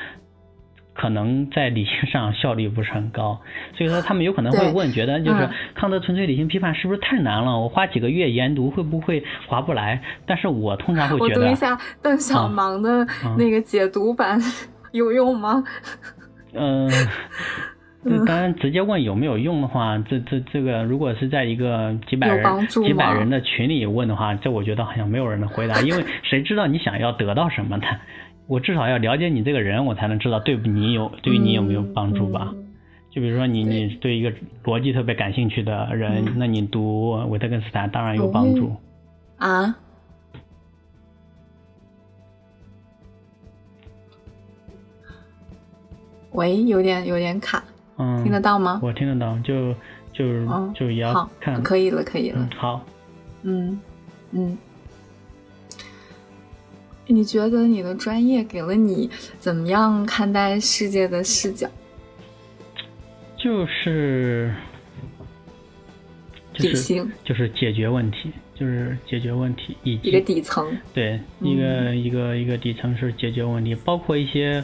[1.00, 3.40] 可能在理性上效率不是很高，
[3.74, 7.58] 所以说他们有可能会问，觉得就是康德纯粹理性批判是不是太难了？
[7.58, 10.02] 我花几个月研读会不会划不来？
[10.26, 13.06] 但是我通常会觉得，我读一下邓小芒的
[13.38, 14.38] 那个解读版
[14.92, 15.64] 有用吗？
[16.52, 16.90] 嗯，
[18.26, 27.86] 当然直接问有没有用的话，这这这个如果是在一个几百人几百人的群里问的话，这我觉得好像没有人能回答，因为谁知道你想要得到什么呢？
[28.50, 32.52] 我至少要了解你这个人，我才能知道对你有对于你有没有帮助吧。
[33.08, 34.32] 就比如说你你对一个
[34.64, 38.74] 逻辑特别感兴趣的人，那你读维特根斯坦当然有帮助。
[39.36, 39.76] 啊？
[46.32, 47.62] 喂，有点有点卡，
[47.98, 48.80] 嗯，听得到吗？
[48.82, 49.72] 我听得到，就
[50.12, 52.48] 就就也要看，可以了，可以了。
[52.56, 52.84] 好，
[53.42, 53.80] 嗯
[54.32, 54.58] 嗯。
[57.10, 61.68] 你觉得你的专业给了你怎么样看待世界的视角？
[63.36, 64.54] 就是
[66.54, 74.62] 就是，就是解决问题，就是解决问题，以及一个底层，对，一个一个一个底层是解决问题，包括一些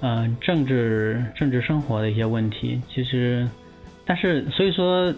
[0.00, 2.80] 嗯政治政治生活的一些问题。
[2.94, 3.48] 其实，
[4.04, 5.14] 但是所以说。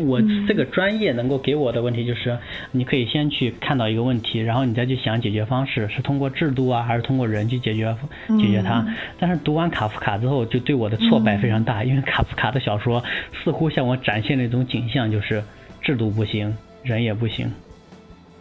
[0.00, 2.38] 我这个专业能够给我的问题就是，
[2.72, 7.96] 你可以先去看到一个问题，然后你再去想解决方式，是通过制度啊，还是通过人去解决
[8.38, 8.86] 解决它。
[9.18, 13.02] 但是读完卡夫卡之后，就对我的挫败非常大，因为卡夫卡的小说
[13.42, 15.42] 似乎向我展现了一种景象，就是
[15.80, 17.50] 制度不行，人也不行。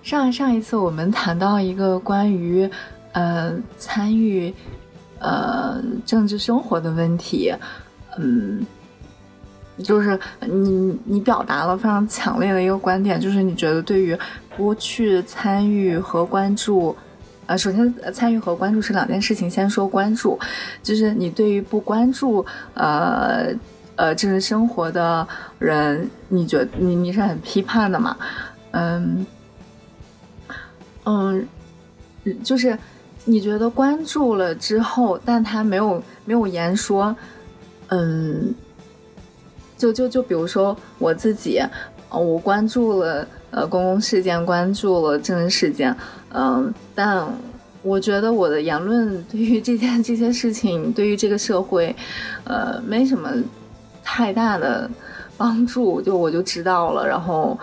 [0.01, 2.69] 上上一次我们谈到一个关于
[3.13, 4.53] 呃参与
[5.19, 7.53] 呃政治生活的问题，
[8.17, 8.65] 嗯。
[9.81, 14.17] 就是你，你表达了非常强烈的一个观点，就是你觉得对于
[14.55, 16.95] 不去参与和关注
[17.45, 19.49] 呃，首先参与和关注是两件事情。
[19.49, 20.39] 先说关注，
[20.81, 23.47] 就是你对于不关注呃
[23.95, 25.27] 呃政治生活的
[25.59, 28.15] 人，你觉你你是很批判的嘛？
[28.71, 29.25] 嗯
[31.05, 31.47] 嗯，
[32.43, 32.77] 就是
[33.25, 37.13] 你觉得关注了之后，但他没有没有言说，
[37.89, 38.55] 嗯，
[39.83, 41.61] 就就就比如说我自己，
[42.09, 43.27] 我关注了。
[43.55, 45.95] 呃，公共事件关注了政治事件，
[46.33, 47.23] 嗯，但
[47.83, 51.95] 我觉得我的言论对于这件这些事情，对于这个社会，
[52.45, 53.29] 呃，没什么
[54.03, 54.89] 太大的
[55.37, 57.55] 帮助，就我就知道了，然后，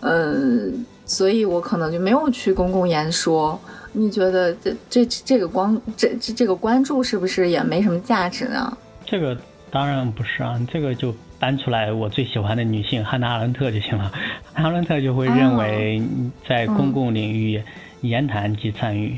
[0.00, 3.58] 嗯，所以我可能就没有去公共言说。
[3.94, 8.76] 你觉得这这这个光这这这个关注是不是也没什么价值呢？
[9.06, 9.34] 这个
[9.70, 11.14] 当然不是啊，这个就。
[11.40, 14.12] 搬出来我最喜欢的女性汉娜·阿伦特就行了，
[14.52, 16.02] 阿伦特就会认为
[16.46, 17.60] 在公共领域
[18.02, 19.16] 言谈即参与。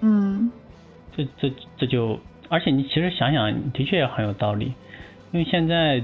[0.00, 0.50] 嗯，
[1.16, 2.18] 这这这就，
[2.48, 4.72] 而且你其实想想，的确也很有道理，
[5.32, 6.00] 因为现在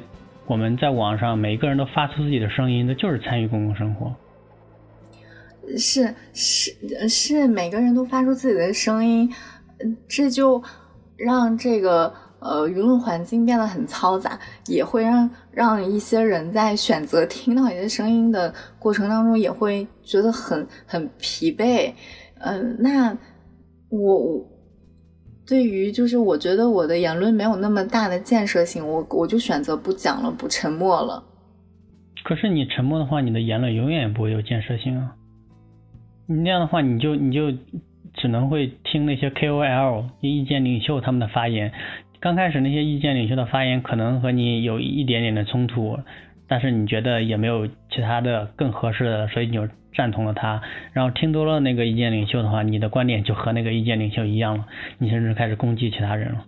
[0.46, 4.12] 我们在网上每一个人都发出自己的声音，那就是参与公共生活。
[5.78, 9.32] 是是是，每个人都发出自己的声音，
[10.08, 10.60] 这就
[11.16, 12.12] 让这个。
[12.46, 21.92] 呃，舆论环境变得很嘈杂，也会让让一些人在选择听到一些声音的过程当中，也会觉得很很疲惫。
[22.38, 23.16] 嗯，那
[23.88, 24.44] 我
[25.46, 31.22] 对于就是我觉得我的言论没有那么大的建设性，我我就选择不讲了，不沉默了。
[32.24, 35.14] 可是你沉默的话，你的言论永远也不会有建设性啊！
[36.26, 37.52] 你那样的话，你就你就
[38.14, 41.72] 只能会听那些 KOL 意见领袖他们的发言。
[42.26, 46.00] 刚开始那些意见领袖的发言可能和你有一点点的冲突，
[46.48, 50.60] 但是你觉得也没有其他的更合适的，所以你就赞同了他。
[50.92, 54.66] 然后听多了那个意见领袖的话，你的观点就和那个意见领袖一样了，
[54.98, 56.46] 你甚至开始攻击其他人了。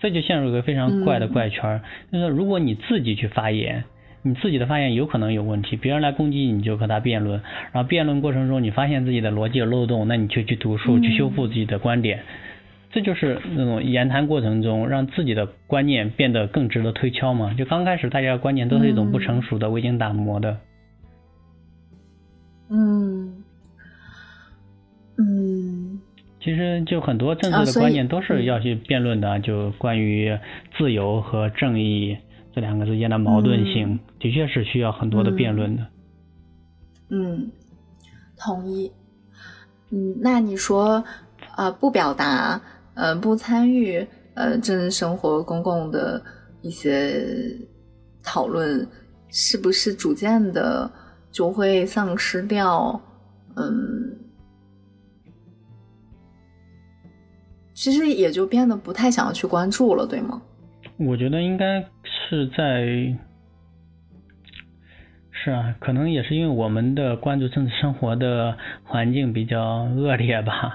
[0.00, 1.80] 这就陷入一个非常怪的怪圈，
[2.10, 3.84] 就是如果你自己去发言，
[4.22, 7.40] 你自己的发言有可能有问题，别人来攻击你就和他辩论，
[7.70, 12.24] 然后辩论过程中你发现自己的逻辑有漏洞，那你就去读书去修复自己的观点。
[12.96, 17.52] 这就是那种言谈过程中让自己的观念变得更值得推敲嘛？
[17.52, 20.58] 就刚开始大家的观念都是一种不成熟的、未经打磨的。
[22.70, 23.44] 嗯
[25.18, 26.00] 嗯。
[26.40, 30.38] 其实就很多政治的观念都是要去辩论的，就关于
[30.78, 32.16] 自由和正义
[32.54, 35.86] 这两个之间的矛盾性，的确是需要很多的辩论的。
[37.10, 37.50] 嗯，
[38.38, 38.90] 同意。
[39.90, 41.04] 嗯，那你说
[41.58, 42.62] 呃，不表达？
[42.96, 44.04] 呃，不参与
[44.34, 46.20] 呃政治生活、公共的
[46.62, 47.24] 一些
[48.22, 48.84] 讨论，
[49.28, 50.90] 是不是逐渐的
[51.30, 53.00] 就会丧失掉？
[53.56, 54.16] 嗯，
[57.74, 60.42] 其实也就变得不太想要去关注了，对吗？
[60.96, 62.84] 我觉得应该是在，
[65.30, 70.72] 是啊，可能也是因为我们的关注政治生活的环境比较恶劣吧。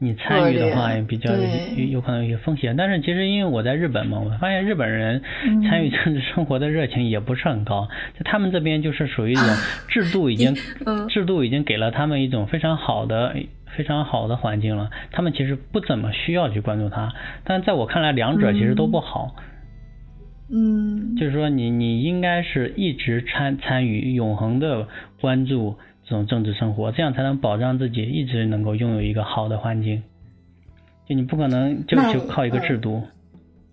[0.00, 5.20] 你参与的话也比较有有可能有些风险，但是其实因为我在日本嘛，我发现日本人
[5.68, 9.44] 参与政治生活的热情也不是很高，在他们这边就是属于一种
[9.88, 10.54] 制度已经
[11.10, 13.34] 制度已经给了他们一种非常好的
[13.76, 17.12] 非常好的环境了，他们其实不怎么需要去关注它，
[17.42, 19.34] 但在我看来两者其实都不好，
[20.52, 24.86] 嗯，就是说你你应该是一直参参与永恒的
[25.20, 25.76] 关注。
[26.08, 30.02] 这种政治生活，这样才能保障自己一直能够拥有一个好的环境。
[31.06, 33.02] 就你不可能就就靠一个制度。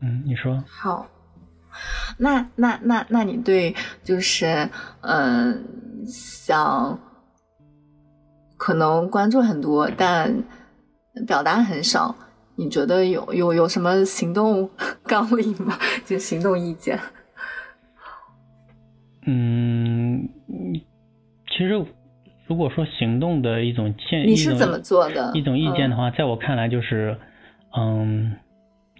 [0.01, 0.61] 嗯，你说。
[0.67, 1.07] 好，
[2.17, 5.63] 那那那那你对就是嗯，
[6.05, 6.99] 想
[8.57, 10.43] 可能关注很多，但
[11.25, 12.13] 表达很少，
[12.57, 14.69] 你觉得有有有什么行动
[15.07, 15.79] 纲领吗？
[16.03, 16.99] 就行动意见。
[19.25, 20.27] 嗯，
[21.49, 21.85] 其实。
[22.47, 25.31] 如果说行动的一种建，你是怎么做的？
[25.33, 27.17] 一种意见的话，在我看来就是，
[27.75, 28.33] 嗯，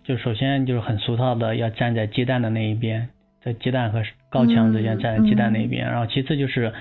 [0.04, 3.08] 就首先就是很俗套的，要站在鸡蛋的那一边，
[3.44, 4.02] 在鸡蛋和
[4.32, 5.86] 高墙之间站在鸡蛋那边。
[5.86, 6.74] 然后其次就是，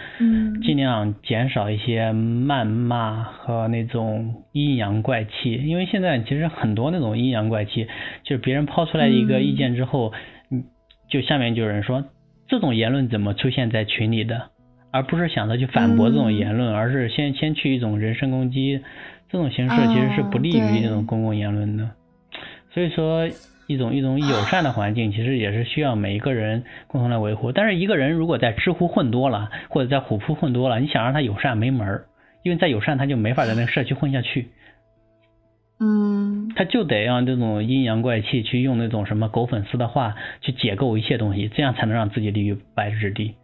[0.63, 7.87] 尽量减少一些谩骂和那种阴阳怪气，因为现在其实很多那种阴阳怪气，
[8.23, 10.15] 就是别人抛出来一个意见之后，
[10.51, 10.65] 嗯，
[11.11, 12.03] 就下面就有人说，
[12.49, 14.49] 这种言论怎么出现在群里的？
[14.95, 18.81] 而不是想着去反驳这种言论，而是先先去一种人身攻击，
[19.29, 21.91] 这种形式其实是不利于这种公共言论的。
[22.73, 23.29] 所以说，
[23.67, 27.51] 一种一种友善的环境，其实也是需要每一个人共同来维护。
[27.51, 32.05] 但是一个人如果在知乎混多了，或者在虎扑混多了，你想让他友善没门儿，
[32.45, 34.47] 因为在友善他就没法在那个社区混下去。
[35.81, 43.35] 嗯，他就得让这种阴阳怪气去用那种什么狗粉丝的话去解构一切东西，这样才能让自己立于不败之地，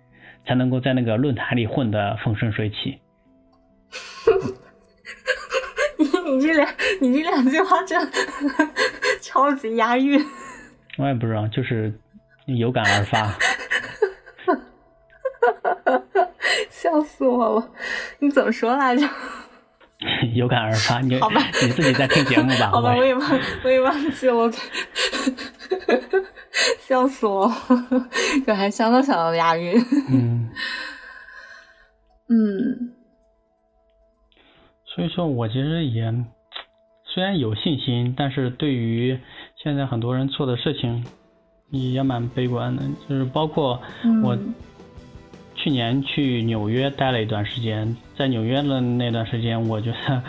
[0.47, 2.99] 才能够在那个论坛里混得风生水起。
[5.99, 6.07] 你
[6.37, 6.69] 你这两
[7.01, 8.11] 你这两句话真
[9.21, 10.25] 超级押韵。
[10.99, 11.93] 我也不知道，就是
[12.47, 13.33] 有感而发。
[16.71, 17.71] 笑死我了！
[18.21, 19.07] 你怎么说来着？
[20.35, 22.71] 有感而发，你好吧你自己在听节目吧。
[22.73, 24.51] 好吧，我我也忘我也忘记了，我
[26.81, 27.55] 笑死我了！
[28.47, 29.75] 这还相当想到押韵。
[30.11, 30.51] 嗯，
[32.29, 32.93] 嗯
[34.87, 36.13] 所以说我其实也
[37.05, 39.19] 虽然有信心，但是对于
[39.63, 41.05] 现在很多人做的事情
[41.71, 43.81] 也蛮悲观的，就是包括
[44.25, 44.55] 我嗯
[45.63, 50.23] 去年去纽约待了一段时间，在纽约的那段时间，我觉得，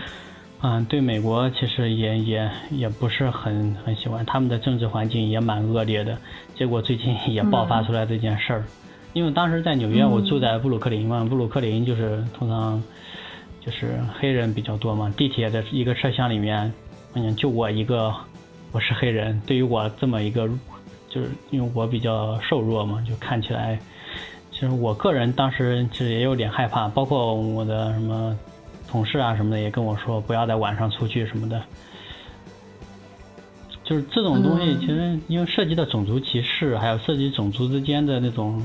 [0.62, 6.18] 嗯，对美国其实也也也不是很很喜欢，他们的政治环境也蛮恶劣的。
[6.54, 8.66] 结果最近也爆发出来这件事儿，
[9.14, 12.84] 因为当时在纽约，我住在布鲁克林嘛，布鲁克林就是通常
[13.66, 16.70] 就是黑人比较多嘛，地铁的一个车厢里面，
[17.14, 18.14] 嗯，就我一个
[18.74, 20.46] 我是黑人，对于我这么一个，
[21.10, 23.80] 就是因为我比较瘦弱嘛，就看起来。
[24.62, 28.38] 其实我个人当时其实也有点害怕，包括我的什么
[28.88, 31.60] 同事啊什么的也跟我说不要在晚上出去什么的。
[33.84, 38.64] 就是这种东西，嗯其实因为涉及到种族歧视，还有涉及种族之间的那种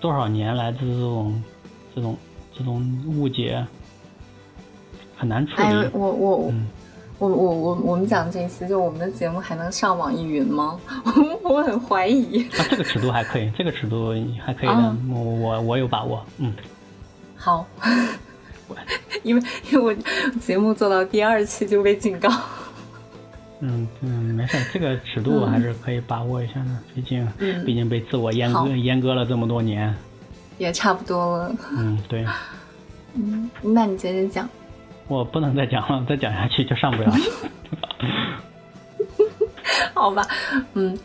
[0.00, 1.42] 多少年来的这种
[1.92, 2.16] 这种
[2.56, 3.66] 这种误解，
[5.16, 6.68] 很难处哎理。，我我嗯，
[7.20, 10.80] 我我我我们讲这期，就我们的节目还能上网易云吗？
[11.44, 12.42] 我很怀疑。
[12.44, 16.50] 啊，这个尺度还可以，这个尺度还可以的，啊我我我有把握，嗯。
[17.36, 17.66] 好，
[19.22, 19.94] 因为因为我
[20.40, 22.30] 节目做到第二期就被警告。
[23.60, 29.94] 嗯嗯，没事儿，这个尺度还是可以把握一下的，毕竟嗯毕竟被自我阉割阉割了这么多年。
[30.56, 32.26] 也差不多了，嗯，对，
[33.12, 34.48] 嗯，那你接着讲。
[35.10, 37.28] 我不能再讲了，再讲下去就上不了去。
[39.92, 40.24] 好吧，
[40.74, 40.96] 嗯，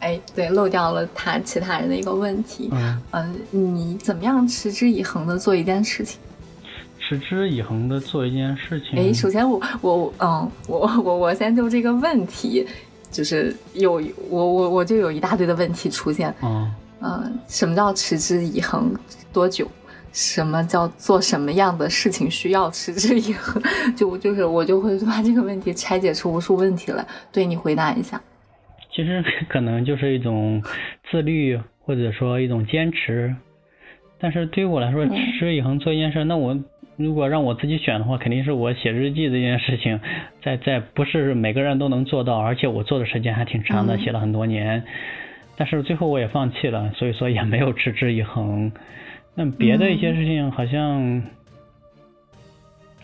[0.00, 2.70] 哎，对，漏掉了他其他人的一个问题。
[2.72, 6.18] 嗯，嗯、你怎么样持之以恒的做一件事情？
[6.98, 8.98] 持之以恒的做一件事情。
[8.98, 12.66] 哎，首先我我嗯，我我我先就这个问题，
[13.10, 16.34] 就是有我我我就有一大堆的问题出现。
[16.42, 16.72] 嗯，
[17.02, 18.90] 嗯，什么叫持之以恒？
[19.30, 19.70] 多久？
[20.12, 23.62] 什么叫做什么样的事情需要持之以恒？
[23.96, 28.20] 就就是我就会把这个问题拆解出无数问题来，对你回答一下。
[28.94, 30.62] 其实可能就是一种
[31.10, 33.34] 自律，或者说一种坚持。
[34.20, 36.56] 但是对于我来说，嗯持之以恒做一件事，那我
[36.96, 39.98] 如果让我自己选的话，肯定是我写日记这件事情，
[40.44, 44.84] 在在不是每个人都能做到，而且我做的时间还挺长的，嗯写了很多年。
[45.56, 48.70] 但是最后我也放弃了，所以说也没有持之以恒。
[49.34, 51.22] 那别的一些事情好像，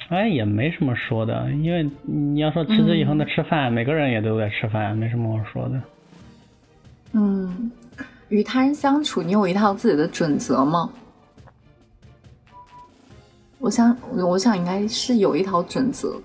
[0.08, 5.80] 哎，也没什么说的，因为你要说持之以恒的吃饭，每个人也都在吃饭，没什么好说的。
[7.12, 7.70] 嗯，
[8.28, 10.90] 与他人相处，你有一套自己的准则吗？
[13.58, 16.20] 我想，我想应该是有一套准则，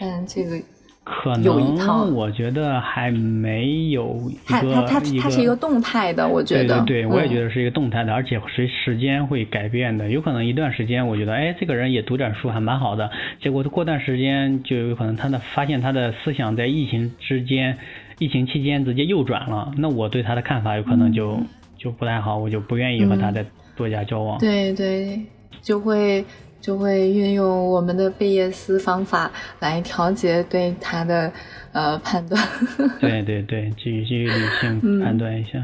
[0.00, 0.56] 但这个
[1.04, 6.80] 可能我觉得还没有一它个它它它是一个动态的，我觉得。
[6.80, 7.44] 对对对，我也觉得。
[7.54, 10.08] 是一个动态的，而且随时间会改变的。
[10.10, 13.10] 有可能一段时间我觉得，哎，这个人也读点书还蛮好的，
[13.40, 17.78] 结果过段时间就有可能他的发现他的思想在疫情之间、
[18.18, 21.38] 疫情期间直接右转了，那我对他的看法有可能就、
[21.78, 23.44] 就不太好，我就不愿意和他再
[23.76, 24.38] 多加交往。
[24.38, 25.20] 嗯对对，
[25.62, 26.24] 就会
[26.64, 29.30] 就会运用我们的贝叶斯方法
[29.60, 31.30] 来调节对他的
[31.72, 32.42] 呃判断。
[32.98, 35.62] 对对对，基于基于理性嗯判断一下。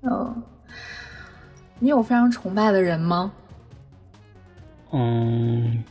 [0.00, 0.42] 嗯，
[1.78, 3.30] 你有非常崇拜的人吗？
[4.92, 5.84] 嗯，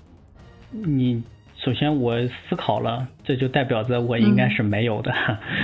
[0.72, 1.22] 你
[1.64, 2.16] 首先我
[2.50, 5.14] 思考了，这就代表着我应该是没有的。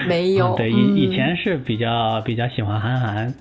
[0.08, 0.54] 没有。
[0.54, 3.34] 嗯对，以嗯以前是比较比较喜欢韩寒，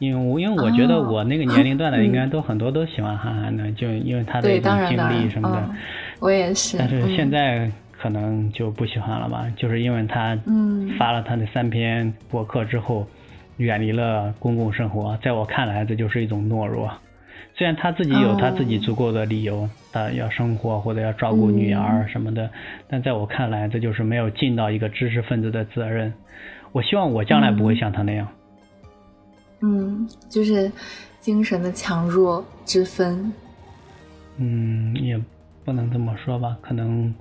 [0.00, 5.58] 因为我因为我觉得哦我那个年龄段的 嗯应该都很多都喜欢韩寒的，就因为他的，一种经历什么的。
[5.68, 5.76] 嗯，
[6.20, 6.78] 我也是。
[6.78, 13.06] 但是现嗯在可能就不喜欢了吧，就是因为他嗯发了他的三篇博客之后，
[13.58, 16.90] 远离了公共生活，在我看来这就是一种懦弱。
[17.54, 22.48] 虽然他自己有他自己哦足够的理由，他要生活或者要照顾女儿什么的，
[22.88, 26.10] 但在我看来，这就是没有尽到一个知识分子的责任。
[26.72, 28.26] 我希望我将来不会像他那样。
[29.62, 30.70] 嗯，就是
[31.20, 33.32] 精神的强弱之分。
[34.36, 35.24] 嗯，也不
[35.66, 37.14] 不能这么说吧，可能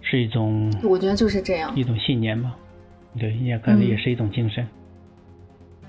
[0.00, 2.54] 是一种，我觉得就是这样，一种信念吧，
[3.18, 4.66] 对，也可能也是一种精神。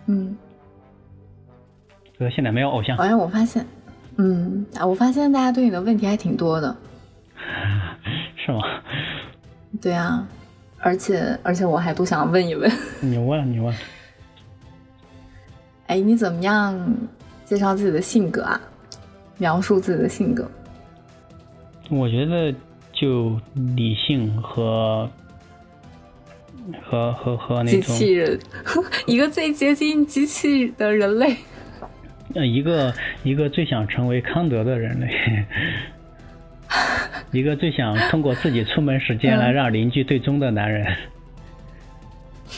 [0.05, 0.37] 嗯，
[2.17, 2.95] 哥现在没有偶像。
[2.97, 3.65] 哎，我发现，
[4.17, 6.77] 嗯，啊，我发现大家对你的问题还挺多的，
[8.37, 8.59] 是吗？
[9.81, 10.27] 对啊，
[10.79, 12.71] 而且而且我还都想问一问。
[13.01, 13.75] 你问，你问。
[15.87, 16.95] 哎，你怎么样
[17.43, 18.61] 介绍自己的性格啊？
[19.37, 20.49] 描述自己的性格？
[21.89, 22.53] 我觉得
[22.91, 23.39] 就
[23.75, 25.09] 理性和
[26.83, 28.39] 和和和那种机器人，
[29.05, 31.37] 一个最接近机器的人类。
[32.33, 32.93] 呃，一个
[33.23, 35.45] 一个最想成为康德的人类，
[37.31, 40.97] 一个最想通过自己出门时间来让邻居对钟的男人。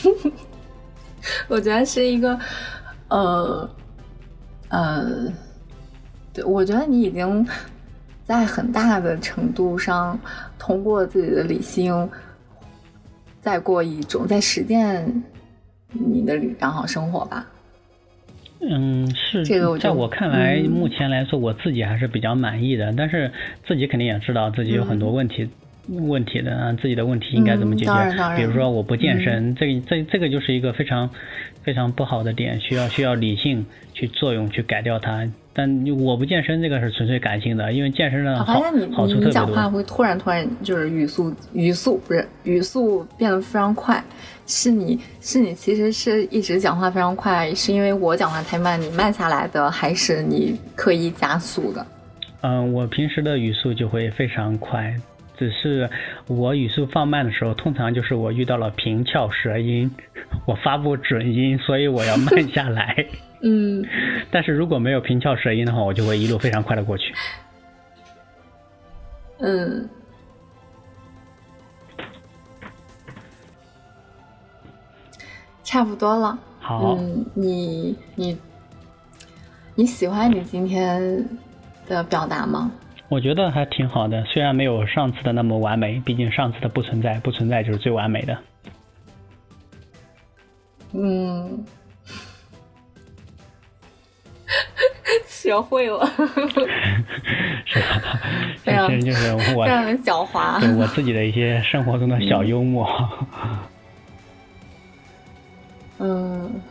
[1.46, 2.36] 我觉得是一个。
[3.10, 3.68] 呃，
[4.68, 5.32] 呃，
[6.32, 7.46] 对，我觉得你已经
[8.24, 10.18] 在很大的程度上
[10.58, 12.08] 通过自己的理性，
[13.40, 15.22] 再过一种在实践
[15.88, 17.46] 你的良好生活吧。
[18.60, 22.92] 嗯，是这个，在我看来，目前来说，我自己还是比较满意的。
[22.96, 23.32] 但是
[23.66, 25.48] 自己肯定也知道自己有很多问题，
[25.88, 28.36] 问题的，自己的问题应该怎么解决？
[28.36, 31.10] 比如说我不健身，这这这个就是一个非常。
[31.62, 35.28] 非常不好的点，需要需要理性去作用去改掉它。
[35.52, 38.62] 但我不健身，这个是纯粹感性的，因为健身的好
[38.92, 39.26] 好处特别多。
[39.26, 44.02] 你讲话会突然突然就是语速语速不是语速变得非常快，
[44.46, 51.84] 是你是你其实是一直讲话非常快，是因为我讲话太慢，你慢下来的，还是你刻意加速的？
[52.42, 54.94] 嗯，我平时的语速就会非常快。
[55.40, 55.88] 只是
[56.26, 59.90] 我语速放慢的时候，通常就是我遇到了平翘舌音，
[60.46, 63.06] 我发不准音，所以我要慢 下来。
[63.40, 63.82] 嗯，
[64.30, 67.14] 但是如果没有平翘舌音的话，我就会一路非常快的过去。
[69.38, 69.88] 嗯，
[75.64, 76.38] 差不多了。
[76.58, 78.38] 好，嗯，你你
[79.74, 81.26] 你喜欢你今天
[81.88, 82.70] 的表达吗？
[83.10, 88.38] 我觉得还挺好的，虽然没有上次的那么完美，毕竟上次的不存在，不存在就是最完美的。
[90.92, 91.64] 嗯，
[95.26, 96.06] 学会了，
[97.66, 98.20] 是吧？
[98.64, 102.88] 其实就是我非常狡猾，对我自己的一些生活中的小幽默。
[105.98, 106.62] 嗯。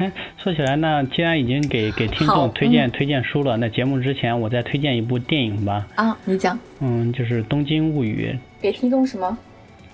[0.00, 0.10] 哎，
[0.42, 5.86] 说起来，那既然已经给给听众推荐推荐书了，那节目之前我再推荐一部电影吧。
[5.94, 6.58] 啊，你讲。
[6.80, 8.34] 嗯，就是《东京物语》。
[8.62, 9.36] 给听众什么？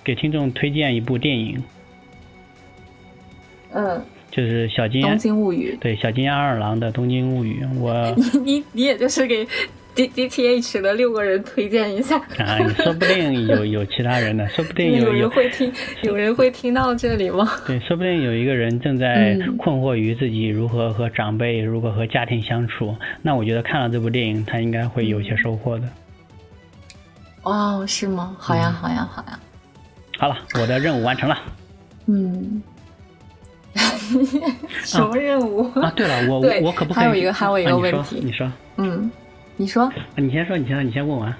[0.03, 1.61] 给听众推荐一部电影。
[3.73, 4.01] 嗯。
[4.31, 5.01] 就是小金。
[5.01, 5.77] 东京物语。
[5.81, 8.13] 对，小金二郎的《东京物语》，我。
[8.15, 9.45] 你你你也就是给。
[9.97, 17.49] D D T H 的六个人推荐一下啊，说不定有 有其他人呢，说不定有人会听，有人会听到这里吗？
[17.65, 25.89] 对，说不定有一个人正在困惑于自己如何和长辈、如何和家庭相处，那我觉得看了这部电影，他应该会有些收获的。
[27.41, 28.35] 哦，是吗？
[28.37, 29.39] 好呀，好呀，好呀。
[30.19, 31.39] 好了，我的任务完成了。
[32.05, 32.61] 嗯。
[34.83, 35.91] 什么任务啊？
[35.95, 37.03] 对了，我我可不可以？
[37.03, 38.51] 还有一个，还有一个问题，你说。
[38.77, 39.09] 嗯。
[39.59, 41.35] 你说，你先说，你先，你先问完。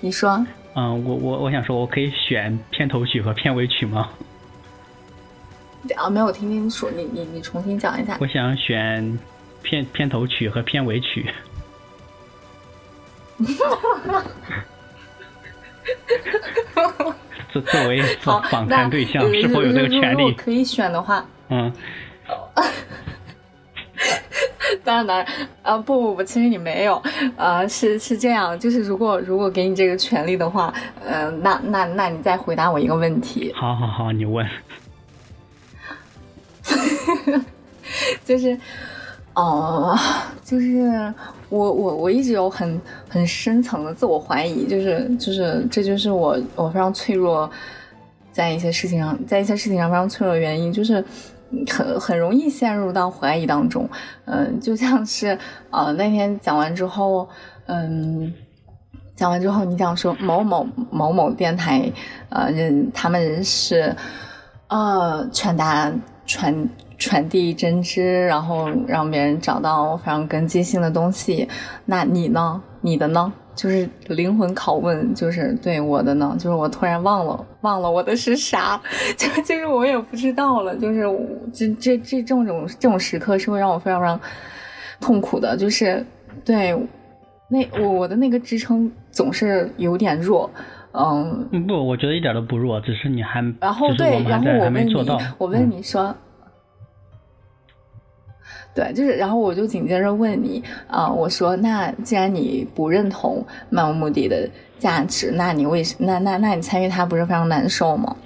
[0.00, 4.10] 你说，嗯，我我我想说，我可以选片头曲和片尾曲吗？
[5.96, 8.18] 啊，没有听清楚，你你你重新讲一下。
[8.20, 9.18] 我想选
[9.62, 11.32] 片片头曲和片尾曲。
[17.52, 20.32] 作作为访谈对象，是否有这个权利？
[20.34, 21.72] 可以选的话，嗯。
[24.88, 25.26] 当然，当然，
[25.62, 27.02] 啊，不不不，其实你没有，
[27.36, 30.72] 呃，是是这样，就是如果如果给你这个权利的话，
[31.04, 33.52] 呃，那那那你再回答我一个问题。
[33.54, 34.46] 好好好，你问。
[38.24, 38.58] 就是，
[39.34, 39.94] 哦，
[40.42, 41.12] 就是
[41.50, 47.50] 我我我一直有很很深层的自我怀疑，就是就是这就是我我非常脆弱，
[48.32, 51.04] 在一些事情上，在一些事情上非常脆弱的原因，就是。
[51.70, 53.88] 很很容易陷入到怀疑当中，
[54.26, 55.38] 嗯，就像是
[55.70, 57.28] 呃那天讲完之后，
[57.66, 58.32] 嗯，
[59.16, 61.90] 讲完之后你讲说某某某某电台，
[62.28, 63.94] 呃，人他们是
[64.68, 65.92] 呃传达
[66.26, 66.68] 传
[66.98, 71.48] 传递真知，然后让别人找到非常根基性的东西，
[71.84, 72.62] 那你呢？
[72.80, 73.32] 你的呢？
[73.58, 78.80] 就是灵魂拷问，就是对我的呢，就是我突然忘了忘了我的是啥，
[79.18, 81.02] 就 就是我也不知道了，就是
[81.52, 82.46] 这这这这种
[82.78, 84.20] 这种时刻是会让我非常非常
[85.00, 86.06] 痛苦的，就是
[86.44, 86.72] 对
[87.48, 90.48] 那我我的那个支撑总是有点弱，
[90.92, 94.94] 嗯，不，我觉得一点都不弱，只是你还然后对，然后我问你，
[95.36, 96.14] 我问你说。
[98.78, 104.48] 对，就是，然后我就紧接着问你啊，我说，那既然你不认同漫无目的的
[104.78, 108.16] 价值，那你为什那那那你参与它不是非常难受吗？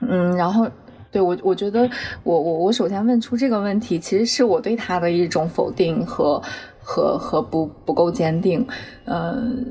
[0.00, 0.66] 嗯，然后
[1.12, 1.86] 对我，我觉得
[2.22, 6.42] 我我我首先问出这个问题，其实是我对他的一种否定和
[6.80, 8.66] 和和不不够坚定，
[9.04, 9.70] 嗯，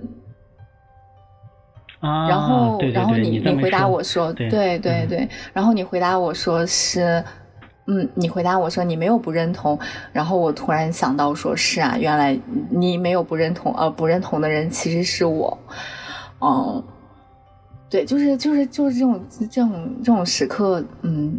[2.02, 7.24] 啊，然后然后你你回答我说，对对对，然后你回答我说是。
[7.86, 9.78] 嗯，你回答我说你没有不认同，
[10.14, 12.40] 然后我突然想到说是啊，原来
[12.70, 15.58] 你没有不认同，呃，不认同的人其实是我，
[16.40, 16.82] 嗯，
[17.90, 21.38] 对，就是就是就是这种这种这种时刻，嗯，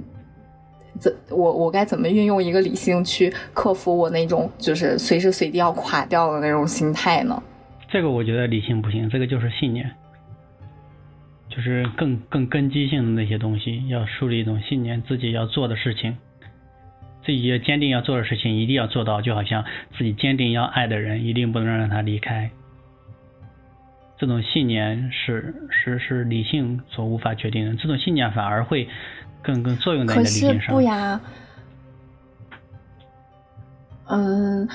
[0.99, 7.43] 怎我我该怎么运用一个理性去克服我那种就是随时随地要垮掉的那种心态呢？
[7.89, 9.91] 这个我觉得理性不行，这个就是信念，
[11.49, 16.15] 就是更更根基性的那些东西，要树立一种信念，自己要做的事情。
[17.25, 19.65] 自己要坚定要做的事情一定要做到，就好像
[19.97, 22.51] 自己坚定要爱的人一定不能让他离开。
[24.19, 28.89] 这种信念是是是理性所无法决定的，这种信念反而会
[29.43, 30.75] 更更作用在你的理性上。
[30.75, 31.21] 不呀，
[34.07, 34.69] 嗯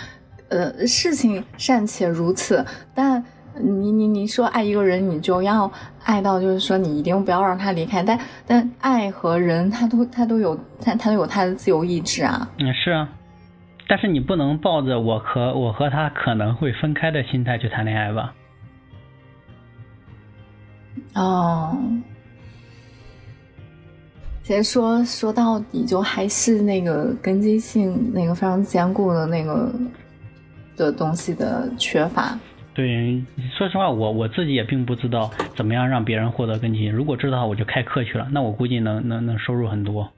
[0.50, 2.66] 呃，事情尚且如此，
[2.96, 3.24] 但。
[3.60, 5.72] 你你你说爱一个人，你就要
[6.04, 8.02] 爱到，就是说你一定不要让他离开。
[8.02, 12.50] 但但爱和人，他都他都有他他都有他的自由意志啊。
[12.58, 13.10] 嗯，是啊。
[13.88, 18.34] 但是你不能抱着我和我和他可能会分开的心态去谈恋爱吧？
[21.16, 21.78] 哦。
[24.44, 29.72] 其实说说到底，就还是那个根基性那个非常坚固的那个
[30.76, 32.36] 的东西的缺乏。
[32.80, 33.22] 对，
[33.58, 36.90] 说实话，我我自己也并不知道怎么样让别人获得更新。
[36.90, 40.10] 如果知道，我就开课去了，那我估计能能能收入很多。